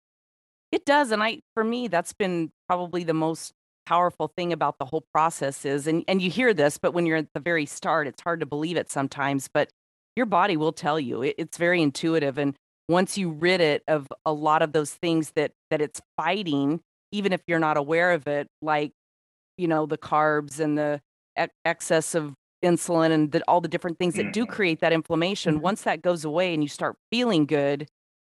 It 0.72 0.84
does, 0.84 1.10
and 1.10 1.22
I 1.22 1.40
for 1.54 1.64
me 1.64 1.88
that's 1.88 2.12
been 2.12 2.50
probably 2.68 3.04
the 3.04 3.14
most 3.14 3.52
powerful 3.86 4.28
thing 4.36 4.52
about 4.52 4.78
the 4.78 4.84
whole 4.86 5.04
process 5.12 5.64
is 5.64 5.86
and 5.86 6.04
and 6.08 6.20
you 6.22 6.30
hear 6.30 6.52
this, 6.54 6.78
but 6.78 6.92
when 6.92 7.06
you're 7.06 7.18
at 7.18 7.32
the 7.34 7.40
very 7.40 7.66
start, 7.66 8.06
it's 8.06 8.22
hard 8.22 8.40
to 8.40 8.46
believe 8.46 8.76
it 8.76 8.90
sometimes, 8.90 9.48
but 9.52 9.70
your 10.16 10.26
body 10.26 10.56
will 10.56 10.72
tell 10.72 10.98
you. 11.00 11.22
It, 11.22 11.34
it's 11.38 11.58
very 11.58 11.82
intuitive 11.82 12.38
and 12.38 12.54
once 12.88 13.18
you 13.18 13.30
rid 13.30 13.60
it 13.60 13.82
of 13.88 14.06
a 14.24 14.32
lot 14.32 14.62
of 14.62 14.72
those 14.72 14.94
things 14.94 15.32
that 15.32 15.52
that 15.70 15.80
it's 15.80 16.00
fighting, 16.16 16.80
even 17.12 17.32
if 17.32 17.42
you're 17.46 17.58
not 17.58 17.76
aware 17.76 18.12
of 18.12 18.26
it, 18.28 18.48
like 18.62 18.92
you 19.58 19.68
know 19.68 19.86
the 19.86 19.98
carbs 19.98 20.60
and 20.60 20.76
the 20.78 21.00
ex- 21.36 21.54
excess 21.64 22.14
of 22.14 22.34
insulin 22.64 23.10
and 23.10 23.32
the, 23.32 23.42
all 23.48 23.60
the 23.60 23.68
different 23.68 23.98
things 23.98 24.16
that 24.16 24.32
do 24.32 24.46
Mhm. 24.46 24.48
create 24.48 24.80
that 24.80 24.92
inflammation 24.92 25.56
Mhm. 25.56 25.60
once 25.60 25.82
that 25.82 26.02
goes 26.02 26.24
away 26.24 26.54
and 26.54 26.62
you 26.62 26.68
start 26.68 26.96
feeling 27.10 27.46
good 27.46 27.86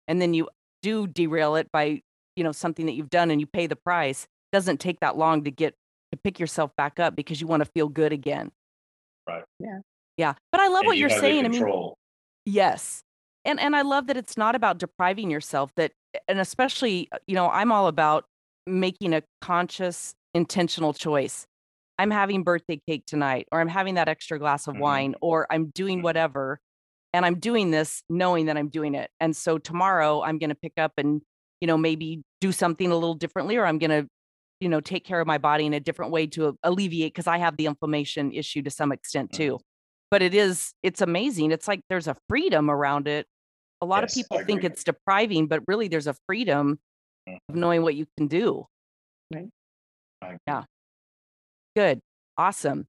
and 0.09 0.21
then 0.21 0.35
you 0.35 0.49
do 0.83 1.07
derail 1.07 1.57
it 1.57 1.71
by 1.73 2.03
you 2.37 2.45
know 2.45 2.53
something 2.53 2.87
that 2.87 2.93
you've 2.93 3.11
done 3.11 3.31
and 3.31 3.41
you 3.41 3.47
pay 3.47 3.67
the 3.67 3.77
price 3.77 4.27
doesn't 4.55 4.79
take 4.81 5.01
that 5.01 5.17
long 5.19 5.45
to 5.45 5.51
get 5.51 5.75
to 6.13 6.19
pick 6.25 6.39
yourself 6.41 6.71
back 6.77 7.01
up 7.01 7.17
because 7.17 7.41
you 7.41 7.47
want 7.49 7.63
to 7.65 7.71
feel 7.75 7.89
good 7.89 8.13
again 8.13 8.51
Right. 9.29 9.45
Yeah. 9.59 9.81
yeah 10.17 10.35
but 10.53 10.61
i 10.61 10.69
love 10.69 10.81
And 10.83 10.87
what 10.87 10.97
you 10.97 11.01
you're 11.03 11.11
saying 11.11 11.45
i 11.45 11.49
mean 11.49 11.61
control. 11.61 11.97
Yes. 12.47 13.03
And 13.47 13.59
and 13.61 13.75
I 13.77 13.83
love 13.83 14.07
that 14.09 14.17
it's 14.17 14.37
not 14.37 14.55
about 14.55 14.79
depriving 14.79 15.31
yourself 15.31 15.71
that 15.77 15.93
and 16.29 16.39
especially, 16.39 17.09
uh, 17.13 17.19
you 17.27 17.35
know, 17.35 17.49
I'm 17.51 17.73
all 17.73 17.89
about 17.89 18.25
making 18.67 19.13
a 19.15 19.23
conscious 19.41 20.15
intentional 20.35 20.93
choice. 20.95 21.47
I'm 21.99 22.11
having 22.11 22.43
birthday 22.45 22.81
cake 22.89 23.05
tonight 23.07 23.47
or 23.53 23.61
I'm 23.61 23.69
having 23.69 23.95
that 23.97 24.09
extra 24.09 24.39
glass 24.39 24.67
of 24.69 24.77
Mhm. 24.77 24.81
wine 24.81 25.15
or 25.23 25.47
I'm 25.51 25.71
doing 25.75 26.01
Mhm. 26.01 26.05
whatever 26.05 26.61
and 27.15 27.25
I'm 27.27 27.39
doing 27.41 27.71
this 27.71 28.03
knowing 28.11 28.47
that 28.47 28.57
I'm 28.59 28.69
doing 28.69 28.95
it. 28.95 29.11
And 29.21 29.37
so 29.37 29.59
tomorrow 29.59 30.23
I'm 30.23 30.39
going 30.39 30.51
to 30.51 30.57
pick 30.57 30.75
up 30.79 30.93
and, 30.99 31.23
you 31.61 31.67
know, 31.67 31.79
maybe 31.79 32.23
do 32.41 32.53
something 32.53 32.91
a 32.91 32.95
little 32.95 33.15
differently 33.15 33.57
or 33.57 33.67
I'm 33.67 33.79
going 33.79 33.91
to, 34.03 34.09
you 34.61 34.69
know, 34.69 34.81
take 34.81 35.05
care 35.05 35.21
of 35.21 35.27
my 35.27 35.39
body 35.39 35.67
in 35.67 35.75
a 35.75 35.81
different 35.81 36.13
way 36.13 36.27
to 36.29 36.57
alleviate 36.63 37.13
because 37.15 37.27
I 37.27 37.39
have 37.39 37.57
the 37.57 37.67
inflammation 37.67 38.33
issue 38.33 38.63
to 38.63 38.71
some 38.71 38.93
extent 38.93 39.31
Mhm. 39.33 39.37
too. 39.37 39.61
But 40.11 40.23
it 40.23 40.35
is 40.35 40.73
it's 40.83 41.01
amazing 41.01 41.51
it's 41.53 41.67
like 41.69 41.81
there's 41.89 42.07
a 42.09 42.17
freedom 42.29 42.71
around 42.71 43.09
it. 43.09 43.27
A 43.81 43.87
lot 43.87 44.05
of 44.05 44.11
people 44.13 44.39
think 44.45 44.65
it's 44.65 44.85
depriving 44.85 45.49
but 45.49 45.63
really 45.67 45.89
there's 45.89 46.07
a 46.07 46.15
freedom 46.27 46.79
of 47.27 47.35
Mhm. 47.35 47.59
knowing 47.61 47.83
what 47.83 47.95
you 47.97 48.07
can 48.17 48.29
do. 48.29 48.67
Agree. 49.33 49.51
Yeah. 50.47 50.65
good. 51.77 52.01
Awesome. 52.37 52.87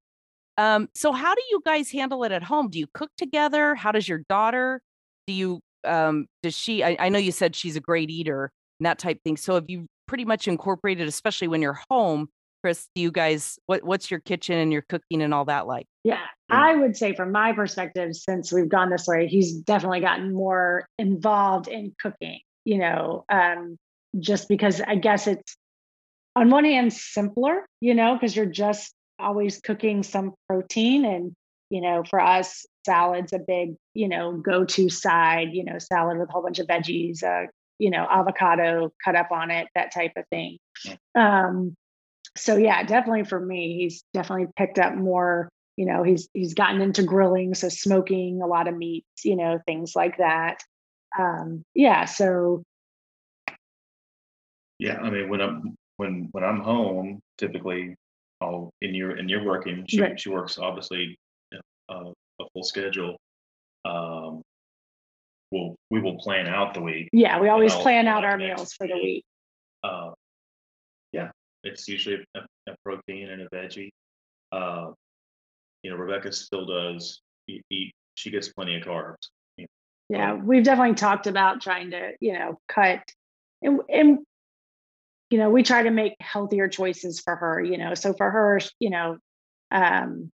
Um 0.58 0.90
so 0.96 1.12
how 1.12 1.36
do 1.36 1.42
you 1.52 1.62
guys 1.66 1.92
handle 1.92 2.24
it 2.24 2.32
at 2.32 2.44
home? 2.44 2.70
Do 2.70 2.80
you 2.80 2.88
cook 2.94 3.10
together? 3.18 3.76
How 3.76 3.92
does 3.92 4.08
your 4.08 4.22
daughter 4.30 4.82
do 5.28 5.34
you 5.34 5.60
um 5.84 6.28
does 6.44 6.56
she 6.58 6.84
I, 6.84 6.96
I 7.00 7.10
know 7.10 7.20
you 7.20 7.32
said 7.32 7.56
she's 7.56 7.76
a 7.76 7.82
great 7.82 8.10
eater 8.10 8.52
and 8.80 8.86
that 8.86 9.00
type 9.00 9.20
thing. 9.24 9.38
So 9.38 9.56
have 9.56 9.66
you 9.70 9.88
pretty 10.08 10.26
much 10.26 10.48
incorporated 10.48 11.08
especially 11.08 11.48
when 11.48 11.62
you're 11.62 11.80
home 11.90 12.28
chris 12.64 12.88
do 12.96 13.02
you 13.02 13.12
guys 13.12 13.60
what 13.68 13.84
what's 13.84 14.10
your 14.10 14.20
kitchen 14.20 14.58
and 14.58 14.72
your 14.72 14.84
cooking 14.90 15.22
and 15.22 15.34
all 15.34 15.46
that 15.46 15.68
like 15.68 15.86
Yeah, 16.04 16.20
Yeah. 16.50 16.62
I 16.62 16.76
would 16.76 16.96
say 16.96 17.16
from 17.16 17.32
my 17.32 17.54
perspective, 17.54 18.16
since 18.16 18.52
we've 18.54 18.70
gone 18.70 18.90
this 18.90 19.08
way, 19.08 19.28
he's 19.28 19.54
definitely 19.54 20.02
gotten 20.02 20.34
more 20.34 20.88
involved 21.00 21.68
in 21.68 21.94
cooking, 22.00 22.40
you 22.64 22.78
know, 22.78 23.26
um, 23.30 23.78
just 24.20 24.48
because 24.48 24.82
I 24.82 24.96
guess 24.96 25.28
it's 25.28 25.58
on 26.36 26.50
one 26.50 26.66
hand 26.66 26.94
simpler, 26.94 27.66
you 27.82 27.94
know, 27.96 28.14
because 28.16 28.36
you're 28.36 28.46
just 28.46 28.94
always 29.20 29.60
cooking 29.60 30.04
some 30.04 30.34
protein. 30.50 31.06
And, 31.06 31.34
you 31.70 31.82
know, 31.82 32.04
for 32.10 32.20
us, 32.20 32.66
salad's 32.86 33.34
a 33.34 33.40
big, 33.40 33.76
you 33.94 34.08
know, 34.08 34.34
go 34.34 34.66
to 34.66 34.90
side, 34.90 35.50
you 35.54 35.64
know, 35.64 35.80
salad 35.80 36.18
with 36.18 36.30
a 36.30 36.32
whole 36.32 36.44
bunch 36.44 36.60
of 36.60 36.68
veggies, 36.68 37.24
uh, 37.24 37.48
you 37.80 37.90
know, 37.90 38.08
avocado 38.10 38.92
cut 39.04 39.16
up 39.16 39.32
on 39.32 39.52
it, 39.52 39.68
that 39.76 39.94
type 39.94 40.12
of 40.18 40.26
thing. 40.30 40.58
Um, 41.16 41.76
so 42.38 42.58
yeah, 42.58 42.84
definitely 42.84 43.24
for 43.24 43.40
me, 43.40 43.78
he's 43.78 44.04
definitely 44.14 44.48
picked 44.58 44.80
up 44.80 44.96
more, 44.96 45.50
you 45.78 45.86
know, 45.86 46.04
he's 46.04 46.28
he's 46.34 46.54
gotten 46.54 46.82
into 46.82 47.04
grilling, 47.04 47.54
so 47.54 47.70
smoking 47.70 48.42
a 48.42 48.48
lot 48.48 48.68
of 48.68 48.76
meats, 48.76 49.24
you 49.24 49.36
know, 49.36 49.60
things 49.66 49.94
like 49.96 50.18
that. 50.18 50.58
Um, 51.18 51.64
yeah, 51.74 52.06
so 52.06 52.64
Yeah, 54.80 54.98
I 54.98 55.10
mean, 55.10 55.30
when 55.30 55.42
I'm 55.42 55.76
when 55.98 56.28
when 56.32 56.44
I'm 56.44 56.60
home, 56.60 57.22
typically, 57.38 57.96
I'll 58.42 58.72
and 58.82 58.96
you're 58.96 59.16
and 59.16 59.30
you're 59.30 59.46
working. 59.46 59.86
She 59.88 60.02
Right. 60.02 60.20
she 60.20 60.30
works 60.30 60.58
obviously 60.58 61.18
uh, 61.90 62.12
a 62.40 62.46
full 62.54 62.64
schedule. 62.64 63.18
Um, 63.86 64.42
we'll 65.52 65.76
we 65.90 66.02
will 66.02 66.18
plan 66.18 66.48
out 66.48 66.74
the 66.74 66.82
week. 66.82 67.10
yeah, 67.14 67.40
we 67.40 67.50
always 67.50 67.74
plan 67.76 68.08
out 68.08 68.24
our 68.24 68.38
meals 68.38 68.74
for 68.74 68.88
the 68.88 68.96
week. 68.96 69.26
Uh, 69.84 70.12
yeah, 71.12 71.32
it's 71.64 71.88
usually 71.88 72.26
a, 72.36 72.40
a 72.68 72.76
protein 72.84 73.30
and 73.30 73.42
a 73.42 73.50
veggie. 73.50 73.90
Uh, 74.52 74.92
you 75.84 75.92
know, 75.92 75.98
Rebecca 75.98 76.32
still 76.32 76.66
does 76.66 77.22
eat, 77.48 77.64
eat. 77.70 77.94
She 78.16 78.32
gets 78.32 78.50
plenty 78.50 78.76
of 78.76 78.84
carbs. 78.84 79.30
Yeah, 80.08 80.34
we've 80.34 80.64
definitely 80.64 80.96
talked 80.96 81.26
about 81.26 81.62
trying 81.62 81.92
to, 81.92 82.12
you 82.20 82.34
know, 82.34 82.60
cut 82.68 83.02
and, 83.62 83.82
and 83.90 84.20
you 85.30 85.40
know, 85.40 85.50
we 85.50 85.64
try 85.64 85.84
to 85.84 85.90
make 85.90 86.16
healthier 86.20 86.68
choices 86.68 87.20
for 87.20 87.36
her, 87.36 87.62
you 87.62 87.78
know. 87.78 87.96
So 87.96 88.14
for 88.14 88.30
her, 88.30 88.60
you 88.80 88.92
know, 88.92 89.18
um, 89.72 90.32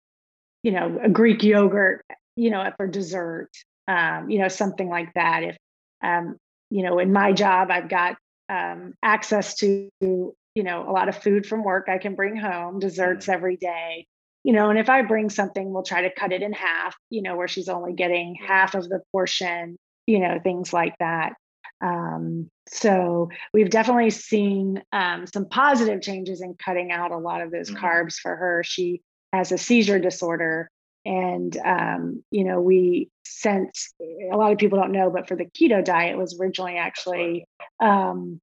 you 0.62 0.72
know, 0.72 1.00
a 1.02 1.08
Greek 1.08 1.42
yogurt, 1.42 2.04
you 2.36 2.50
know, 2.50 2.70
for 2.76 2.86
dessert, 2.86 3.50
um, 3.88 4.30
you 4.30 4.38
know, 4.38 4.48
something 4.48 4.88
like 4.88 5.12
that. 5.14 5.42
If 5.42 5.56
um, 6.02 6.36
you 6.70 6.82
know, 6.82 6.98
in 6.98 7.12
my 7.12 7.32
job, 7.32 7.70
I've 7.70 7.88
got 7.88 8.16
um 8.48 8.94
access 9.02 9.56
to, 9.56 9.88
you 10.00 10.34
know, 10.56 10.88
a 10.88 10.92
lot 10.92 11.08
of 11.08 11.20
food 11.22 11.46
from 11.46 11.64
work 11.64 11.88
I 11.88 11.98
can 11.98 12.14
bring 12.14 12.36
home, 12.36 12.78
desserts 12.78 13.28
every 13.28 13.56
day 13.56 14.06
you 14.46 14.52
know, 14.52 14.70
and 14.70 14.78
if 14.78 14.88
I 14.88 15.02
bring 15.02 15.28
something, 15.28 15.72
we'll 15.72 15.82
try 15.82 16.02
to 16.02 16.14
cut 16.14 16.30
it 16.30 16.40
in 16.40 16.52
half, 16.52 16.94
you 17.10 17.20
know, 17.20 17.34
where 17.34 17.48
she's 17.48 17.68
only 17.68 17.94
getting 17.94 18.36
half 18.36 18.76
of 18.76 18.88
the 18.88 19.00
portion, 19.10 19.76
you 20.06 20.20
know, 20.20 20.38
things 20.40 20.72
like 20.72 20.94
that. 21.00 21.32
Um, 21.80 22.48
so 22.68 23.28
we've 23.52 23.70
definitely 23.70 24.10
seen 24.10 24.84
um, 24.92 25.26
some 25.26 25.48
positive 25.48 26.00
changes 26.00 26.42
in 26.42 26.54
cutting 26.64 26.92
out 26.92 27.10
a 27.10 27.18
lot 27.18 27.40
of 27.40 27.50
those 27.50 27.72
Mhm. 27.72 27.80
carbs 27.80 28.14
for 28.22 28.36
her. 28.36 28.62
She 28.64 29.02
has 29.32 29.50
a 29.50 29.58
seizure 29.58 29.98
disorder. 29.98 30.70
And, 31.06 31.56
um, 31.64 32.24
you 32.32 32.42
know, 32.44 32.60
we 32.60 33.08
since 33.24 33.94
a 34.32 34.36
lot 34.36 34.50
of 34.52 34.58
people 34.58 34.78
don't 34.78 34.92
know, 34.92 35.08
but 35.08 35.28
for 35.28 35.36
the 35.36 35.44
keto 35.44 35.84
diet 35.84 36.18
was 36.18 36.36
originally 36.40 36.76
actually 36.76 37.44
um, 37.80 38.40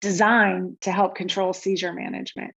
designed 0.00 0.80
to 0.82 0.92
help 0.92 1.16
control 1.16 1.52
seizure 1.52 1.92
management. 1.92 2.54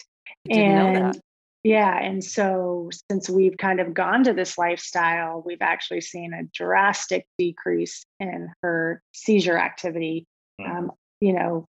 And 0.49 1.19
yeah, 1.63 1.97
and 1.99 2.23
so 2.23 2.89
since 3.09 3.29
we've 3.29 3.57
kind 3.57 3.79
of 3.79 3.93
gone 3.93 4.25
to 4.25 4.33
this 4.33 4.57
lifestyle, 4.57 5.41
we've 5.45 5.61
actually 5.61 6.01
seen 6.01 6.33
a 6.33 6.43
drastic 6.53 7.25
decrease 7.39 8.05
in 8.19 8.49
her 8.61 9.01
seizure 9.13 9.57
activity. 9.57 10.27
Mhm. 10.61 10.69
Um, 10.69 10.91
you 11.21 11.33
know, 11.33 11.65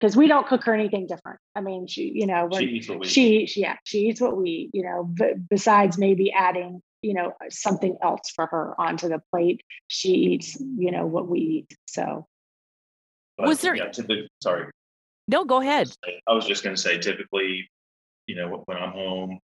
because 0.00 0.16
we 0.16 0.26
don't 0.26 0.46
cook 0.46 0.64
her 0.64 0.74
anything 0.74 1.06
different. 1.06 1.38
I 1.54 1.60
mean, 1.60 1.86
she, 1.86 2.10
you 2.14 2.26
know, 2.26 2.48
She 2.58 2.64
eats 2.64 2.88
what 2.88 2.98
we 3.00 3.06
eat. 3.06 3.10
she, 3.10 3.46
she, 3.46 3.60
yeah, 3.60 3.76
she 3.84 3.98
eats 4.08 4.20
what 4.20 4.36
we, 4.36 4.70
you 4.72 4.82
know, 4.82 5.04
b- 5.04 5.34
besides 5.48 5.98
maybe 5.98 6.32
adding, 6.32 6.82
you 7.02 7.14
know, 7.14 7.28
uh, 7.40 7.50
something 7.50 7.96
else 8.02 8.30
for 8.34 8.46
her 8.46 8.80
onto 8.80 9.08
the 9.08 9.20
plate, 9.32 9.60
she 9.88 10.10
eats, 10.10 10.58
you 10.60 10.90
know, 10.90 11.04
what 11.06 11.28
we 11.28 11.40
eat. 11.40 11.76
So 11.86 12.26
But, 13.36 13.48
Was 13.48 13.60
there- 13.60 13.74
Yeah, 13.74 13.88
to 13.88 14.02
the 14.02 14.28
sorry. 14.42 14.70
No, 15.28 15.44
go 15.44 15.60
ahead. 15.60 15.90
I 16.28 16.32
was 16.32 16.46
just 16.46 16.64
going 16.64 16.74
to 16.76 16.80
say, 16.82 16.98
typically, 16.98 17.68
you 18.26 18.36
know, 18.36 18.62
when 18.66 18.76
I'm 18.76 18.92
home, 18.92 19.38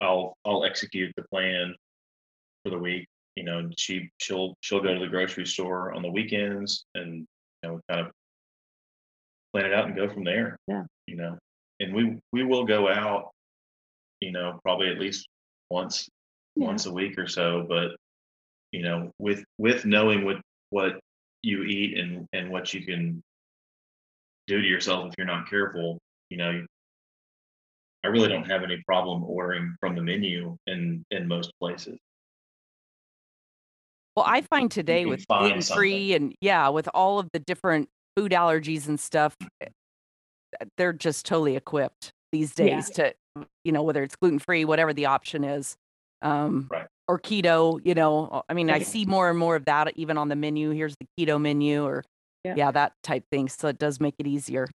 I'll 0.00 0.36
I'll 0.44 0.64
execute 0.64 1.12
the 1.16 1.22
plan 1.32 1.74
for 2.64 2.70
the 2.70 2.78
week. 2.78 3.06
You 3.36 3.44
know, 3.44 3.70
she 3.76 4.10
she'll 4.18 4.54
she'll 4.60 4.80
go 4.82 4.94
to 4.94 5.00
the 5.00 5.08
grocery 5.08 5.46
store 5.46 5.92
on 5.94 6.02
the 6.02 6.10
weekends 6.10 6.84
and 6.94 7.26
you 7.62 7.70
know 7.70 7.80
kind 7.88 8.06
of 8.06 8.12
plan 9.52 9.66
it 9.66 9.72
out 9.72 9.86
and 9.86 9.96
go 9.96 10.08
from 10.12 10.24
there. 10.24 10.58
Yeah. 10.66 10.84
You 11.06 11.16
know, 11.16 11.38
and 11.80 11.94
we 11.94 12.18
we 12.32 12.44
will 12.44 12.64
go 12.64 12.88
out. 12.88 13.30
You 14.20 14.32
know, 14.32 14.58
probably 14.62 14.88
at 14.88 14.98
least 14.98 15.28
once 15.70 16.08
Yeah. 16.56 16.66
once 16.66 16.86
a 16.86 16.92
week 16.92 17.18
or 17.18 17.26
so, 17.26 17.64
but 17.68 17.92
you 18.72 18.82
know, 18.82 19.12
with 19.18 19.44
with 19.58 19.86
knowing 19.86 20.24
what 20.24 20.38
what 20.70 21.00
you 21.42 21.64
eat 21.64 21.98
and 21.98 22.26
and 22.32 22.50
what 22.50 22.74
you 22.74 22.84
can 22.86 23.22
do 24.46 24.60
to 24.60 24.66
yourself 24.66 25.08
if 25.08 25.14
you're 25.16 25.26
not 25.26 25.48
careful, 25.48 25.98
you 26.28 26.36
know, 26.36 26.66
I 28.04 28.08
really 28.08 28.28
don't 28.28 28.44
have 28.50 28.62
any 28.64 28.82
problem 28.86 29.22
ordering 29.24 29.76
from 29.80 29.94
the 29.94 30.02
menu 30.02 30.56
in 30.66 31.04
in 31.10 31.28
most 31.28 31.52
places. 31.60 31.98
Well, 34.16 34.26
I 34.28 34.42
find 34.42 34.70
today 34.70 35.06
with 35.06 35.26
gluten 35.38 35.64
free 35.64 36.14
and 36.14 36.34
yeah, 36.40 36.68
with 36.68 36.88
all 36.92 37.18
of 37.18 37.30
the 37.32 37.38
different 37.38 37.88
food 38.16 38.32
allergies 38.32 38.86
and 38.86 39.00
stuff, 39.00 39.36
eh, 39.62 39.68
they're 40.76 40.92
just 40.92 41.26
totally 41.26 41.56
equipped 41.56 42.12
these 42.32 42.54
Yeah. 42.56 42.56
days 42.56 42.90
to, 42.92 43.14
you 43.64 43.72
know, 43.72 43.82
whether 43.82 44.02
it's 44.02 44.16
gluten 44.16 44.38
free, 44.38 44.64
whatever 44.64 44.92
the 44.92 45.06
option 45.06 45.44
is, 45.44 45.76
um, 46.22 46.68
Right. 46.70 46.86
or 47.08 47.18
keto. 47.18 47.80
You 47.84 47.94
know, 47.94 48.28
uh, 48.28 48.42
I 48.48 48.54
mean, 48.54 48.70
I 48.70 48.80
see 48.80 49.04
more 49.04 49.28
and 49.28 49.38
more 49.38 49.56
of 49.56 49.64
that 49.66 49.92
even 49.96 50.16
on 50.18 50.28
the 50.28 50.36
menu. 50.36 50.70
Here's 50.70 50.94
the 50.96 51.06
keto 51.18 51.40
menu, 51.40 51.84
or 51.84 52.04
Yeah. 52.44 52.54
yeah, 52.56 52.70
that 52.70 52.94
type 53.02 53.24
thing. 53.30 53.48
So 53.48 53.68
it 53.68 53.78
does 53.78 54.00
make 54.00 54.14
it 54.18 54.26
easier. 54.26 54.68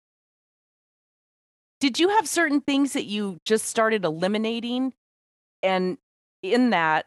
Did 1.81 1.99
you 1.99 2.09
have 2.09 2.29
certain 2.29 2.61
things 2.61 2.95
that 2.95 3.05
you 3.05 3.39
just 3.45 3.67
started 3.67 4.05
eliminating? 4.05 4.95
And 5.63 5.99
in 6.43 6.71
that, 6.71 7.07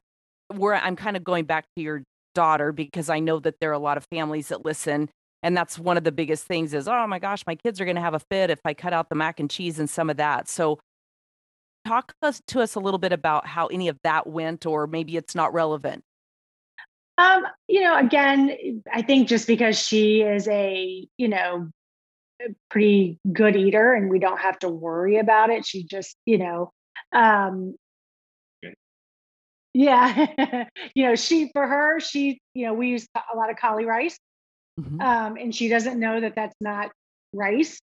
where 0.55 0.75
I'm 0.75 0.95
kind 0.95 1.17
of 1.17 1.23
going 1.23 1.45
back 1.45 1.65
to 1.75 1.81
your 1.83 2.03
daughter 2.35 2.71
because 2.71 3.09
I 3.09 3.19
know 3.19 3.39
that 3.39 3.55
there 3.59 3.69
are 3.69 3.73
a 3.73 3.79
lot 3.79 3.97
of 3.97 4.05
families 4.11 4.49
that 4.49 4.65
listen. 4.65 5.09
And 5.41 5.55
that's 5.55 5.79
one 5.79 5.97
of 5.97 6.03
the 6.03 6.11
biggest 6.11 6.45
things 6.45 6.73
is, 6.73 6.87
oh 6.87 7.07
my 7.07 7.17
gosh, 7.19 7.43
my 7.47 7.55
kids 7.55 7.79
are 7.79 7.85
going 7.85 7.95
to 7.95 8.01
have 8.01 8.13
a 8.13 8.19
fit 8.19 8.49
if 8.49 8.59
I 8.65 8.73
cut 8.73 8.93
out 8.93 9.09
the 9.09 9.15
mac 9.15 9.39
and 9.39 9.49
cheese 9.49 9.79
and 9.79 9.89
some 9.89 10.09
of 10.09 10.17
that. 10.17 10.49
So, 10.49 10.79
talk 11.89 12.13
us 12.21 12.41
to 12.47 12.61
us 12.61 12.75
a 12.75 12.79
little 12.79 12.99
bit 12.99 13.11
about 13.11 13.47
how 13.47 13.67
any 13.67 13.87
of 13.87 13.97
that 14.03 14.27
went, 14.27 14.65
or 14.65 14.85
maybe 14.85 15.17
it's 15.17 15.33
not 15.33 15.53
relevant. 15.53 16.03
Um, 17.17 17.45
you 17.67 17.81
know, 17.81 17.97
again, 17.97 18.81
I 18.93 19.01
think 19.01 19.27
just 19.27 19.47
because 19.47 19.77
she 19.77 20.21
is 20.21 20.47
a, 20.47 21.07
you 21.17 21.27
know, 21.27 21.69
pretty 22.69 23.19
good 23.33 23.55
eater 23.55 23.93
and 23.93 24.09
we 24.09 24.19
don't 24.19 24.39
have 24.39 24.59
to 24.59 24.69
worry 24.69 25.17
about 25.17 25.49
it. 25.49 25.65
She 25.65 25.83
just, 25.83 26.15
you 26.25 26.37
know, 26.37 26.71
um 27.11 27.75
yeah, 29.73 30.65
you 30.95 31.05
know, 31.05 31.15
she 31.15 31.49
for 31.51 31.67
her, 31.67 31.99
she, 31.99 32.39
you 32.53 32.67
know, 32.67 32.73
we 32.73 32.89
use 32.89 33.07
a 33.33 33.35
lot 33.35 33.49
of 33.49 33.57
cauli 33.57 33.85
rice. 33.85 34.17
Mhm. 34.79 35.01
Um, 35.01 35.37
and 35.37 35.53
she 35.53 35.67
doesn't 35.67 35.99
know 35.99 36.21
that 36.21 36.35
that's 36.35 36.55
not 36.61 36.91
rice. 37.33 37.81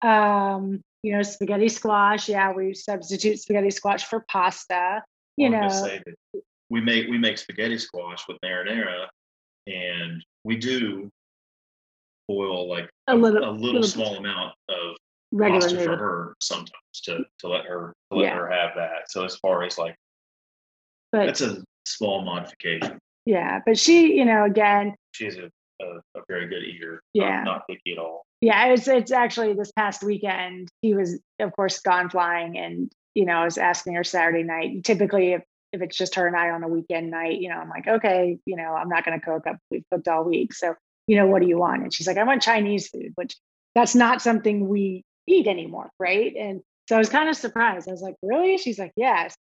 Um, 0.00 0.80
you 1.02 1.12
know, 1.12 1.22
spaghetti 1.22 1.68
squash. 1.68 2.28
Yeah, 2.28 2.52
we 2.52 2.74
substitute 2.74 3.38
spaghetti 3.40 3.70
squash 3.70 4.04
for 4.04 4.24
pasta. 4.28 5.02
You 5.36 5.50
Well, 5.50 5.70
know, 5.70 5.98
we 6.68 6.80
make 6.80 7.08
we 7.08 7.18
make 7.18 7.38
spaghetti 7.38 7.78
squash 7.78 8.26
with 8.28 8.36
marinara, 8.44 9.06
and 9.66 10.24
we 10.44 10.56
do 10.56 11.10
boil 12.28 12.68
like 12.68 12.88
A 13.08 13.14
little- 13.14 13.42
a 13.42 13.50
little 13.50 13.58
little- 13.80 13.82
small 13.82 14.16
amount 14.16 14.54
of 14.68 14.96
regular 15.32 15.60
pasta 15.62 15.84
for 15.84 15.96
her 15.96 16.34
sometimes 16.40 17.00
to 17.04 17.24
to 17.38 17.48
let 17.48 17.64
her 17.64 17.94
to 18.10 18.18
let 18.18 18.24
Yeah. 18.26 18.34
her 18.36 18.50
have 18.50 18.74
that. 18.76 19.10
So 19.10 19.24
as 19.24 19.36
far 19.36 19.62
as 19.62 19.78
like 19.78 19.96
But 21.12 21.26
that's 21.26 21.40
a 21.40 21.64
small 21.86 22.22
modification. 22.22 22.98
yeah, 23.24 23.60
but 23.66 23.76
she, 23.78 24.16
you 24.16 24.24
know, 24.24 24.44
again, 24.44 24.94
She's 25.12 25.38
a 25.38 25.50
a, 25.80 25.96
a 26.14 26.22
very 26.28 26.46
good 26.46 26.62
eater. 26.62 27.00
Yeah. 27.14 27.42
not, 27.42 27.44
not 27.44 27.66
picky 27.66 27.92
at 27.92 27.98
all. 27.98 28.26
Yeah, 28.40 28.66
it's 28.68 28.88
it's 28.88 29.12
actually 29.12 29.52
this 29.52 29.72
past 29.72 30.02
weekend. 30.02 30.68
He 30.80 30.94
was, 30.94 31.18
of 31.38 31.52
course, 31.52 31.80
gone 31.80 32.08
flying, 32.08 32.56
and 32.56 32.90
you 33.14 33.26
know, 33.26 33.34
I 33.34 33.44
was 33.44 33.58
asking 33.58 33.94
her 33.94 34.04
Saturday 34.04 34.42
night. 34.42 34.84
Typically, 34.84 35.32
if 35.32 35.42
if 35.72 35.82
it's 35.82 35.96
just 35.96 36.14
her 36.14 36.26
and 36.26 36.36
I 36.36 36.50
on 36.50 36.62
a 36.62 36.68
weekend 36.68 37.10
night, 37.10 37.40
you 37.40 37.48
know, 37.48 37.56
I'm 37.56 37.68
like, 37.68 37.86
okay, 37.86 38.38
you 38.46 38.56
know, 38.56 38.74
I'm 38.74 38.88
not 38.88 39.04
going 39.04 39.18
to 39.18 39.24
cook. 39.24 39.44
I've 39.46 39.58
we've 39.70 39.84
cooked 39.92 40.08
all 40.08 40.24
week, 40.24 40.54
so 40.54 40.74
you 41.06 41.16
know, 41.16 41.26
what 41.26 41.42
do 41.42 41.48
you 41.48 41.58
want? 41.58 41.82
And 41.82 41.92
she's 41.92 42.06
like, 42.06 42.16
I 42.16 42.24
want 42.24 42.42
Chinese 42.42 42.88
food, 42.88 43.12
which 43.16 43.36
that's 43.74 43.94
not 43.94 44.22
something 44.22 44.68
we 44.68 45.04
eat 45.26 45.46
anymore, 45.46 45.90
right? 45.98 46.34
And 46.36 46.60
so 46.88 46.96
I 46.96 46.98
was 46.98 47.08
kind 47.08 47.28
of 47.28 47.36
surprised. 47.36 47.88
I 47.88 47.92
was 47.92 48.02
like, 48.02 48.16
really? 48.22 48.56
She's 48.58 48.78
like, 48.78 48.92
yes. 48.96 49.34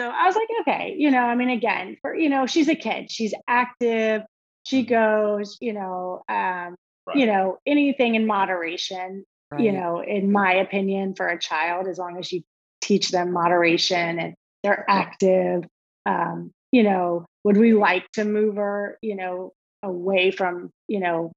So 0.00 0.08
I 0.08 0.26
was 0.26 0.36
like, 0.36 0.48
okay, 0.60 0.94
you 0.96 1.10
know, 1.10 1.20
I 1.20 1.34
mean, 1.34 1.50
again, 1.50 1.96
for 2.00 2.14
you 2.14 2.28
know, 2.28 2.46
she's 2.46 2.68
a 2.68 2.74
kid. 2.74 3.10
She's 3.10 3.34
active. 3.46 4.22
She 4.62 4.84
goes, 4.84 5.58
you 5.60 5.72
know, 5.74 6.22
um, 6.28 6.76
you 7.14 7.26
know, 7.26 7.58
anything 7.66 8.14
in 8.14 8.26
moderation 8.26 9.24
Right. 9.50 9.62
you 9.62 9.72
know, 9.72 10.02
in 10.02 10.30
my 10.30 10.52
opinion, 10.54 11.14
for 11.14 11.26
a 11.26 11.38
child, 11.38 11.86
as 11.86 11.98
long 11.98 12.18
as 12.18 12.30
you 12.30 12.42
teach 12.82 13.08
them 13.08 13.32
moderation 13.32 14.18
and 14.18 14.34
they're 14.62 14.84
active. 14.88 15.64
Um, 16.04 16.50
you 16.70 16.82
know, 16.82 17.24
would 17.44 17.56
we 17.56 17.72
like 17.72 18.10
to 18.12 18.24
move 18.24 18.56
her, 18.56 18.98
you 19.00 19.16
know, 19.16 19.52
away 19.82 20.32
from, 20.32 20.70
you 20.86 21.00
know, 21.00 21.32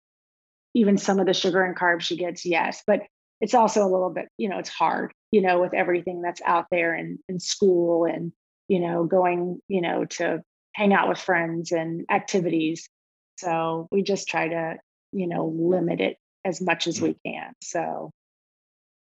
even 0.74 0.98
some 0.98 1.20
of 1.20 1.26
the 1.26 1.34
sugar 1.34 1.64
and 1.64 1.76
carbs 1.76 2.02
she 2.02 2.18
gets? 2.18 2.46
Yes. 2.46 2.84
But 2.86 3.04
it's 3.40 3.54
also 3.54 3.82
a 3.82 3.88
little 3.88 4.10
bit, 4.10 4.28
you 4.38 4.50
know, 4.50 4.60
it's 4.60 4.70
hard, 4.70 5.14
you 5.32 5.42
know, 5.42 5.62
with 5.62 5.74
everything 5.74 6.22
that's 6.22 6.42
out 6.46 6.66
there 6.70 6.94
in, 6.94 7.18
in 7.30 7.40
school 7.40 8.06
and, 8.06 8.34
you 8.68 8.80
know, 8.80 9.06
going, 9.06 9.62
you 9.70 9.82
know, 9.82 10.04
to 10.06 10.44
hang 10.74 10.94
out 10.94 11.08
with 11.08 11.18
friends 11.18 11.72
and 11.72 12.06
activities. 12.10 12.90
So 13.38 13.88
we 13.90 14.04
just 14.04 14.28
try 14.28 14.50
to, 14.50 14.76
you 15.12 15.28
know, 15.28 15.46
limit 15.48 16.02
it 16.02 16.18
as 16.46 16.62
much 16.62 16.88
as 16.88 17.00
mm. 17.00 17.04
we 17.04 17.18
can. 17.26 17.54
So 17.62 18.12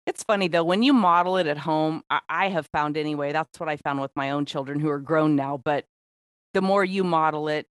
It's 0.05 0.23
funny 0.23 0.47
though, 0.47 0.63
when 0.63 0.83
you 0.83 0.93
model 0.93 1.37
it 1.37 1.47
at 1.47 1.57
home, 1.57 2.01
I, 2.09 2.21
I 2.29 2.49
have 2.49 2.67
found 2.73 2.97
anyway, 2.97 3.31
that's 3.33 3.59
what 3.59 3.69
I 3.69 3.77
found 3.77 4.01
with 4.01 4.11
my 4.15 4.31
own 4.31 4.45
children 4.45 4.79
who 4.79 4.89
are 4.89 4.99
grown 4.99 5.35
now. 5.35 5.57
But 5.57 5.85
the 6.53 6.61
more 6.61 6.83
you 6.83 7.03
model 7.03 7.49
it 7.49 7.67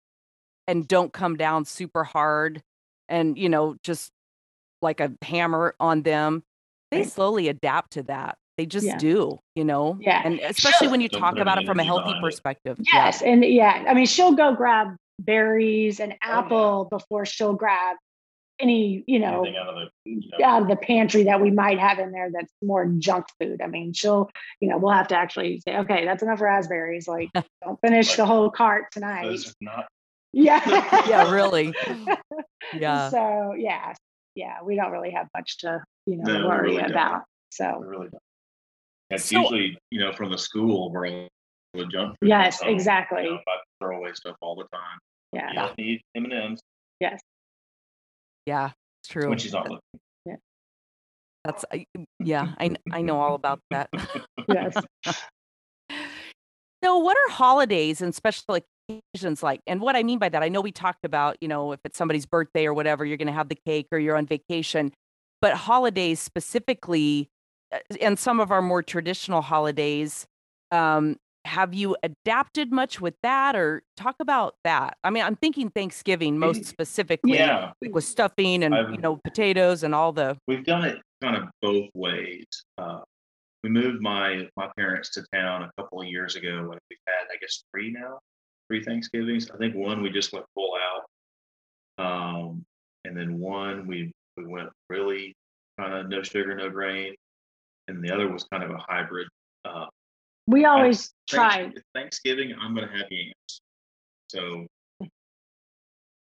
and 0.66 0.88
don't 0.88 1.12
come 1.12 1.36
down 1.36 1.64
super 1.64 2.04
hard 2.04 2.62
and, 3.08 3.36
you 3.36 3.48
know, 3.48 3.76
just 3.82 4.10
like 4.80 5.00
a 5.00 5.12
hammer 5.22 5.74
on 5.78 6.02
them, 6.02 6.42
they 6.90 7.04
slowly 7.04 7.48
adapt 7.48 7.92
to 7.92 8.02
that. 8.04 8.38
They 8.58 8.66
just 8.66 8.86
Yeah. 8.86 8.98
do, 8.98 9.38
you 9.54 9.64
know? 9.64 9.98
Yeah. 10.00 10.22
And 10.24 10.38
especially 10.40 10.88
when 10.88 11.00
you 11.00 11.08
talk 11.08 11.38
about 11.38 11.58
it 11.58 11.66
from 11.66 11.80
a 11.80 11.84
healthy 11.84 12.04
behind 12.04 12.24
it. 12.24 12.26
perspective. 12.26 12.76
Yeah. 12.80 13.04
Yes, 13.06 13.22
and 13.22 13.44
yeah, 13.44 13.84
I 13.88 13.94
mean, 13.94 14.06
she'll 14.06 14.32
go 14.32 14.54
grab 14.54 14.96
berries 15.18 16.00
and 16.00 16.12
Oh, 16.12 16.16
yeah. 16.26 16.38
apple 16.38 16.84
before 16.90 17.24
she'll 17.24 17.54
grab 17.54 17.96
any, 18.62 19.04
you 19.06 19.18
know, 19.18 19.44
out 19.46 19.68
of 19.68 19.74
the 19.74 19.88
you 20.10 20.20
know, 20.38 20.44
out 20.46 20.62
of 20.62 20.68
the 20.68 20.76
pantry 20.76 21.24
that 21.24 21.40
we 21.40 21.50
might 21.50 21.78
have 21.78 21.98
in 21.98 22.12
there 22.12 22.30
that's 22.32 22.52
more 22.62 22.86
junk 22.86 23.26
food. 23.40 23.60
I 23.60 23.66
mean, 23.66 23.92
she'll, 23.92 24.30
you 24.60 24.68
know, 24.68 24.78
we'll 24.78 24.92
have 24.92 25.08
to 25.08 25.16
actually 25.16 25.60
say, 25.66 25.76
okay, 25.78 26.04
that's 26.04 26.22
enough 26.22 26.40
raspberries. 26.40 27.08
Like, 27.08 27.28
don't 27.64 27.80
finish 27.80 28.14
the 28.16 28.24
whole 28.24 28.50
cart 28.50 28.86
tonight. 28.92 29.24
those 29.24 29.48
are 29.48 29.52
not 29.60 29.86
Yeah. 30.32 30.62
Yeah, 31.08 31.30
really. 31.32 31.74
Yeah. 32.74 33.10
So 33.10 33.54
yeah, 33.58 33.92
yeah, 34.36 34.62
we 34.64 34.76
don't 34.76 34.92
really 34.92 35.10
have 35.10 35.26
much 35.36 35.58
to, 35.58 35.82
you 36.06 36.16
know, 36.16 36.24
No, 36.40 36.46
worry 36.48 36.70
really 36.70 36.82
don't. 36.82 36.90
about. 36.92 37.18
we 37.18 37.24
So 37.50 37.80
really 37.80 38.08
don't. 38.08 38.22
It's 39.10 39.24
So- 39.24 39.40
usually, 39.40 39.76
you 39.90 40.00
know, 40.00 40.12
from 40.12 40.30
the 40.30 40.38
school 40.38 40.90
where 40.92 41.04
all 41.06 41.28
the 41.74 41.86
junk 41.86 42.16
food. 42.20 42.28
Yes, 42.28 42.60
comes 42.60 42.72
exactly. 42.72 43.24
You 43.24 43.30
know, 43.32 43.36
I 43.48 43.56
throw 43.80 43.96
away 43.98 44.12
stuff 44.14 44.36
all 44.40 44.54
the 44.54 44.64
time. 44.74 44.98
yeah, 45.32 45.48
You 45.48 45.54
don't 45.56 45.78
need 45.78 46.00
M 46.14 46.24
and 46.24 46.32
M's 46.32 46.60
yes, 47.00 47.20
Yeah, 48.46 48.70
it's 49.02 49.08
true. 49.12 49.28
when 49.28 49.38
she's 49.38 49.52
not 49.52 49.68
looking. 49.68 49.80
That's, 51.44 51.64
I- 51.72 51.86
yeah, 52.20 52.54
I, 52.58 52.70
I 52.92 53.02
know 53.02 53.20
all 53.20 53.34
about 53.34 53.58
that. 53.70 53.88
yes. 54.48 54.76
So, 56.84 56.98
what 56.98 57.16
are 57.16 57.32
holidays 57.32 58.00
and 58.00 58.14
special 58.14 58.58
occasions 58.88 59.42
like? 59.42 59.60
And 59.66 59.80
what 59.80 59.96
I 59.96 60.02
mean 60.02 60.18
by 60.18 60.28
that, 60.28 60.42
I 60.42 60.48
know 60.48 60.60
we 60.60 60.72
talked 60.72 61.04
about, 61.04 61.36
you 61.40 61.48
know, 61.48 61.72
if 61.72 61.80
it's 61.84 61.96
somebody's 61.98 62.26
birthday 62.26 62.66
or 62.66 62.74
whatever, 62.74 63.04
you're 63.04 63.16
going 63.16 63.26
to 63.26 63.32
have 63.32 63.48
the 63.48 63.58
cake 63.66 63.86
or 63.92 63.98
you're 63.98 64.16
on 64.16 64.26
vacation. 64.26 64.92
But 65.40 65.54
holidays 65.54 66.20
specifically, 66.20 67.28
uh, 67.72 67.78
and 68.00 68.18
some 68.18 68.38
of 68.40 68.50
our 68.52 68.62
more 68.62 68.82
traditional 68.82 69.42
holidays, 69.42 70.26
um, 70.70 71.16
have 71.44 71.74
you 71.74 71.96
adapted 72.02 72.72
much 72.72 73.00
with 73.00 73.14
that 73.22 73.56
or 73.56 73.82
talk 73.96 74.16
about 74.20 74.54
that? 74.64 74.96
I 75.02 75.10
mean, 75.10 75.24
I'm 75.24 75.36
thinking 75.36 75.70
Thanksgiving 75.70 76.38
most 76.38 76.64
specifically, 76.64 77.34
Yeah, 77.34 77.72
with 77.90 78.04
stuffing 78.04 78.62
and, 78.62 78.74
you 78.74 78.80
I've- 78.80 78.96
know, 78.98 79.16
potatoes 79.24 79.82
and 79.82 79.94
all 79.94 80.12
the, 80.12 80.36
we've 80.46 80.64
done 80.64 80.84
it 80.84 81.00
kind 81.22 81.36
of 81.36 81.48
both 81.60 81.88
ways. 81.94 82.46
Uh, 82.78 83.00
we 83.62 83.70
moved 83.70 84.00
my 84.00 84.48
my 84.56 84.68
parents 84.76 85.10
to 85.10 85.24
town 85.32 85.62
a 85.62 85.70
couple 85.80 86.00
of 86.00 86.08
years 86.08 86.34
ago, 86.36 86.48
and 86.58 86.68
we've 86.68 86.98
had, 87.06 87.26
I 87.32 87.36
guess, 87.40 87.62
three 87.72 87.92
now, 87.92 88.18
three 88.68 88.82
Thanksgivings. 88.82 89.48
I 89.52 89.56
think 89.56 89.74
one 89.76 90.02
we 90.02 90.10
just 90.10 90.32
went 90.32 90.46
full 90.54 90.74
out, 91.98 92.04
um, 92.04 92.64
and 93.04 93.16
then 93.16 93.38
one 93.38 93.86
we 93.86 94.10
we 94.36 94.46
went 94.46 94.68
really 94.90 95.34
kind 95.78 95.94
of 95.94 96.08
no 96.08 96.22
sugar, 96.24 96.54
no 96.56 96.70
grain, 96.70 97.14
and 97.86 98.02
the 98.02 98.12
other 98.12 98.28
was 98.28 98.44
kind 98.50 98.64
of 98.64 98.70
a 98.70 98.78
hybrid. 98.78 99.28
Uh, 99.64 99.86
we 100.46 100.64
always 100.64 101.12
Thanks- 101.30 101.54
try. 101.54 101.72
Thanksgiving, 101.94 102.54
I'm 102.60 102.74
going 102.74 102.88
to 102.88 102.92
have 102.96 103.06
yams. 103.10 103.60
So 104.28 104.66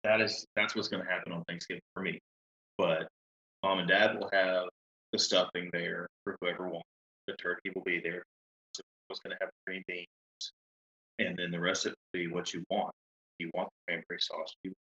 that 0.03 0.21
is 0.21 0.45
that's 0.55 0.75
what's 0.75 0.87
going 0.87 1.03
to 1.05 1.09
happen 1.09 1.31
on 1.31 1.43
Thanksgiving 1.47 1.81
for 1.93 2.01
me. 2.01 2.19
But 2.77 3.07
mom 3.63 3.79
and 3.79 3.87
dad 3.87 4.17
will 4.19 4.29
have 4.33 4.65
the 5.11 5.19
stuffing 5.19 5.69
there 5.71 6.07
for 6.23 6.35
whoever 6.41 6.67
wants. 6.67 6.87
The 7.27 7.33
turkey 7.33 7.71
will 7.75 7.83
be 7.83 7.99
there. 8.03 8.23
So 8.73 8.81
what's 9.07 9.19
going 9.21 9.35
to 9.35 9.37
have 9.41 9.49
green 9.67 9.83
beans, 9.87 10.07
and 11.19 11.37
then 11.37 11.51
the 11.51 11.59
rest 11.59 11.85
of 11.85 11.91
it 11.91 11.97
will 12.13 12.19
be 12.27 12.33
what 12.33 12.53
you 12.53 12.63
want. 12.69 12.91
You 13.39 13.51
want 13.53 13.69
the 13.69 13.93
cranberry 13.93 14.19
sauce. 14.19 14.53
You 14.63 14.73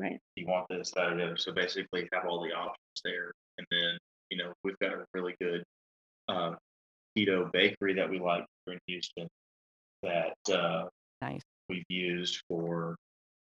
Right. 0.00 0.18
you 0.34 0.46
want 0.46 0.66
this, 0.68 0.90
that, 0.96 1.12
or 1.12 1.16
the 1.16 1.24
other. 1.24 1.36
So 1.36 1.52
basically, 1.52 2.08
have 2.12 2.24
all 2.26 2.42
the 2.42 2.52
options 2.52 3.00
there, 3.04 3.30
and 3.58 3.66
then 3.70 3.98
you 4.30 4.38
know 4.38 4.52
we've 4.64 4.78
got 4.80 4.92
a 4.92 5.04
really 5.14 5.34
good 5.40 5.62
uh, 6.28 6.54
keto 7.16 7.50
bakery 7.52 7.94
that 7.94 8.08
we 8.10 8.18
like 8.18 8.44
in 8.66 8.78
Houston 8.86 9.28
that 10.02 10.36
uh, 10.52 10.84
Nice. 11.20 11.42
we've 11.68 11.84
used 11.88 12.42
for 12.48 12.96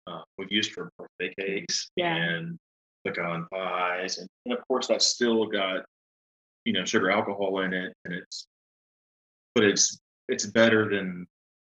uh, 0.06 0.22
we've 0.38 0.50
used 0.50 0.72
for 0.72 0.90
birthday 0.98 1.34
cakes 1.38 1.90
Yeah. 1.96 2.14
and 2.16 2.58
pecan 3.04 3.46
pies, 3.52 4.18
and, 4.18 4.28
and 4.46 4.54
of 4.56 4.66
course 4.66 4.86
that's 4.86 5.06
still 5.06 5.46
got 5.46 5.84
you 6.64 6.72
know 6.72 6.84
sugar 6.84 7.10
alcohol 7.10 7.60
in 7.60 7.72
it, 7.72 7.92
and 8.04 8.14
it's 8.14 8.46
but 9.54 9.64
it's 9.64 9.98
it's 10.28 10.46
better 10.46 10.88
than 10.88 11.26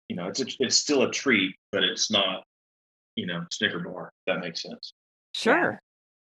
you 0.09 0.17
know 0.17 0.29
it's 0.29 0.41
a, 0.41 0.47
it's 0.61 0.77
still 0.77 1.03
a 1.03 1.11
treat, 1.11 1.55
but 1.73 1.83
it's 1.83 2.11
not 2.11 2.45
you 3.17 3.27
know 3.27 3.45
Snicker 3.53 3.81
bar. 3.81 4.13
If 4.27 4.35
that 4.35 4.41
makes 4.41 4.63
sense. 4.63 4.93
Sure. 5.35 5.81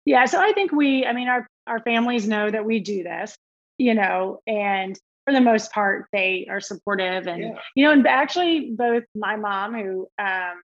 Yeah, 0.04 0.24
so 0.24 0.40
I 0.40 0.52
think 0.52 0.72
we, 0.72 1.04
I 1.04 1.12
mean, 1.12 1.28
our 1.28 1.46
our 1.66 1.80
families 1.80 2.26
know 2.26 2.50
that 2.50 2.64
we 2.64 2.80
do 2.80 3.02
this, 3.02 3.36
you 3.76 3.94
know, 3.94 4.40
and 4.46 4.98
for 5.28 5.34
the 5.34 5.40
most 5.42 5.70
part, 5.72 6.06
they 6.10 6.46
are 6.48 6.58
supportive, 6.58 7.26
and 7.26 7.42
Yeah. 7.42 7.58
you 7.74 7.84
know, 7.84 7.92
and 7.92 8.06
actually, 8.06 8.70
both 8.70 9.04
my 9.14 9.36
mom, 9.36 9.74
who 9.74 10.08
um, 10.18 10.62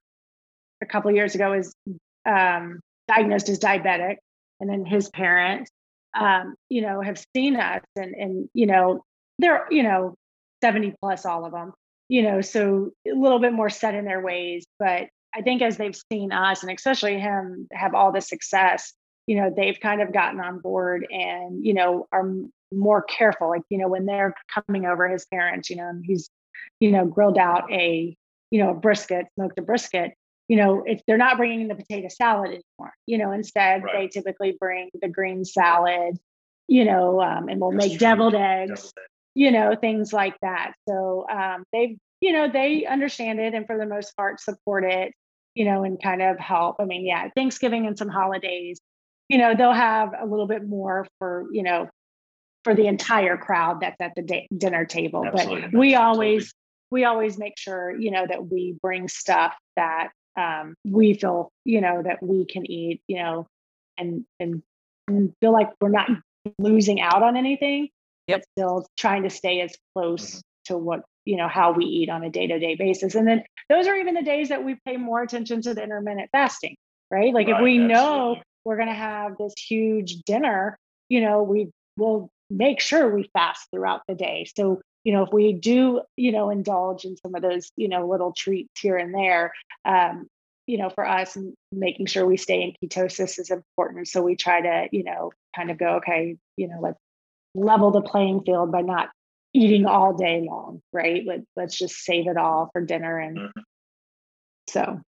a 0.81 0.87
couple 0.87 1.11
years 1.11 1.35
ago 1.35 1.51
was 1.51 1.75
um, 2.25 2.79
diagnosed 3.07 3.47
as 3.49 3.59
diabetic, 3.59 4.15
and 4.59 4.67
then 4.67 4.83
his 4.83 5.07
parents, 5.09 5.69
um, 6.15 6.55
you 6.67 6.81
know, 6.81 6.99
have 7.01 7.23
seen 7.35 7.57
us, 7.57 7.83
and 7.95 8.15
and 8.15 8.49
you 8.55 8.65
know, 8.65 9.03
they're 9.37 9.67
you 9.69 9.83
know, 9.83 10.15
seventy 10.63 10.95
plus, 10.99 11.27
all 11.27 11.45
of 11.45 11.51
them, 11.51 11.71
you 12.09 12.23
know, 12.23 12.41
so 12.41 12.89
a 13.07 13.13
little 13.13 13.37
bit 13.37 13.53
more 13.53 13.69
set 13.69 13.93
in 13.93 14.03
their 14.03 14.21
ways, 14.21 14.65
but 14.79 15.09
I 15.35 15.43
think 15.43 15.61
as 15.61 15.77
they've 15.77 15.95
seen 16.11 16.31
us, 16.31 16.63
and 16.63 16.71
especially 16.71 17.19
him, 17.19 17.67
have 17.71 17.93
all 17.93 18.11
the 18.11 18.21
success, 18.21 18.93
you 19.27 19.35
know, 19.35 19.51
they've 19.55 19.79
kind 19.79 20.01
of 20.01 20.13
gotten 20.13 20.39
on 20.39 20.59
board, 20.59 21.07
and 21.09 21.65
you 21.65 21.73
know, 21.73 22.07
are 22.11 22.31
more 22.73 23.01
careful. 23.03 23.49
Like 23.49 23.63
you 23.69 23.77
know, 23.77 23.87
when 23.87 24.05
they're 24.05 24.33
coming 24.53 24.85
over, 24.85 25.07
his 25.07 25.25
parents, 25.25 25.69
you 25.69 25.75
know, 25.77 25.87
and 25.89 26.03
he's, 26.05 26.29
you 26.79 26.91
know, 26.91 27.05
grilled 27.05 27.37
out 27.37 27.71
a, 27.71 28.15
you 28.51 28.63
know, 28.63 28.71
a 28.71 28.75
brisket, 28.75 29.25
smoked 29.35 29.57
a 29.59 29.61
brisket. 29.61 30.13
You 30.47 30.57
know, 30.57 30.83
if 30.85 31.01
they're 31.07 31.17
not 31.17 31.37
bringing 31.37 31.67
the 31.67 31.75
potato 31.75 32.07
salad 32.07 32.49
anymore, 32.49 32.93
you 33.07 33.17
know, 33.17 33.31
instead 33.31 33.81
they 33.91 34.07
typically 34.07 34.55
bring 34.59 34.89
the 35.01 35.07
green 35.09 35.43
salad, 35.43 36.17
you 36.67 36.85
know, 36.85 37.19
um, 37.21 37.49
and 37.49 37.59
we'll 37.59 37.71
That's 37.71 37.87
make 37.87 37.91
true. 37.97 38.07
deviled 38.07 38.35
eggs 38.35 38.69
Deviled 38.69 38.93
egg. 38.99 39.09
you 39.33 39.51
know 39.51 39.75
things 39.75 40.13
like 40.13 40.35
that 40.41 40.73
so 40.87 41.25
um, 41.29 41.63
they 41.73 41.97
you 42.21 42.31
know 42.31 42.47
they 42.51 42.85
understand 42.85 43.39
it 43.39 43.53
and 43.53 43.65
for 43.67 43.77
the 43.77 43.85
most 43.85 44.15
part 44.15 44.39
support 44.39 44.83
it 44.85 45.11
you 45.55 45.65
know 45.65 45.83
and 45.83 46.01
kind 46.01 46.21
of 46.21 46.39
help 46.39 46.75
i 46.79 46.85
mean 46.85 47.05
yeah 47.05 47.27
thanksgiving 47.35 47.85
and 47.87 47.97
some 47.97 48.07
holidays 48.09 48.79
you 49.29 49.37
know 49.37 49.55
they'll 49.55 49.73
have 49.73 50.13
a 50.19 50.25
little 50.25 50.47
bit 50.47 50.67
more 50.67 51.07
for 51.19 51.45
you 51.51 51.63
know 51.63 51.87
for 52.63 52.73
the 52.73 52.87
entire 52.87 53.37
crowd 53.37 53.79
that's 53.81 53.99
at 53.99 54.13
the 54.15 54.21
da- 54.21 54.47
dinner 54.55 54.85
table 54.85 55.25
Absolutely. 55.25 55.61
but 55.61 55.73
we 55.79 55.95
Absolutely. 55.95 55.97
always 55.97 56.53
we 56.91 57.03
always 57.05 57.37
make 57.37 57.57
sure 57.57 57.95
you 57.99 58.11
know 58.11 58.25
that 58.27 58.47
we 58.47 58.75
bring 58.81 59.07
stuff 59.07 59.53
that 59.75 60.09
um, 60.37 60.75
we 60.85 61.13
feel 61.13 61.49
you 61.63 61.81
know 61.81 62.01
that 62.03 62.21
we 62.21 62.45
can 62.45 62.69
eat 62.69 63.01
you 63.07 63.17
know 63.17 63.47
and 63.97 64.25
and, 64.39 64.61
and 65.07 65.33
feel 65.41 65.51
like 65.53 65.69
we're 65.79 65.89
not 65.89 66.09
losing 66.59 67.01
out 67.01 67.23
on 67.23 67.37
anything 67.37 67.89
Yep. 68.27 68.39
but 68.39 68.45
still 68.57 68.87
trying 68.97 69.23
to 69.23 69.29
stay 69.29 69.61
as 69.61 69.75
close 69.95 70.37
Mhm. 70.37 70.41
to 70.65 70.77
what 70.77 71.01
you 71.25 71.37
know 71.37 71.47
how 71.47 71.71
we 71.73 71.85
eat 71.85 72.09
on 72.09 72.23
a 72.23 72.29
day-to-day 72.29 72.75
basis 72.75 73.13
and 73.15 73.27
then 73.27 73.43
those 73.69 73.87
are 73.87 73.95
even 73.95 74.15
the 74.15 74.23
days 74.23 74.49
that 74.49 74.63
we 74.63 74.75
pay 74.85 74.97
more 74.97 75.21
attention 75.21 75.61
to 75.61 75.73
the 75.75 75.83
intermittent 75.83 76.29
fasting 76.31 76.75
right 77.11 77.33
like 77.33 77.47
if 77.47 77.53
Right, 77.53 77.63
we 77.63 77.77
know 77.77 78.31
absolutely. 78.31 78.43
We're 78.65 78.75
going 78.77 78.89
to 78.89 78.93
have 78.93 79.37
this 79.37 79.53
huge 79.57 80.23
dinner 80.23 80.77
you 81.09 81.21
know 81.21 81.43
we 81.43 81.69
will 81.97 82.29
make 82.49 82.79
sure 82.79 83.13
we 83.13 83.29
fast 83.33 83.67
throughout 83.71 84.01
the 84.07 84.15
day. 84.15 84.45
So 84.55 84.81
you 85.03 85.13
know 85.13 85.23
if 85.23 85.33
we 85.33 85.53
do 85.53 86.01
you 86.17 86.31
know 86.31 86.49
indulge 86.49 87.05
in 87.05 87.17
some 87.17 87.35
of 87.35 87.41
those 87.41 87.71
you 87.75 87.87
know 87.87 88.07
little 88.07 88.33
treats 88.33 88.79
here 88.79 88.97
and 88.97 89.13
there 89.13 89.53
um 89.85 90.27
you 90.67 90.77
know 90.77 90.89
for 90.89 91.07
us 91.07 91.37
making 91.71 92.07
sure 92.07 92.25
we 92.25 92.37
stay 92.37 92.61
in 92.61 92.73
ketosis 92.89 93.39
is 93.39 93.51
important. 93.51 94.07
So 94.07 94.21
we 94.21 94.35
try 94.35 94.61
to 94.61 94.87
you 94.91 95.03
know 95.03 95.31
kind 95.55 95.71
of 95.71 95.77
go 95.77 95.95
okay 95.97 96.37
you 96.57 96.67
know 96.67 96.79
let's 96.81 96.99
level 97.55 97.91
the 97.91 98.01
playing 98.01 98.41
field 98.41 98.71
by 98.71 98.81
not 98.81 99.09
eating 99.53 99.85
all 99.85 100.13
day 100.13 100.45
long 100.45 100.81
right? 100.91 101.23
Let, 101.25 101.41
let's 101.55 101.77
just 101.77 101.95
save 101.95 102.27
it 102.27 102.37
all 102.37 102.69
for 102.73 102.81
dinner 102.81 103.19
and 103.19 103.37
Mhm. 103.37 103.51
so 104.67 105.01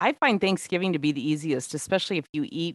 I 0.00 0.12
find 0.14 0.40
Thanksgiving 0.40 0.92
to 0.94 0.98
be 0.98 1.12
the 1.12 1.26
easiest, 1.26 1.74
especially 1.74 2.18
if 2.18 2.26
you 2.32 2.46
eat 2.50 2.74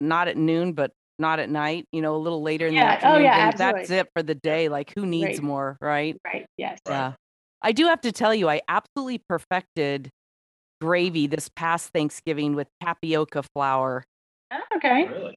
not 0.00 0.28
at 0.28 0.36
noon, 0.36 0.72
but 0.72 0.92
not 1.18 1.40
at 1.40 1.50
night, 1.50 1.84
you 1.92 2.00
know, 2.00 2.14
a 2.14 2.18
little 2.18 2.42
later 2.42 2.66
in 2.68 2.74
the 2.74 2.80
Yeah. 2.80 3.00
Oh, 3.02 3.06
afternoon. 3.08 3.22
yeah, 3.24 3.50
then 3.50 3.58
that's 3.74 3.90
it 3.90 4.08
for 4.14 4.22
the 4.22 4.36
day. 4.36 4.68
Like, 4.68 4.92
who 4.96 5.04
needs 5.04 5.38
Right. 5.38 5.42
more, 5.42 5.76
right? 5.80 6.16
right 6.24 6.46
yes 6.56 6.78
Yeah. 6.86 7.14
I 7.60 7.72
do 7.72 7.86
have 7.86 8.00
to 8.02 8.12
tell 8.12 8.32
you, 8.32 8.48
I 8.48 8.60
absolutely 8.68 9.20
perfected 9.28 10.10
gravy 10.80 11.26
this 11.26 11.48
past 11.56 11.92
Thanksgiving 11.92 12.54
with 12.54 12.68
tapioca 12.80 13.42
flour. 13.54 14.04
Oh, 14.52 14.60
okay 14.76 15.08
Really? 15.08 15.34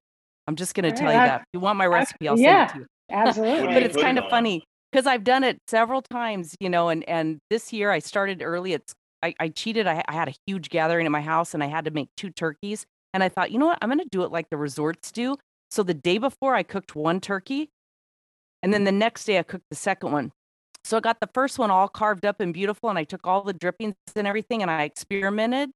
I'm 0.48 0.56
just 0.56 0.76
going 0.76 0.84
to 0.84 0.90
Alright, 0.90 1.00
tell 1.02 1.14
you 1.14 1.20
I- 1.20 1.28
that. 1.28 1.42
If 1.42 1.46
you 1.54 1.60
want 1.62 1.78
my 1.78 1.88
recipe, 1.88 2.28
I'll 2.28 2.38
yeah. 2.38 2.68
send 2.68 2.70
it 2.70 2.74
to 2.74 2.80
you. 2.82 2.88
absolutely 3.12 3.74
But 3.74 3.84
it's 3.84 3.98
kind 3.98 4.20
of 4.20 4.30
funny 4.30 4.64
because 4.92 5.08
I've 5.08 5.24
done 5.24 5.44
it 5.44 5.58
several 5.68 6.02
times, 6.04 6.56
you 6.60 6.70
know, 6.70 6.90
and 6.90 7.04
and 7.10 7.40
this 7.50 7.74
year 7.74 7.90
I 7.92 8.00
started 8.00 8.42
early. 8.44 8.74
It's 8.74 8.94
I, 9.24 9.34
I 9.40 9.50
cheated. 9.50 9.88
I, 9.88 10.04
I 10.08 10.14
had 10.14 10.28
a 10.28 10.34
huge 10.46 10.70
gathering 10.70 11.06
at 11.06 11.12
my 11.12 11.22
house 11.22 11.54
and 11.54 11.64
I 11.64 11.68
had 11.68 11.86
to 11.86 11.92
make 11.92 12.10
two 12.18 12.30
turkeys. 12.30 12.86
And 13.14 13.24
I 13.24 13.30
thought, 13.30 13.52
you 13.52 13.60
know 13.60 13.66
what? 13.68 13.78
I'm 13.82 13.90
going 13.90 14.00
to 14.00 14.10
do 14.10 14.24
it 14.24 14.32
like 14.32 14.50
the 14.50 14.58
resorts 14.58 15.12
do. 15.12 15.38
So 15.70 15.84
the 15.84 15.94
day 15.94 16.18
before, 16.18 16.56
I 16.56 16.64
cooked 16.64 16.96
one 16.96 17.22
turkey, 17.22 17.70
and 18.62 18.74
then 18.74 18.84
the 18.84 18.92
next 18.92 19.24
day 19.26 19.40
I 19.40 19.44
cooked 19.44 19.66
the 19.70 19.76
second 19.76 20.12
one. 20.12 20.32
So 20.84 20.98
I 20.98 21.00
got 21.00 21.20
the 21.22 21.30
first 21.34 21.60
one 21.60 21.72
all 21.72 21.88
carved 21.88 22.26
up 22.26 22.42
and 22.42 22.54
beautiful, 22.54 22.90
and 22.90 23.00
I 23.00 23.06
took 23.06 23.26
all 23.26 23.42
the 23.44 23.54
drippings 23.54 23.96
and 24.16 24.28
everything, 24.28 24.62
and 24.62 24.70
I 24.70 24.84
experimented 24.84 25.72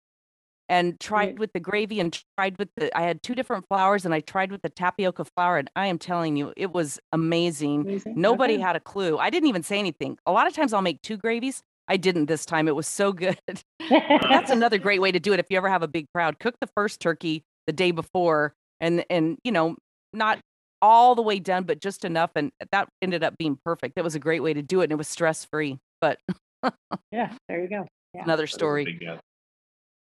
and 0.68 1.00
tried 1.00 1.39
with 1.39 1.54
the 1.54 1.60
gravy 1.60 2.00
and 2.00 2.18
tried 2.38 2.58
with 2.58 2.70
the. 2.76 2.96
I 2.98 3.04
had 3.04 3.22
two 3.22 3.36
different 3.36 3.66
flours, 3.70 4.04
and 4.04 4.14
I 4.14 4.20
tried 4.20 4.52
with 4.52 4.64
the 4.64 4.70
tapioca 4.70 5.26
flour, 5.36 5.58
and 5.58 5.70
I 5.76 5.88
am 5.88 5.98
telling 5.98 6.36
you, 6.36 6.54
it 6.58 6.74
was 6.74 7.00
amazing. 7.14 7.82
Amazing. 7.82 8.14
Nobody 8.18 8.56
Okay. 8.56 8.64
had 8.64 8.76
a 8.76 8.80
clue. 8.82 9.18
I 9.18 9.30
didn't 9.30 9.48
even 9.48 9.64
say 9.64 9.80
anything. 9.80 10.18
A 10.26 10.32
lot 10.32 10.48
of 10.48 10.54
times 10.54 10.74
I'll 10.74 10.82
make 10.82 11.02
two 11.02 11.18
gravies. 11.18 11.62
I 11.88 11.97
didn't 11.97 12.25
this 12.25 12.45
time. 12.45 12.67
It 12.67 12.75
was 12.75 12.88
so 12.88 13.11
good. 13.11 13.38
That's 13.89 14.51
another 14.51 14.77
great 14.77 15.01
way 15.01 15.11
to 15.11 15.19
do 15.19 15.33
it 15.33 15.39
if 15.39 15.45
you 15.49 15.57
ever 15.57 15.69
have 15.69 15.83
a 15.83 15.88
big 15.88 16.05
crowd. 16.13 16.39
Cook 16.39 16.55
the 16.59 16.69
first 16.75 16.99
turkey 16.99 17.43
the 17.67 17.73
day 17.73 17.91
before 17.91 18.53
and 18.79 19.05
and 19.09 19.38
you 19.43 19.51
know, 19.51 19.75
not 20.13 20.39
all 20.81 21.15
the 21.15 21.21
way 21.21 21.39
done 21.39 21.63
but 21.63 21.79
just 21.79 22.05
enough 22.05 22.31
and 22.36 22.51
that 22.71 22.88
ended 23.01 23.23
up 23.23 23.38
being 23.38 23.57
perfect. 23.65 23.95
That 23.95 24.03
was 24.03 24.15
a 24.15 24.19
great 24.19 24.43
way 24.43 24.53
to 24.53 24.61
do 24.61 24.81
it 24.81 24.86
and 24.86 24.91
it 24.93 24.97
was 24.97 25.07
stress 25.07 25.45
free. 25.45 25.79
But 26.01 26.19
yeah 27.11 27.33
there 27.47 27.61
you 27.61 27.69
go 27.69 27.88
Yeah. 28.13 28.23
another 28.23 28.43
That 28.43 28.49
is 28.49 28.53
a 28.53 28.57
story. 28.57 28.99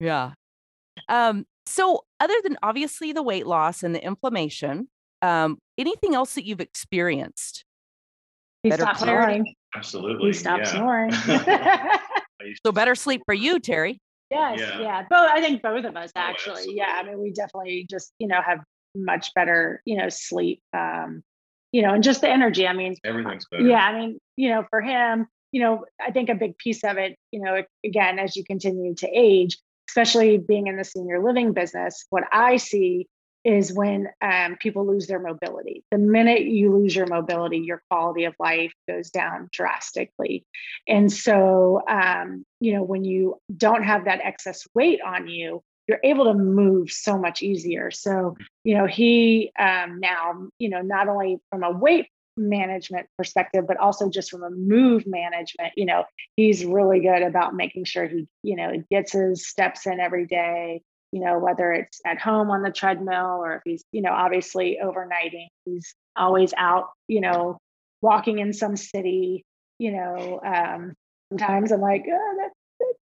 Yeah. 0.00 0.32
Um 1.08 1.44
so 1.66 2.04
other 2.20 2.34
than 2.42 2.56
obviously 2.62 3.12
the 3.12 3.22
weight 3.22 3.46
loss 3.46 3.82
and 3.82 3.94
the 3.94 4.04
inflammation, 4.04 4.88
um 5.20 5.58
anything 5.78 6.14
else 6.14 6.34
that 6.34 6.44
you've 6.46 6.60
experienced? 6.60 7.64
He 8.62 8.70
better 8.70 8.82
stopped 8.82 8.98
clarity. 8.98 9.32
snoring 9.34 9.54
Absolutely. 9.74 10.26
he 10.28 10.32
stopped 10.32 10.64
yeah. 10.66 10.70
snoring 10.70 11.10
I 11.14 11.98
So 12.66 12.72
better 12.72 12.94
sleep 12.94 13.22
for 13.24 13.34
you, 13.34 13.58
Terri. 13.60 13.98
Yes, 14.30 14.58
Yeah. 14.60 14.80
yeah. 14.80 15.02
Both 15.08 15.30
I 15.30 15.40
think 15.40 15.62
both 15.62 15.84
of 15.84 15.96
us 15.96 16.10
Oh, 16.16 16.20
actually. 16.20 16.74
Yeah. 16.74 16.88
I 16.88 17.02
mean, 17.04 17.20
we 17.20 17.30
definitely 17.32 17.86
just, 17.90 18.12
you 18.18 18.26
know, 18.28 18.40
have 18.44 18.60
much 18.94 19.32
better, 19.34 19.80
you 19.84 19.96
know, 19.96 20.08
sleep. 20.08 20.60
Um, 20.72 21.22
you 21.72 21.80
know, 21.82 21.94
and 21.94 22.02
just 22.02 22.20
the 22.20 22.28
energy. 22.28 22.66
I 22.66 22.72
mean, 22.74 22.96
Everything's 23.04 23.46
better. 23.50 23.66
yeah, 23.66 23.78
I 23.82 23.98
mean, 23.98 24.18
you 24.36 24.50
know, 24.50 24.64
for 24.70 24.80
him, 24.82 25.26
you 25.52 25.60
know, 25.62 25.84
I 26.00 26.10
think 26.10 26.28
a 26.28 26.34
big 26.34 26.58
piece 26.58 26.84
of 26.84 26.98
it, 26.98 27.16
you 27.30 27.40
know, 27.40 27.62
again, 27.84 28.18
as 28.18 28.36
you 28.36 28.44
continue 28.44 28.94
to 28.96 29.08
age, 29.08 29.56
especially 29.88 30.36
being 30.38 30.66
in 30.66 30.76
the 30.76 30.84
senior 30.84 31.22
living 31.22 31.52
business, 31.54 32.04
what 32.10 32.24
I 32.32 32.56
see 32.58 33.06
is 33.44 33.72
when 33.72 34.08
um, 34.20 34.56
people 34.56 34.86
lose 34.86 35.06
their 35.06 35.18
mobility. 35.18 35.84
The 35.90 35.98
minute 35.98 36.42
you 36.42 36.72
lose 36.72 36.94
your 36.94 37.06
mobility, 37.06 37.58
your 37.58 37.82
quality 37.90 38.24
of 38.24 38.34
life 38.38 38.72
goes 38.88 39.10
down 39.10 39.48
drastically. 39.52 40.44
And 40.86 41.12
so, 41.12 41.82
um, 41.88 42.44
you 42.60 42.74
know, 42.74 42.82
when 42.82 43.04
you 43.04 43.40
don't 43.56 43.82
have 43.82 44.04
that 44.04 44.20
excess 44.22 44.66
weight 44.74 45.00
on 45.04 45.28
you, 45.28 45.62
you're 45.88 46.00
able 46.04 46.26
to 46.26 46.34
move 46.34 46.90
so 46.90 47.18
much 47.18 47.42
easier. 47.42 47.90
So, 47.90 48.36
you 48.62 48.76
know, 48.76 48.86
he 48.86 49.50
um, 49.58 49.98
now, 49.98 50.46
you 50.58 50.68
know, 50.68 50.80
not 50.80 51.08
only 51.08 51.38
from 51.50 51.64
a 51.64 51.70
weight 51.70 52.06
management 52.36 53.06
perspective, 53.18 53.66
but 53.66 53.76
also 53.76 54.08
just 54.08 54.30
from 54.30 54.42
a 54.42 54.50
move 54.50 55.06
management, 55.06 55.72
you 55.76 55.84
know, 55.84 56.04
he's 56.36 56.64
really 56.64 57.00
good 57.00 57.22
about 57.22 57.54
making 57.54 57.84
sure 57.84 58.06
he, 58.06 58.26
you 58.42 58.56
know, 58.56 58.82
gets 58.90 59.12
his 59.12 59.46
steps 59.46 59.86
in 59.86 60.00
every 60.00 60.26
day, 60.26 60.82
you 61.12 61.20
know, 61.20 61.38
whether 61.38 61.72
it's 61.72 62.00
at 62.06 62.18
home 62.18 62.50
on 62.50 62.62
the 62.62 62.72
treadmill 62.72 63.38
or 63.42 63.56
if 63.56 63.62
he's, 63.64 63.84
you 63.92 64.02
know, 64.02 64.12
obviously 64.12 64.78
overnighting, 64.82 65.48
he's 65.64 65.94
always 66.16 66.52
out, 66.56 66.88
you 67.06 67.20
know, 67.20 67.58
walking 68.00 68.38
in 68.38 68.52
some 68.52 68.76
city, 68.76 69.44
you 69.78 69.92
know, 69.92 70.40
um, 70.44 70.94
sometimes 71.30 71.70
I'm 71.70 71.80
like, 71.80 72.04
oh, 72.10 72.34
that's, 72.38 72.54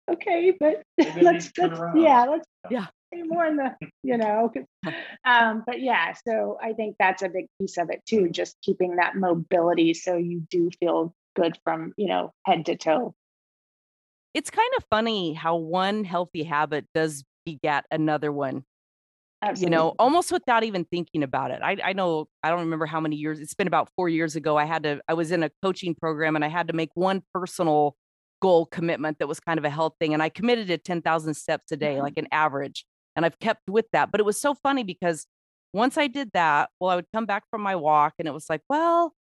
that's 0.08 0.18
okay, 0.18 0.53
but 0.60 0.84
let's, 1.22 1.51
let's 1.58 1.80
yeah, 1.95 2.26
let's 2.26 2.47
yeah 2.70 2.88
more 3.24 3.45
in 3.45 3.58
the, 3.58 3.76
you 4.03 4.18
know, 4.18 4.51
um, 5.26 5.64
but 5.66 5.82
yeah, 5.82 6.14
so 6.28 6.58
I 6.62 6.74
think 6.74 6.95
that's 6.99 7.22
a 7.22 7.30
big 7.30 7.47
piece 7.60 7.78
of 7.78 7.89
it 7.89 8.01
too, 8.06 8.30
just 8.30 8.58
keeping 8.62 8.97
that 8.97 9.16
mobility 9.16 9.93
so 9.93 10.18
you 10.18 10.45
do 10.49 10.70
feel 10.80 11.14
good 11.36 11.58
from, 11.64 11.93
you 11.97 12.08
know, 12.08 12.32
head 12.45 12.66
to 12.66 12.76
toe. 12.76 13.14
It's 14.34 14.49
kind 14.49 14.72
of 14.78 14.84
funny 14.89 15.34
how 15.34 15.56
one 15.56 16.03
healthy 16.03 16.43
habit 16.43 16.86
does 16.93 17.24
beget 17.46 17.86
another 17.91 18.32
one. 18.32 18.64
Absolutely. 19.41 19.66
You 19.66 19.78
know, 19.78 19.96
almost 20.00 20.32
without 20.32 20.64
even 20.64 20.86
thinking 20.86 21.22
about 21.22 21.52
it. 21.52 21.62
I, 21.62 21.78
I 21.84 21.93
know 21.93 22.28
I 22.41 22.50
don't 22.50 22.62
remember 22.62 22.86
how 22.86 23.00
many 23.00 23.16
years. 23.16 23.39
It's 23.39 23.54
been 23.54 23.68
about 23.68 23.89
four 23.96 24.10
years 24.10 24.36
ago. 24.36 24.58
I 24.58 24.66
had 24.66 24.84
to. 24.84 25.02
I 25.08 25.14
was 25.14 25.32
in 25.32 25.43
a 25.43 25.52
coaching 25.62 25.93
program 25.93 26.36
and 26.36 26.43
I 26.43 26.48
had 26.48 26.68
to 26.68 26.74
make 26.74 26.89
one 26.96 27.22
personal 27.34 27.96
goal 28.41 28.66
commitment 28.66 29.20
that 29.20 29.28
was 29.28 29.39
kind 29.39 29.60
of 29.60 29.66
a 29.66 29.70
health 29.70 29.93
thing, 30.00 30.14
and 30.14 30.24
I 30.24 30.30
committed 30.30 30.68
to 30.68 30.78
ten 30.78 31.02
thousand 31.02 31.36
steps 31.36 31.72
a 31.72 31.78
day, 31.78 31.93
mm-hmm. 31.93 32.04
like 32.04 32.18
an 32.18 32.28
average. 32.32 32.86
And 33.16 33.26
I've 33.26 33.39
kept 33.39 33.70
with 33.70 33.86
that. 33.93 34.12
But 34.12 34.20
it 34.20 34.26
was 34.26 34.39
so 34.39 34.54
funny 34.56 34.84
because 34.84 35.26
once 35.74 35.98
I 35.98 36.08
did 36.08 36.32
that, 36.34 36.70
well, 36.80 36.89
I 36.89 36.96
would 36.96 37.08
come 37.14 37.26
back 37.26 37.43
from 37.52 37.62
my 37.62 37.76
walk 37.76 38.14
and 38.20 38.28
it 38.28 38.34
was 38.34 38.50
like, 38.50 38.62
well, 38.70 39.14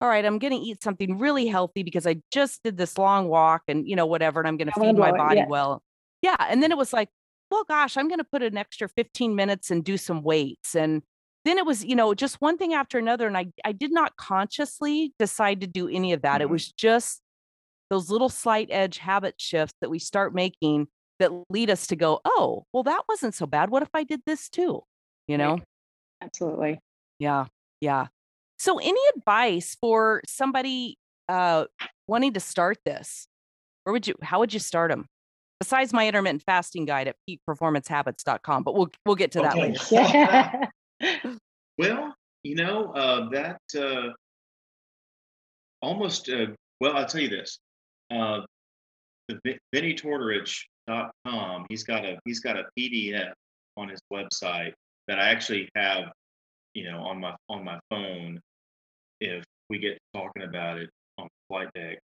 all 0.00 0.08
right, 0.08 0.24
I'm 0.24 0.38
going 0.38 0.52
to 0.52 0.58
eat 0.58 0.82
something 0.82 1.18
really 1.18 1.46
healthy 1.46 1.82
because 1.82 2.06
I 2.06 2.16
just 2.32 2.62
did 2.64 2.76
this 2.76 2.96
long 2.98 3.28
walk 3.28 3.62
and, 3.68 3.86
you 3.88 3.94
know, 3.94 4.06
whatever. 4.06 4.40
And 4.40 4.48
I'm 4.48 4.56
going 4.56 4.72
to 4.72 4.80
feed 4.80 4.96
my 4.96 5.12
body 5.12 5.36
yeah. 5.36 5.46
well. 5.48 5.82
Yeah. 6.22 6.36
And 6.40 6.62
then 6.62 6.72
it 6.72 6.78
was 6.78 6.92
like, 6.92 7.08
well, 7.50 7.64
gosh, 7.64 7.96
I'm 7.96 8.08
going 8.08 8.18
to 8.18 8.24
put 8.24 8.42
an 8.42 8.56
extra 8.56 8.88
15 8.88 9.34
minutes 9.34 9.70
and 9.70 9.84
do 9.84 9.96
some 9.96 10.22
weights. 10.22 10.74
And 10.74 11.02
then 11.44 11.58
it 11.58 11.66
was, 11.66 11.84
you 11.84 11.96
know, 11.96 12.14
just 12.14 12.40
one 12.40 12.56
thing 12.56 12.74
after 12.74 12.98
another. 12.98 13.26
And 13.26 13.36
I, 13.36 13.46
I 13.64 13.72
did 13.72 13.92
not 13.92 14.16
consciously 14.16 15.12
decide 15.18 15.60
to 15.62 15.66
do 15.66 15.88
any 15.88 16.12
of 16.12 16.22
that. 16.22 16.34
Mm-hmm. 16.34 16.42
It 16.42 16.50
was 16.50 16.72
just 16.72 17.20
those 17.88 18.10
little 18.10 18.28
slight 18.28 18.68
edge 18.70 18.98
habit 18.98 19.34
shifts 19.38 19.74
that 19.80 19.90
we 19.90 19.98
start 19.98 20.34
making 20.34 20.86
that 21.18 21.32
lead 21.50 21.70
us 21.70 21.86
to 21.88 21.96
go, 21.96 22.20
oh, 22.24 22.64
well, 22.72 22.84
that 22.84 23.02
wasn't 23.08 23.34
so 23.34 23.46
bad. 23.46 23.70
What 23.70 23.82
if 23.82 23.90
I 23.92 24.04
did 24.04 24.22
this 24.26 24.48
too? 24.48 24.82
You 25.26 25.38
know? 25.38 25.54
Right. 25.54 25.64
Absolutely. 26.22 26.80
Yeah. 27.18 27.46
Yeah. 27.80 28.06
So, 28.58 28.78
any 28.78 29.00
advice 29.16 29.76
for 29.80 30.20
somebody 30.26 30.98
uh, 31.28 31.64
wanting 32.06 32.34
to 32.34 32.40
start 32.40 32.78
this? 32.84 33.26
Where 33.84 33.92
would 33.92 34.06
you, 34.06 34.14
how 34.22 34.40
would 34.40 34.52
you 34.52 34.60
start 34.60 34.90
them? 34.90 35.06
Besides 35.60 35.92
my 35.92 36.08
intermittent 36.08 36.42
fasting 36.42 36.86
guide 36.86 37.08
at 37.08 37.16
peakperformancehabits.com, 37.28 38.62
but 38.62 38.74
we'll, 38.74 38.88
we'll 39.04 39.14
get 39.14 39.32
to 39.32 39.40
that 39.40 39.56
okay. 39.56 40.70
later. 41.00 41.38
well, 41.78 42.14
you 42.42 42.54
know, 42.54 42.92
uh, 42.92 43.28
that 43.30 43.60
uh, 43.78 44.08
almost, 45.82 46.30
uh, 46.30 46.46
well, 46.80 46.96
I'll 46.96 47.06
tell 47.06 47.20
you 47.20 47.28
this. 47.28 47.58
Uh, 48.10 48.40
the 49.28 49.58
Vinnie 49.72 49.94
Tortorich 49.94 50.64
com. 51.26 51.66
He's 51.68 51.84
got 51.84 52.04
a 52.04 52.18
he's 52.24 52.40
got 52.40 52.56
a 52.56 52.64
PDF 52.78 53.32
on 53.76 53.88
his 53.88 54.00
website 54.12 54.72
that 55.08 55.18
I 55.18 55.28
actually 55.28 55.68
have, 55.76 56.12
you 56.74 56.90
know, 56.90 57.00
on 57.02 57.20
my 57.20 57.34
on 57.48 57.64
my 57.64 57.78
phone. 57.90 58.40
If 59.20 59.44
we 59.68 59.78
get 59.78 59.98
talking 60.14 60.42
about 60.42 60.78
it 60.78 60.90
on 61.18 61.26
the 61.26 61.54
flight 61.54 61.68
deck, 61.74 61.98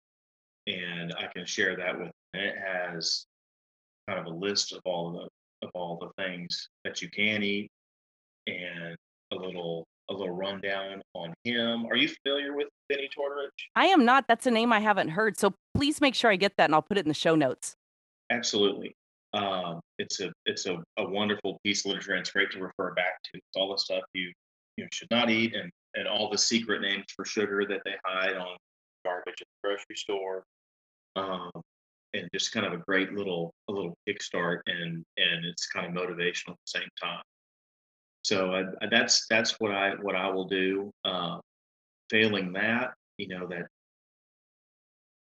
and 0.66 1.14
I 1.18 1.26
can 1.34 1.46
share 1.46 1.76
that 1.76 1.98
with. 1.98 2.10
And 2.34 2.42
it 2.42 2.54
has 2.58 3.24
kind 4.08 4.18
of 4.18 4.26
a 4.26 4.36
list 4.36 4.72
of 4.72 4.80
all 4.84 5.08
of 5.08 5.14
the 5.14 5.28
of 5.66 5.70
all 5.74 5.96
the 5.96 6.22
things 6.22 6.68
that 6.84 7.00
you 7.00 7.08
can 7.08 7.42
eat, 7.42 7.70
and 8.46 8.96
a 9.32 9.36
little 9.36 9.86
a 10.10 10.12
little 10.12 10.34
rundown 10.34 11.02
on 11.14 11.32
him. 11.44 11.86
Are 11.86 11.96
you 11.96 12.08
familiar 12.22 12.54
with 12.54 12.68
Benny 12.88 13.08
Tortorich? 13.16 13.50
I 13.76 13.86
am 13.86 14.04
not. 14.04 14.26
That's 14.28 14.46
a 14.46 14.50
name 14.50 14.72
I 14.72 14.80
haven't 14.80 15.10
heard. 15.10 15.38
So 15.38 15.54
please 15.74 16.00
make 16.00 16.14
sure 16.14 16.30
I 16.30 16.36
get 16.36 16.56
that, 16.56 16.64
and 16.64 16.74
I'll 16.74 16.82
put 16.82 16.98
it 16.98 17.04
in 17.04 17.08
the 17.08 17.14
show 17.14 17.34
notes. 17.34 17.76
Absolutely. 18.30 18.94
Um, 19.34 19.80
it's 19.98 20.20
a 20.20 20.32
it's 20.46 20.66
a, 20.66 20.76
a 20.98 21.08
wonderful 21.08 21.58
piece 21.64 21.84
of 21.84 21.90
literature, 21.90 22.12
and 22.12 22.20
it's 22.20 22.30
great 22.30 22.50
to 22.52 22.58
refer 22.58 22.92
back 22.94 23.22
to. 23.24 23.30
It's 23.38 23.56
all 23.56 23.70
the 23.70 23.78
stuff 23.78 24.02
you 24.14 24.32
you 24.76 24.84
know, 24.84 24.88
should 24.92 25.10
not 25.10 25.30
eat, 25.30 25.54
and 25.54 25.70
and 25.94 26.08
all 26.08 26.30
the 26.30 26.38
secret 26.38 26.80
names 26.80 27.04
for 27.14 27.24
sugar 27.24 27.64
that 27.68 27.82
they 27.84 27.94
hide 28.04 28.36
on 28.36 28.56
garbage 29.04 29.40
at 29.40 29.46
the 29.46 29.68
grocery 29.68 29.96
store. 29.96 30.44
Um, 31.16 31.50
and 32.14 32.28
just 32.34 32.52
kind 32.52 32.66
of 32.66 32.72
a 32.72 32.78
great 32.78 33.12
little 33.12 33.52
a 33.68 33.72
little 33.72 33.96
kickstart, 34.08 34.60
and 34.66 35.04
and 35.16 35.44
it's 35.44 35.66
kind 35.66 35.86
of 35.86 35.92
motivational 35.92 36.50
at 36.50 36.58
the 36.66 36.78
same 36.78 36.88
time. 37.02 37.22
So 38.22 38.54
I, 38.54 38.86
that's 38.90 39.26
that's 39.28 39.58
what 39.58 39.72
I 39.72 39.92
what 40.00 40.14
I 40.14 40.28
will 40.28 40.46
do. 40.46 40.90
Uh, 41.04 41.38
failing 42.10 42.52
that, 42.52 42.94
you 43.18 43.28
know 43.28 43.46
that 43.48 43.66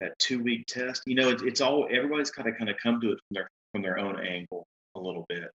that 0.00 0.18
two 0.18 0.42
week 0.42 0.66
test. 0.66 1.02
You 1.06 1.14
know, 1.14 1.30
it, 1.30 1.42
it's 1.42 1.60
all 1.60 1.86
everybody's 1.90 2.30
kind 2.30 2.48
of 2.48 2.56
kind 2.56 2.70
of 2.70 2.76
come 2.82 3.00
to 3.00 3.12
it 3.12 3.18
from 3.18 3.34
their 3.34 3.48
from 3.72 3.82
their 3.82 3.98
own 3.98 4.18
angle 4.24 4.66
a 4.94 5.00
little 5.00 5.24
bit, 5.28 5.50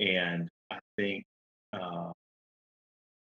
and 0.00 0.48
I 0.70 0.78
think 0.96 1.24
uh, 1.72 2.12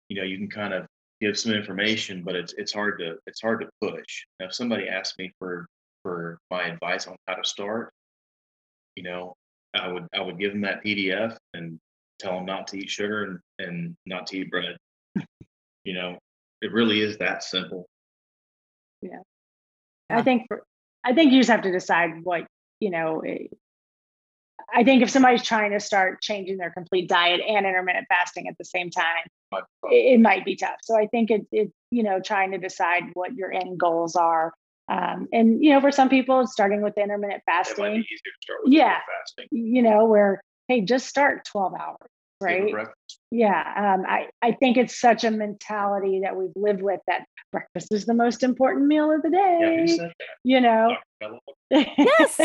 you 0.09 0.17
know 0.17 0.23
you 0.23 0.37
can 0.37 0.49
kind 0.49 0.73
of 0.73 0.85
give 1.21 1.37
some 1.37 1.53
information, 1.53 2.23
but 2.23 2.35
it's 2.35 2.53
it's 2.57 2.73
hard 2.73 2.99
to 2.99 3.15
it's 3.27 3.41
hard 3.41 3.61
to 3.61 3.69
push. 3.81 4.25
Now, 4.39 4.47
if 4.47 4.53
somebody 4.53 4.89
asks 4.89 5.17
me 5.17 5.31
for 5.39 5.65
for 6.03 6.39
my 6.51 6.63
advice 6.63 7.07
on 7.07 7.15
how 7.27 7.35
to 7.35 7.45
start, 7.45 7.91
you 8.95 9.03
know, 9.03 9.33
I 9.73 9.87
would 9.87 10.07
I 10.13 10.21
would 10.21 10.37
give 10.37 10.51
them 10.51 10.61
that 10.61 10.83
PDF 10.83 11.35
and 11.53 11.79
tell 12.19 12.35
them 12.35 12.45
not 12.45 12.67
to 12.67 12.77
eat 12.77 12.89
sugar 12.89 13.23
and 13.23 13.39
and 13.59 13.95
not 14.05 14.27
to 14.27 14.37
eat 14.37 14.51
bread. 14.51 14.77
you 15.83 15.93
know, 15.93 16.17
it 16.61 16.71
really 16.71 17.01
is 17.01 17.17
that 17.17 17.43
simple. 17.43 17.87
Yeah. 19.01 19.19
I 20.09 20.21
think 20.21 20.45
for, 20.47 20.63
I 21.03 21.13
think 21.13 21.31
you 21.31 21.39
just 21.39 21.49
have 21.49 21.63
to 21.63 21.71
decide 21.71 22.23
what, 22.23 22.45
you 22.79 22.89
know, 22.89 23.21
eh, 23.21 23.47
I 24.73 24.83
think 24.83 25.03
if 25.03 25.09
somebody's 25.09 25.43
trying 25.43 25.71
to 25.71 25.79
start 25.79 26.21
changing 26.21 26.57
their 26.57 26.71
complete 26.71 27.07
diet 27.07 27.41
and 27.47 27.65
intermittent 27.65 28.07
fasting 28.09 28.47
at 28.47 28.57
the 28.57 28.65
same 28.65 28.89
time, 28.89 29.61
it, 29.91 30.15
it 30.15 30.19
might 30.19 30.45
be 30.45 30.55
tough. 30.55 30.77
So 30.81 30.97
I 30.97 31.07
think 31.07 31.31
it, 31.31 31.45
it, 31.51 31.71
you 31.91 32.03
know, 32.03 32.19
trying 32.19 32.51
to 32.51 32.57
decide 32.57 33.03
what 33.13 33.33
your 33.33 33.51
end 33.51 33.79
goals 33.79 34.15
are. 34.15 34.53
Um, 34.93 35.27
and, 35.33 35.63
you 35.63 35.71
know, 35.73 35.81
for 35.81 35.91
some 35.91 36.09
people, 36.09 36.45
starting 36.45 36.81
with 36.81 36.97
intermittent 36.97 37.41
fasting, 37.45 38.03
yeah, 38.65 38.97
fasting. 38.97 39.47
you 39.51 39.81
know, 39.81 40.05
where, 40.05 40.41
hey, 40.67 40.81
just 40.81 41.07
start 41.07 41.45
12 41.45 41.73
hours 41.73 42.09
right? 42.43 42.87
Yeah, 43.31 43.95
um, 43.95 44.05
I 44.07 44.27
I 44.41 44.51
think 44.51 44.77
it's 44.77 44.99
such 44.99 45.23
a 45.23 45.31
mentality 45.31 46.21
that 46.23 46.35
we've 46.35 46.51
lived 46.55 46.81
with 46.81 46.99
that 47.07 47.25
breakfast 47.51 47.91
is 47.91 48.05
the 48.05 48.13
most 48.13 48.43
important 48.43 48.85
meal 48.85 49.11
of 49.11 49.21
the 49.23 49.29
day. 49.29 49.85
Yeah, 49.87 50.09
you 50.43 50.61
know. 50.61 50.95
yes, 51.71 52.39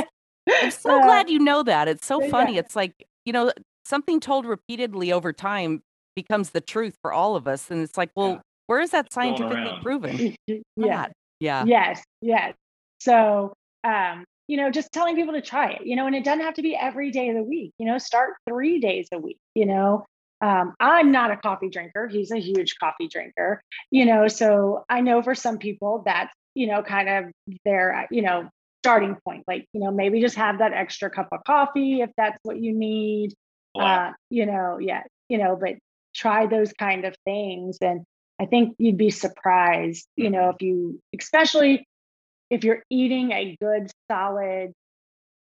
I'm 0.62 0.70
so 0.70 0.98
uh, 0.98 1.04
glad 1.04 1.28
you 1.28 1.38
know 1.38 1.62
that. 1.62 1.88
It's 1.88 2.06
so 2.06 2.26
funny. 2.28 2.54
Yeah. 2.54 2.60
It's 2.60 2.76
like 2.76 2.94
you 3.26 3.32
know 3.32 3.52
something 3.84 4.20
told 4.20 4.46
repeatedly 4.46 5.12
over 5.12 5.32
time 5.32 5.82
becomes 6.16 6.50
the 6.50 6.60
truth 6.60 6.96
for 7.02 7.12
all 7.12 7.36
of 7.36 7.46
us, 7.46 7.70
and 7.70 7.82
it's 7.82 7.98
like, 7.98 8.10
well, 8.16 8.30
yeah. 8.30 8.40
where 8.66 8.80
is 8.80 8.90
that 8.90 9.12
scientifically 9.12 9.78
proven? 9.82 10.36
yeah. 10.76 11.08
Yeah. 11.40 11.64
Yes. 11.66 12.02
Yes. 12.20 12.54
So 13.00 13.52
um, 13.84 14.24
you 14.48 14.56
know, 14.56 14.70
just 14.70 14.92
telling 14.92 15.14
people 15.14 15.34
to 15.34 15.42
try 15.42 15.72
it, 15.72 15.86
you 15.86 15.94
know, 15.94 16.06
and 16.06 16.16
it 16.16 16.24
doesn't 16.24 16.44
have 16.44 16.54
to 16.54 16.62
be 16.62 16.74
every 16.74 17.10
day 17.10 17.28
of 17.28 17.36
the 17.36 17.42
week, 17.42 17.72
you 17.78 17.86
know, 17.86 17.98
start 17.98 18.34
three 18.48 18.80
days 18.80 19.06
a 19.12 19.18
week, 19.18 19.38
you 19.54 19.66
know. 19.66 20.04
Um, 20.40 20.74
I'm 20.78 21.10
not 21.10 21.30
a 21.30 21.36
coffee 21.36 21.68
drinker. 21.68 22.06
He's 22.06 22.30
a 22.30 22.38
huge 22.38 22.76
coffee 22.78 23.08
drinker, 23.08 23.60
you 23.90 24.06
know, 24.06 24.28
so 24.28 24.84
I 24.88 25.00
know 25.00 25.22
for 25.22 25.34
some 25.34 25.58
people 25.58 26.02
that's, 26.06 26.32
you 26.54 26.66
know, 26.66 26.82
kind 26.82 27.08
of 27.08 27.24
their, 27.64 28.06
you 28.10 28.22
know, 28.22 28.48
starting 28.82 29.16
point. 29.24 29.44
Like, 29.46 29.66
you 29.72 29.80
know, 29.80 29.90
maybe 29.90 30.20
just 30.20 30.36
have 30.36 30.58
that 30.58 30.72
extra 30.72 31.10
cup 31.10 31.28
of 31.32 31.44
coffee 31.44 32.00
if 32.00 32.10
that's 32.16 32.38
what 32.42 32.58
you 32.58 32.72
need. 32.72 33.34
Uh, 33.78 34.12
you 34.28 34.46
know, 34.46 34.78
yeah, 34.80 35.02
you 35.28 35.38
know, 35.38 35.56
but 35.60 35.76
try 36.14 36.46
those 36.46 36.72
kind 36.72 37.04
of 37.04 37.14
things. 37.24 37.78
And 37.80 38.04
I 38.40 38.46
think 38.46 38.76
you'd 38.78 38.98
be 38.98 39.10
surprised, 39.10 40.06
you 40.16 40.30
know, 40.30 40.42
mm-hmm. 40.42 40.56
if 40.56 40.62
you, 40.62 41.00
especially 41.18 41.86
if 42.50 42.64
you're 42.64 42.82
eating 42.90 43.32
a 43.32 43.56
good, 43.60 43.90
solid, 44.10 44.72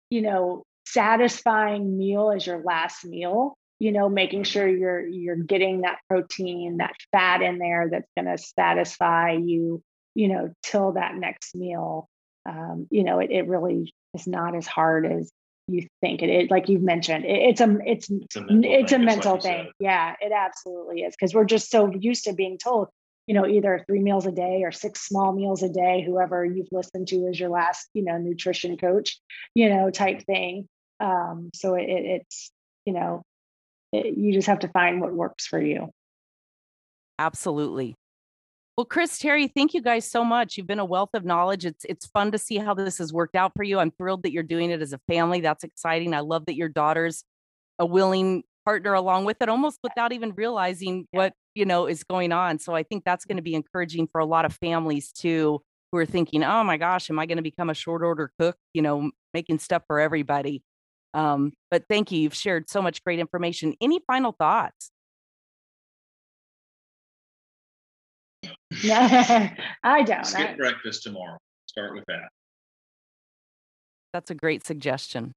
you 0.10 0.22
know, 0.22 0.64
satisfying 0.86 1.98
meal 1.98 2.32
as 2.32 2.46
your 2.46 2.62
last 2.64 3.04
meal, 3.06 3.56
you 3.80 3.92
know, 3.92 4.10
making 4.10 4.44
sure 4.44 4.68
you're 4.68 5.06
you're 5.06 5.36
getting 5.36 5.82
that 5.82 6.00
protein, 6.08 6.78
that 6.78 6.94
fat 7.12 7.42
in 7.42 7.58
there 7.58 7.90
that's 7.90 8.10
going 8.18 8.26
to 8.26 8.42
satisfy 8.42 9.32
you, 9.32 9.82
you 10.16 10.28
know, 10.28 10.54
till 10.62 10.94
that 10.94 11.16
next 11.16 11.56
meal. 11.56 12.08
Um, 12.46 12.88
you 12.92 13.04
know, 13.04 13.20
it, 13.20 13.32
it 13.32 13.48
really 13.48 13.94
is 14.14 14.28
not 14.28 14.56
as 14.56 14.68
hard 14.68 15.06
as 15.06 15.32
you 15.68 15.88
think 16.02 16.22
it 16.22 16.30
is. 16.30 16.50
Like 16.50 16.70
you've 16.70 16.82
mentioned, 16.82 17.26
it, 17.26 17.50
it's 17.50 17.62
a 17.62 17.78
it's 17.86 18.10
it's 18.10 18.36
a 18.36 18.42
mental 18.42 18.72
it's 18.74 18.92
thing, 18.92 19.02
a 19.02 19.06
mental 19.06 19.34
like 19.34 19.42
thing. 19.44 19.72
Yeah, 19.80 20.16
it 20.20 20.32
absolutely 20.32 21.02
is 21.02 21.16
because 21.16 21.34
we're 21.34 21.46
just 21.46 21.70
so 21.70 21.92
used 21.94 22.26
to 22.26 22.34
being 22.34 22.58
told, 22.58 22.90
you 23.28 23.34
know, 23.34 23.48
either 23.48 23.84
three 23.88 24.00
meals 24.02 24.26
a 24.26 24.32
day 24.32 24.64
or 24.64 24.72
six 24.72 25.08
small 25.08 25.34
meals 25.34 25.64
a 25.64 25.70
day, 25.70 26.04
whoever 26.06 26.44
you've 26.44 26.68
listened 26.72 27.08
to 27.10 27.28
as 27.28 27.40
your 27.40 27.50
last, 27.50 27.88
you 27.94 28.04
know, 28.04 28.18
nutrition 28.18 28.78
coach, 28.78 29.20
you 29.56 29.70
know, 29.70 29.90
type 29.90 30.24
thing. 30.26 30.68
Um, 31.00 31.50
so 31.54 31.76
it, 31.76 31.90
it, 31.90 32.22
it's 32.22 32.52
you 32.86 32.94
know, 32.94 33.24
it, 33.92 34.18
you 34.18 34.34
just 34.34 34.48
have 34.48 34.60
to 34.60 34.68
find 34.68 35.02
what 35.02 35.14
works 35.14 35.48
for 35.48 35.62
you. 35.62 35.90
Absolutely. 37.20 37.96
Well, 38.78 38.86
Chris, 38.86 39.20
Terri, 39.20 39.52
thank 39.54 39.76
you 39.76 39.82
guys 39.82 40.10
so 40.10 40.26
much. 40.26 40.58
You've 40.58 40.66
been 40.68 40.80
a 40.80 40.86
wealth 40.86 41.12
of 41.14 41.24
knowledge. 41.24 41.64
It's 41.66 41.86
it's 41.86 42.08
fun 42.08 42.32
to 42.32 42.40
see 42.40 42.58
how 42.58 42.74
this 42.74 42.98
has 42.98 43.14
worked 43.14 43.36
out 43.36 43.52
for 43.56 43.64
you. 43.64 43.78
I'm 43.80 43.92
thrilled 43.92 44.24
that 44.24 44.32
you're 44.32 44.42
doing 44.44 44.72
it 44.72 44.82
as 44.82 44.94
a 44.94 45.00
family. 45.08 45.42
That's 45.42 45.64
exciting. 45.64 46.14
I 46.16 46.22
love 46.22 46.48
that 46.48 46.56
your 46.56 46.70
daughter's 46.70 47.24
a 47.80 47.86
willing 47.86 48.44
partner 48.66 48.94
along 48.94 49.26
with 49.26 49.38
it, 49.42 49.50
almost 49.50 49.80
without 49.84 50.14
even 50.14 50.34
realizing 50.36 51.08
what 51.12 51.34
you 51.56 51.66
know 51.66 51.86
is 51.88 52.04
going 52.04 52.32
on. 52.32 52.58
So 52.60 52.74
I 52.76 52.84
think 52.84 53.04
that's 53.06 53.26
going 53.26 53.38
to 53.38 53.44
be 53.44 53.56
encouraging 53.56 54.08
for 54.12 54.20
a 54.22 54.26
lot 54.26 54.46
of 54.46 54.54
families 54.54 55.12
too, 55.12 55.62
who 55.92 55.98
are 56.00 56.06
thinking, 56.08 56.44
"Oh 56.44 56.64
my 56.64 56.78
gosh, 56.78 57.10
am 57.12 57.20
I 57.20 57.28
going 57.28 57.38
to 57.38 57.44
become 57.44 57.70
a 57.70 57.76
short 57.76 58.04
order 58.04 58.32
cook? 58.40 58.58
You 58.74 58.82
know, 58.82 59.12
making 59.36 59.60
stuff 59.60 59.84
for 59.88 60.00
everybody." 60.00 60.64
Um, 61.14 61.54
but 61.72 61.86
thank 61.90 62.12
you. 62.12 62.20
You've 62.22 62.36
shared 62.36 62.70
so 62.70 62.82
much 62.82 63.04
great 63.04 63.20
information. 63.20 63.76
Any 63.82 64.02
final 64.08 64.32
thoughts? 64.34 64.92
I 69.84 70.04
don't. 70.04 70.26
Skip 70.26 70.52
I, 70.52 70.56
breakfast 70.56 71.04
tomorrow. 71.04 71.38
Start 71.68 71.94
with 71.94 72.04
that. 72.08 72.30
That's 74.14 74.32
a 74.32 74.36
great 74.36 74.66
suggestion. 74.66 75.34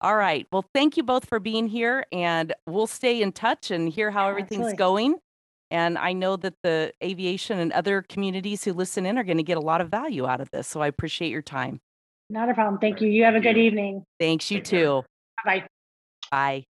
All 0.00 0.16
right. 0.16 0.46
Well, 0.50 0.64
thank 0.74 0.96
you 0.96 1.02
both 1.02 1.28
for 1.28 1.38
being 1.38 1.68
here, 1.68 2.04
and 2.10 2.54
we'll 2.66 2.86
stay 2.86 3.20
in 3.20 3.32
touch 3.32 3.70
and 3.70 3.88
hear 3.88 4.10
how 4.10 4.28
everything's 4.28 4.72
Absolutely. 4.72 4.76
going. 4.76 5.14
And 5.70 5.98
I 5.98 6.14
know 6.14 6.36
that 6.36 6.54
the 6.62 6.92
aviation 7.02 7.58
and 7.58 7.72
other 7.72 8.02
communities 8.02 8.64
who 8.64 8.72
listen 8.72 9.06
in 9.06 9.18
are 9.18 9.22
going 9.22 9.36
to 9.36 9.44
get 9.44 9.56
a 9.56 9.60
lot 9.60 9.80
of 9.80 9.88
value 9.88 10.26
out 10.26 10.40
of 10.40 10.50
this. 10.50 10.66
So 10.66 10.80
I 10.80 10.88
appreciate 10.88 11.30
your 11.30 11.42
time. 11.42 11.80
Not 12.28 12.48
a 12.48 12.54
problem. 12.54 12.80
Thank 12.80 13.00
you. 13.00 13.08
You 13.08 13.24
have 13.24 13.34
a 13.34 13.40
good 13.40 13.58
evening. 13.58 14.04
Thanks. 14.18 14.50
You 14.50 14.58
Take 14.58 14.64
too. 14.64 15.02
Bye. 15.44 15.64
Bye. 16.30 16.64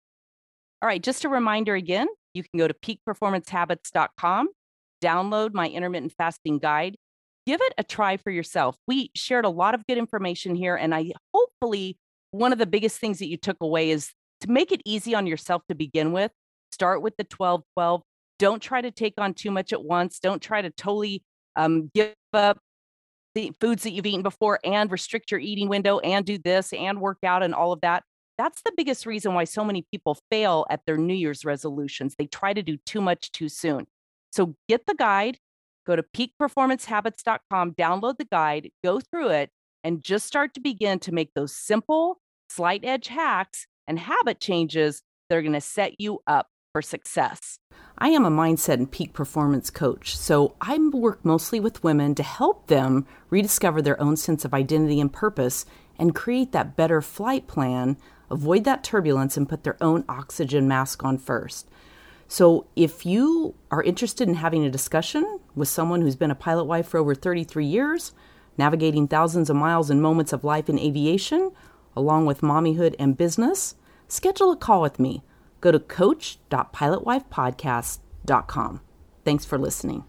All 0.82 0.88
right. 0.88 1.02
Just 1.02 1.24
a 1.24 1.28
reminder 1.28 1.74
again 1.74 2.08
you 2.34 2.42
can 2.42 2.58
go 2.58 2.68
to 2.68 2.74
peakperformancehabits.com 2.74 4.48
download 5.02 5.54
my 5.54 5.68
intermittent 5.68 6.12
fasting 6.16 6.58
guide. 6.58 6.96
Give 7.46 7.60
it 7.60 7.74
a 7.78 7.84
try 7.84 8.16
for 8.16 8.30
yourself. 8.30 8.76
We 8.86 9.10
shared 9.14 9.44
a 9.44 9.50
lot 9.50 9.74
of 9.74 9.86
good 9.86 9.98
information 9.98 10.54
here, 10.54 10.76
and 10.76 10.94
I 10.94 11.12
hopefully 11.34 11.98
one 12.30 12.52
of 12.52 12.58
the 12.58 12.66
biggest 12.66 12.98
things 12.98 13.18
that 13.20 13.28
you 13.28 13.36
took 13.36 13.56
away 13.60 13.90
is 13.90 14.12
to 14.42 14.50
make 14.50 14.70
it 14.70 14.82
easy 14.84 15.14
on 15.14 15.26
yourself 15.26 15.62
to 15.68 15.74
begin 15.74 16.12
with. 16.12 16.30
Start 16.70 17.02
with 17.02 17.16
the 17.16 17.24
12 17.24 17.62
12. 17.74 18.02
Don't 18.38 18.62
try 18.62 18.80
to 18.80 18.90
take 18.90 19.14
on 19.18 19.34
too 19.34 19.50
much 19.50 19.72
at 19.72 19.82
once. 19.82 20.20
Don't 20.20 20.40
try 20.40 20.62
to 20.62 20.70
totally 20.70 21.22
um, 21.56 21.90
give 21.94 22.14
up 22.32 22.58
the 23.34 23.52
foods 23.60 23.82
that 23.82 23.90
you've 23.90 24.06
eaten 24.06 24.22
before 24.22 24.60
and 24.64 24.90
restrict 24.90 25.30
your 25.30 25.40
eating 25.40 25.68
window 25.68 25.98
and 26.00 26.24
do 26.24 26.38
this 26.38 26.72
and 26.72 27.00
work 27.00 27.18
out 27.24 27.42
and 27.42 27.54
all 27.54 27.72
of 27.72 27.80
that. 27.80 28.04
That's 28.36 28.62
the 28.62 28.72
biggest 28.76 29.06
reason 29.06 29.34
why 29.34 29.44
so 29.44 29.64
many 29.64 29.84
people 29.90 30.18
fail 30.30 30.64
at 30.70 30.80
their 30.86 30.96
New 30.96 31.14
Year's 31.14 31.44
resolutions. 31.44 32.14
They 32.16 32.26
try 32.26 32.52
to 32.52 32.62
do 32.62 32.76
too 32.86 33.00
much 33.00 33.32
too 33.32 33.48
soon. 33.48 33.86
So 34.32 34.56
get 34.68 34.86
the 34.86 34.94
guide, 34.94 35.38
go 35.86 35.96
to 35.96 36.02
peakperformancehabits.com, 36.02 37.72
download 37.72 38.18
the 38.18 38.26
guide, 38.30 38.70
go 38.84 39.00
through 39.00 39.30
it, 39.30 39.50
and 39.84 40.02
just 40.02 40.26
start 40.26 40.54
to 40.54 40.60
begin 40.60 40.98
to 41.00 41.12
make 41.12 41.32
those 41.34 41.54
simple, 41.56 42.20
slight 42.50 42.84
edge 42.84 43.08
hacks 43.08 43.66
and 43.86 43.98
habit 43.98 44.40
changes 44.40 45.02
that 45.28 45.36
are 45.36 45.42
going 45.42 45.52
to 45.52 45.60
set 45.60 46.00
you 46.00 46.20
up 46.26 46.48
for 46.72 46.82
success. 46.82 47.58
I 47.98 48.10
am 48.10 48.24
a 48.24 48.30
mindset 48.30 48.74
and 48.74 48.90
peak 48.90 49.12
performance 49.12 49.70
coach, 49.70 50.16
so 50.16 50.54
I 50.60 50.78
work 50.78 51.24
mostly 51.24 51.58
with 51.58 51.82
women 51.82 52.14
to 52.14 52.22
help 52.22 52.68
them 52.68 53.06
rediscover 53.30 53.82
their 53.82 54.00
own 54.00 54.16
sense 54.16 54.44
of 54.44 54.54
identity 54.54 55.00
and 55.00 55.12
purpose 55.12 55.64
and 55.98 56.14
create 56.14 56.52
that 56.52 56.76
better 56.76 57.02
flight 57.02 57.48
plan, 57.48 57.96
avoid 58.30 58.64
that 58.64 58.84
turbulence, 58.84 59.36
and 59.36 59.48
put 59.48 59.64
their 59.64 59.82
own 59.82 60.04
oxygen 60.08 60.68
mask 60.68 61.02
on 61.02 61.18
first. 61.18 61.68
So, 62.30 62.66
if 62.76 63.06
you 63.06 63.54
are 63.70 63.82
interested 63.82 64.28
in 64.28 64.34
having 64.34 64.62
a 64.62 64.70
discussion 64.70 65.40
with 65.54 65.68
someone 65.68 66.02
who's 66.02 66.14
been 66.14 66.30
a 66.30 66.34
pilot 66.34 66.64
wife 66.64 66.86
for 66.86 66.98
over 66.98 67.14
33 67.14 67.64
years, 67.64 68.12
navigating 68.58 69.08
thousands 69.08 69.48
of 69.48 69.56
miles 69.56 69.88
and 69.88 70.02
moments 70.02 70.34
of 70.34 70.44
life 70.44 70.68
in 70.68 70.78
aviation, 70.78 71.50
along 71.96 72.26
with 72.26 72.42
mommyhood 72.42 72.94
and 72.98 73.16
business, 73.16 73.76
schedule 74.08 74.52
a 74.52 74.56
call 74.56 74.82
with 74.82 75.00
me. 75.00 75.22
Go 75.62 75.72
to 75.72 75.80
coach.pilotwifepodcast.com. 75.80 78.80
Thanks 79.24 79.46
for 79.46 79.56
listening. 79.56 80.04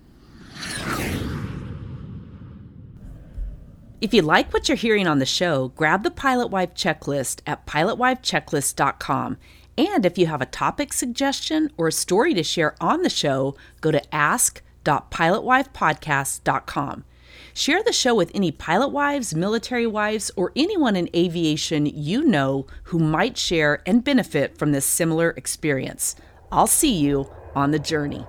If 4.02 4.14
you 4.14 4.22
like 4.22 4.54
what 4.54 4.68
you're 4.68 4.76
hearing 4.76 5.08
on 5.08 5.20
the 5.20 5.26
show, 5.26 5.70
grab 5.70 6.04
the 6.04 6.12
Pilot 6.12 6.48
Wife 6.48 6.74
checklist 6.74 7.40
at 7.48 7.66
pilotwifechecklist.com 7.66 9.38
and 9.80 10.06
if 10.06 10.18
you 10.18 10.28
have 10.28 10.42
a 10.42 10.46
topic 10.46 10.92
suggestion 10.92 11.72
or 11.78 11.88
a 11.88 11.94
story 11.94 12.34
to 12.34 12.44
share 12.44 12.76
on 12.82 13.04
the 13.04 13.10
show, 13.10 13.56
go 13.80 13.92
to 13.92 14.14
ask.pilotwifepodcast.com. 14.14 17.06
Share 17.54 17.82
the 17.84 17.94
show 17.94 18.14
with 18.14 18.32
any 18.36 18.52
pilot 18.52 18.90
wives, 18.90 19.34
military 19.34 19.88
wives, 19.88 20.32
or 20.36 20.52
anyone 20.56 20.98
in 20.98 21.10
aviation 21.16 21.86
you 21.86 22.24
know 22.24 22.68
who 22.84 23.00
might 23.00 23.38
share 23.38 23.82
and 23.86 24.04
benefit 24.04 24.58
from 24.58 24.74
this 24.74 24.86
similar 24.86 25.30
experience. 25.32 26.16
I'll 26.52 26.68
see 26.68 26.94
you 26.94 27.32
on 27.56 27.72
the 27.72 27.80
journey. 27.80 28.26